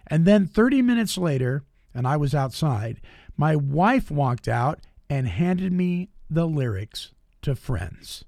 And 0.05 0.23
then 0.23 0.45
30 0.45 0.83
minutes 0.83 1.17
later, 1.17 1.63
and 1.91 2.07
I 2.07 2.15
was 2.15 2.35
outside, 2.35 3.01
my 3.35 3.55
wife 3.55 4.11
walked 4.11 4.47
out 4.47 4.79
and 5.09 5.27
handed 5.27 5.73
me 5.73 6.09
the 6.29 6.45
lyrics 6.45 7.11
to 7.41 7.55
Friends. 7.55 8.23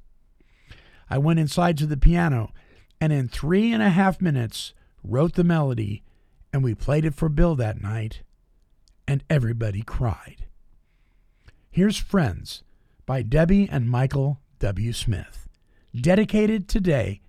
I 1.07 1.19
went 1.19 1.39
inside 1.39 1.77
to 1.77 1.85
the 1.85 1.97
piano 1.97 2.51
and 2.99 3.13
in 3.13 3.27
three 3.27 3.71
and 3.71 3.83
a 3.83 3.89
half 3.89 4.19
minutes 4.19 4.73
wrote 5.03 5.35
the 5.35 5.43
melody, 5.43 6.01
and 6.51 6.63
we 6.63 6.73
played 6.73 7.05
it 7.05 7.13
for 7.13 7.29
Bill 7.29 7.55
that 7.55 7.81
night, 7.81 8.23
and 9.07 9.23
everybody 9.29 9.83
cried. 9.83 10.45
Here's 11.69 11.97
Friends 11.97 12.63
by 13.05 13.21
Debbie 13.21 13.69
and 13.71 13.87
Michael 13.87 14.39
W. 14.57 14.93
Smith, 14.93 15.47
dedicated 15.95 16.67
today 16.67 17.21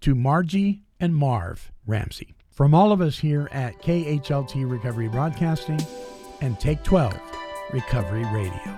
to 0.00 0.14
Margie 0.14 0.82
and 1.00 1.14
Marv 1.14 1.72
Ramsey. 1.86 2.34
From 2.50 2.74
all 2.74 2.92
of 2.92 3.00
us 3.00 3.18
here 3.18 3.48
at 3.52 3.80
KHLT 3.82 4.68
Recovery 4.68 5.08
Broadcasting 5.08 5.80
and 6.40 6.58
Take 6.58 6.82
12 6.82 7.14
Recovery 7.72 8.24
Radio. 8.32 8.74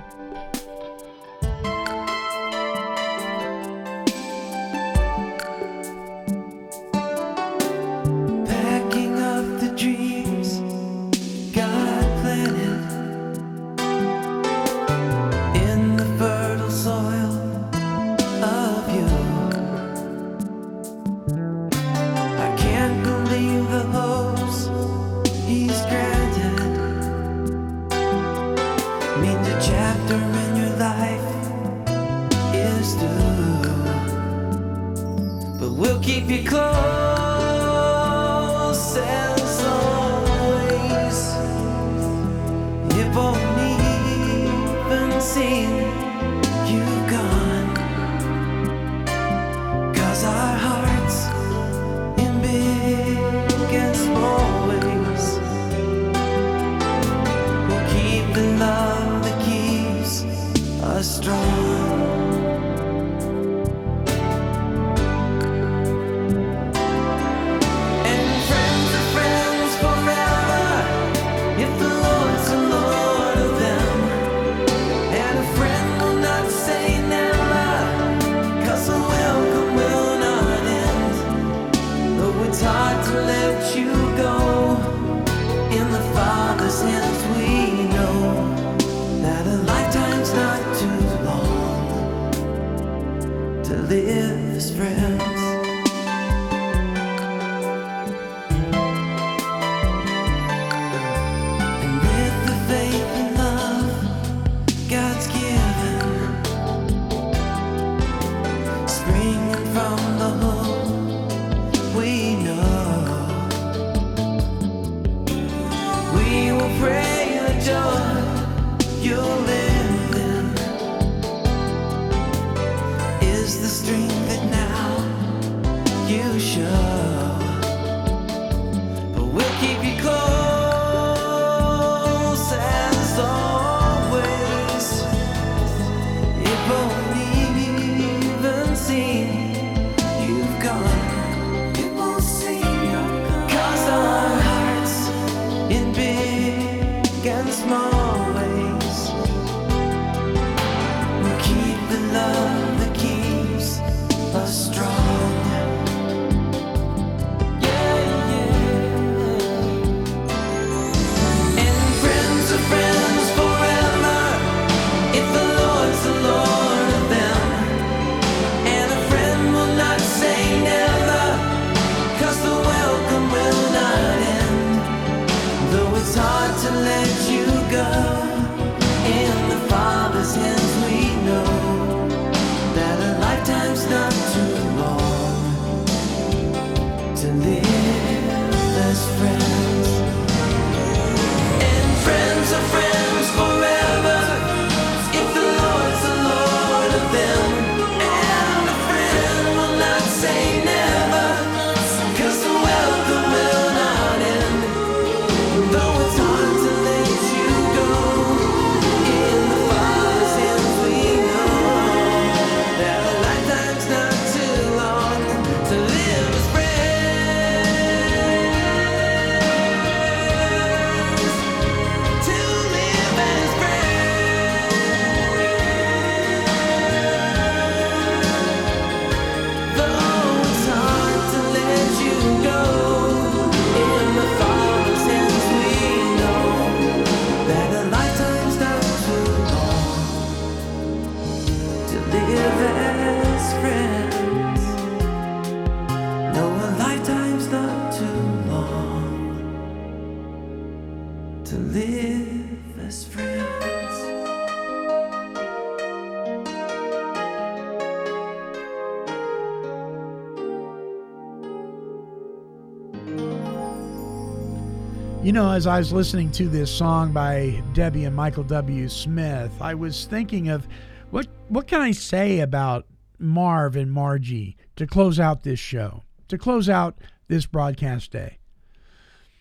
You 265.22 265.32
know, 265.32 265.52
as 265.52 265.66
I 265.66 265.76
was 265.76 265.92
listening 265.92 266.32
to 266.32 266.48
this 266.48 266.70
song 266.70 267.12
by 267.12 267.62
Debbie 267.74 268.06
and 268.06 268.16
Michael 268.16 268.42
W. 268.44 268.88
Smith, 268.88 269.52
I 269.60 269.74
was 269.74 270.06
thinking 270.06 270.48
of 270.48 270.66
what 271.10 271.28
what 271.48 271.66
can 271.66 271.82
I 271.82 271.90
say 271.90 272.40
about 272.40 272.86
Marv 273.18 273.76
and 273.76 273.92
Margie 273.92 274.56
to 274.76 274.86
close 274.86 275.20
out 275.20 275.42
this 275.42 275.60
show, 275.60 276.04
to 276.28 276.38
close 276.38 276.70
out 276.70 276.96
this 277.28 277.44
broadcast 277.44 278.10
day. 278.10 278.38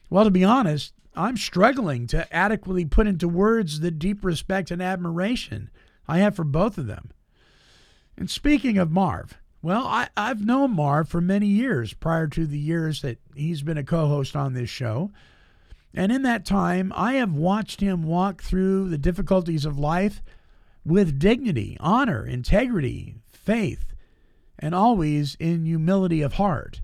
Well, 0.10 0.26
to 0.26 0.32
be 0.32 0.44
honest, 0.44 0.94
I'm 1.16 1.38
struggling 1.38 2.08
to 2.08 2.32
adequately 2.36 2.84
put 2.84 3.08
into 3.08 3.30
words 3.30 3.80
the 3.80 3.90
deep 3.90 4.26
respect 4.26 4.72
and 4.72 4.82
admiration 4.82 5.70
I 6.10 6.18
have 6.18 6.36
for 6.36 6.44
both 6.44 6.78
of 6.78 6.88
them. 6.88 7.12
And 8.18 8.30
speaking 8.30 8.78
of 8.78 8.92
Marv, 8.92 9.40
well, 9.62 9.88
I, 9.88 10.10
I've 10.18 10.46
known 10.46 10.76
Marv 10.76 11.08
for 11.08 11.22
many 11.22 11.48
years 11.48 11.94
prior 11.94 12.28
to 12.28 12.46
the 12.46 12.60
years 12.60 13.02
that 13.02 13.18
he's 13.34 13.62
been 13.62 13.78
a 13.78 13.84
co 13.86 14.08
host 14.08 14.36
on 14.36 14.54
this 14.54 14.70
show. 14.70 15.12
And 15.94 16.12
in 16.12 16.22
that 16.24 16.46
time, 16.46 16.94
I 16.96 17.14
have 17.14 17.34
watched 17.34 17.82
him 17.82 18.04
walk 18.04 18.44
through 18.44 18.90
the 18.90 18.98
difficulties 18.98 19.66
of 19.66 19.80
life 19.80 20.22
with 20.86 21.20
dignity, 21.20 21.78
honor, 21.80 22.26
integrity, 22.26 23.16
faith, 23.32 23.94
and 24.58 24.76
always 24.76 25.36
in 25.40 25.66
humility 25.66 26.22
of 26.22 26.34
heart. 26.34 26.82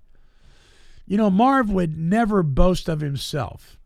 You 1.05 1.17
know, 1.17 1.29
Marv 1.29 1.69
would 1.69 1.97
never 1.97 2.41
boast 2.41 2.89
of 2.89 3.01
himself, 3.01 3.77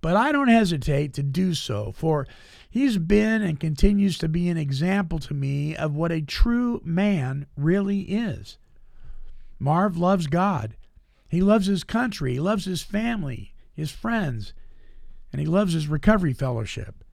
but 0.00 0.16
I 0.16 0.32
don't 0.32 0.48
hesitate 0.48 1.12
to 1.14 1.22
do 1.22 1.54
so, 1.54 1.92
for 1.92 2.26
he's 2.68 2.98
been 2.98 3.42
and 3.42 3.60
continues 3.60 4.18
to 4.18 4.28
be 4.28 4.48
an 4.48 4.56
example 4.56 5.20
to 5.20 5.34
me 5.34 5.76
of 5.76 5.94
what 5.94 6.10
a 6.10 6.20
true 6.20 6.80
man 6.84 7.46
really 7.56 8.00
is. 8.00 8.58
Marv 9.60 9.96
loves 9.96 10.26
God. 10.26 10.74
He 11.28 11.40
loves 11.40 11.66
his 11.66 11.84
country. 11.84 12.32
He 12.34 12.40
loves 12.40 12.64
his 12.64 12.82
family, 12.82 13.51
his 13.74 13.90
friends, 13.90 14.52
and 15.32 15.40
he 15.40 15.46
loves 15.46 15.72
his 15.72 15.88
recovery 15.88 16.32
fellowship. 16.32 17.04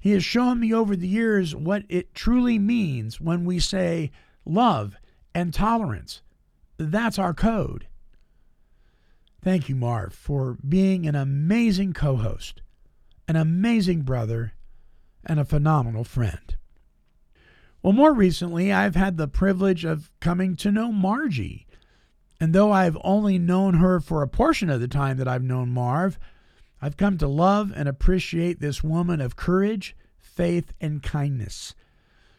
He 0.00 0.12
has 0.12 0.24
shown 0.24 0.60
me 0.60 0.72
over 0.72 0.94
the 0.94 1.08
years 1.08 1.54
what 1.54 1.84
it 1.88 2.14
truly 2.14 2.58
means 2.58 3.20
when 3.20 3.44
we 3.44 3.58
say 3.58 4.10
love 4.44 4.96
and 5.34 5.52
tolerance. 5.52 6.22
That's 6.76 7.18
our 7.18 7.34
code. 7.34 7.86
Thank 9.42 9.68
you, 9.68 9.76
Marv, 9.76 10.12
for 10.14 10.56
being 10.66 11.06
an 11.06 11.14
amazing 11.14 11.92
co 11.92 12.16
host, 12.16 12.62
an 13.26 13.36
amazing 13.36 14.02
brother, 14.02 14.52
and 15.24 15.38
a 15.38 15.44
phenomenal 15.44 16.04
friend. 16.04 16.56
Well, 17.82 17.92
more 17.92 18.12
recently, 18.12 18.72
I've 18.72 18.96
had 18.96 19.16
the 19.16 19.28
privilege 19.28 19.84
of 19.84 20.10
coming 20.20 20.56
to 20.56 20.72
know 20.72 20.90
Margie. 20.90 21.66
And 22.40 22.54
though 22.54 22.70
I've 22.70 22.96
only 23.02 23.38
known 23.38 23.74
her 23.74 24.00
for 24.00 24.22
a 24.22 24.28
portion 24.28 24.70
of 24.70 24.80
the 24.80 24.88
time 24.88 25.16
that 25.16 25.28
I've 25.28 25.42
known 25.42 25.70
Marv, 25.70 26.18
I've 26.80 26.96
come 26.96 27.18
to 27.18 27.26
love 27.26 27.72
and 27.74 27.88
appreciate 27.88 28.60
this 28.60 28.84
woman 28.84 29.20
of 29.20 29.36
courage, 29.36 29.96
faith, 30.16 30.72
and 30.80 31.02
kindness. 31.02 31.74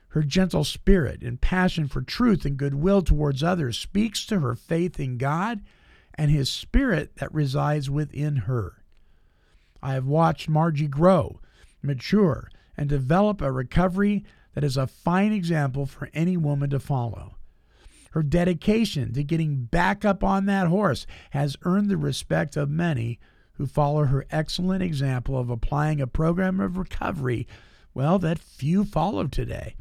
Her 0.09 0.23
gentle 0.23 0.63
spirit 0.63 1.21
and 1.21 1.41
passion 1.41 1.87
for 1.87 2.01
truth 2.01 2.45
and 2.45 2.57
goodwill 2.57 3.01
towards 3.01 3.43
others 3.43 3.77
speaks 3.77 4.25
to 4.27 4.39
her 4.39 4.55
faith 4.55 4.99
in 4.99 5.17
God 5.17 5.61
and 6.15 6.31
His 6.31 6.49
Spirit 6.49 7.17
that 7.17 7.33
resides 7.33 7.89
within 7.89 8.37
her. 8.37 8.83
I 9.83 9.93
have 9.93 10.05
watched 10.05 10.49
Margie 10.49 10.87
grow, 10.87 11.39
mature, 11.81 12.49
and 12.75 12.89
develop 12.89 13.41
a 13.41 13.51
recovery 13.51 14.25
that 14.53 14.63
is 14.63 14.77
a 14.77 14.87
fine 14.87 15.31
example 15.31 15.85
for 15.85 16.09
any 16.13 16.37
woman 16.37 16.69
to 16.71 16.79
follow. 16.79 17.35
Her 18.11 18.23
dedication 18.23 19.13
to 19.13 19.23
getting 19.23 19.65
back 19.65 20.03
up 20.03 20.23
on 20.23 20.45
that 20.45 20.67
horse 20.67 21.05
has 21.31 21.57
earned 21.63 21.89
the 21.89 21.97
respect 21.97 22.57
of 22.57 22.69
many 22.69 23.19
who 23.53 23.65
follow 23.65 24.05
her 24.05 24.25
excellent 24.31 24.81
example 24.81 25.37
of 25.37 25.49
applying 25.49 25.99
a 25.99 26.07
program 26.07 26.59
of 26.59 26.77
recovery, 26.77 27.45
well, 27.93 28.17
that 28.19 28.39
few 28.39 28.85
follow 28.85 29.27
today. 29.27 29.75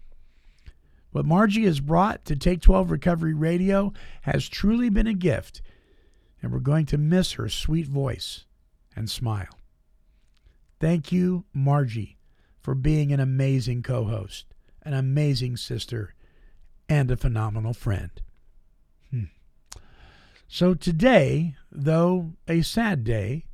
What 1.12 1.24
Margie 1.24 1.64
has 1.64 1.80
brought 1.80 2.24
to 2.26 2.36
Take 2.36 2.60
12 2.60 2.90
Recovery 2.90 3.34
Radio 3.34 3.92
has 4.22 4.48
truly 4.48 4.90
been 4.90 5.06
a 5.06 5.14
gift, 5.14 5.62
and 6.42 6.52
we're 6.52 6.58
going 6.58 6.86
to 6.86 6.98
miss 6.98 7.32
her 7.32 7.48
sweet 7.48 7.86
voice 7.86 8.44
and 8.94 9.08
smile. 9.08 9.58
Thank 10.80 11.12
you, 11.12 11.44
Margie, 11.54 12.18
for 12.60 12.74
being 12.74 13.12
an 13.12 13.20
amazing 13.20 13.82
co 13.82 14.04
host, 14.04 14.46
an 14.82 14.92
amazing 14.92 15.56
sister, 15.56 16.14
and 16.88 17.10
a 17.10 17.16
phenomenal 17.16 17.74
friend. 17.74 18.10
Hmm. 19.10 19.24
So 20.48 20.74
today, 20.74 21.56
though 21.70 22.32
a 22.46 22.62
sad 22.62 23.04
day, 23.04 23.44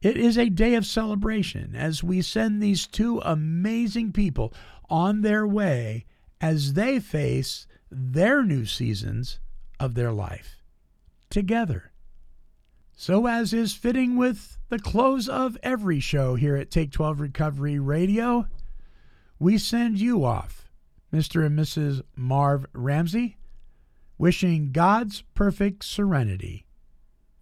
it 0.00 0.16
is 0.16 0.38
a 0.38 0.48
day 0.48 0.74
of 0.74 0.86
celebration 0.86 1.74
as 1.74 2.04
we 2.04 2.22
send 2.22 2.62
these 2.62 2.86
two 2.86 3.20
amazing 3.24 4.12
people 4.12 4.52
on 4.88 5.22
their 5.22 5.46
way 5.46 6.04
as 6.40 6.74
they 6.74 7.00
face 7.00 7.66
their 7.90 8.44
new 8.44 8.64
seasons 8.64 9.40
of 9.80 9.94
their 9.94 10.12
life 10.12 10.62
together. 11.30 11.92
So, 12.96 13.26
as 13.26 13.52
is 13.52 13.74
fitting 13.74 14.16
with 14.16 14.58
the 14.70 14.78
close 14.78 15.28
of 15.28 15.56
every 15.62 16.00
show 16.00 16.34
here 16.34 16.56
at 16.56 16.70
Take 16.70 16.90
12 16.90 17.20
Recovery 17.20 17.78
Radio, 17.78 18.46
we 19.38 19.56
send 19.56 20.00
you 20.00 20.24
off, 20.24 20.67
Mr. 21.12 21.44
and 21.44 21.58
Mrs. 21.58 22.02
Marv 22.14 22.66
Ramsey, 22.72 23.36
wishing 24.18 24.72
God's 24.72 25.22
perfect 25.34 25.84
serenity 25.84 26.66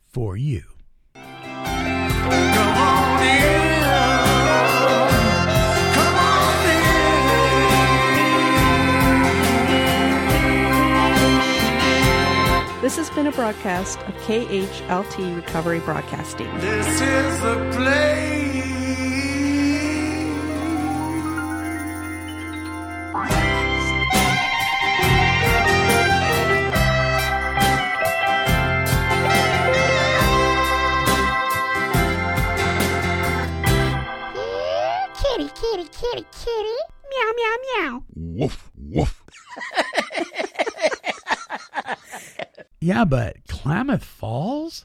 for 0.05 0.37
you. 0.37 0.63
Come 1.15 1.25
on 2.35 3.23
in. 3.23 3.83
Come 5.95 6.15
on 6.15 6.43
This 12.83 12.97
has 12.97 13.11
been 13.11 13.27
a 13.27 13.33
broadcast 13.33 13.99
of 14.01 14.15
KHLT 14.19 15.35
Recovery 15.35 15.81
Broadcasting. 15.81 16.47
This 16.59 17.01
is 17.01 17.41
the 17.41 17.73
place. 17.75 18.56
Meow, 37.77 37.83
meow, 37.83 38.03
meow. 38.15 38.43
Woof, 38.45 38.71
woof. 38.77 39.23
Yeah, 42.79 43.05
but 43.05 43.39
Klamath 43.49 44.05
Falls? 44.05 44.85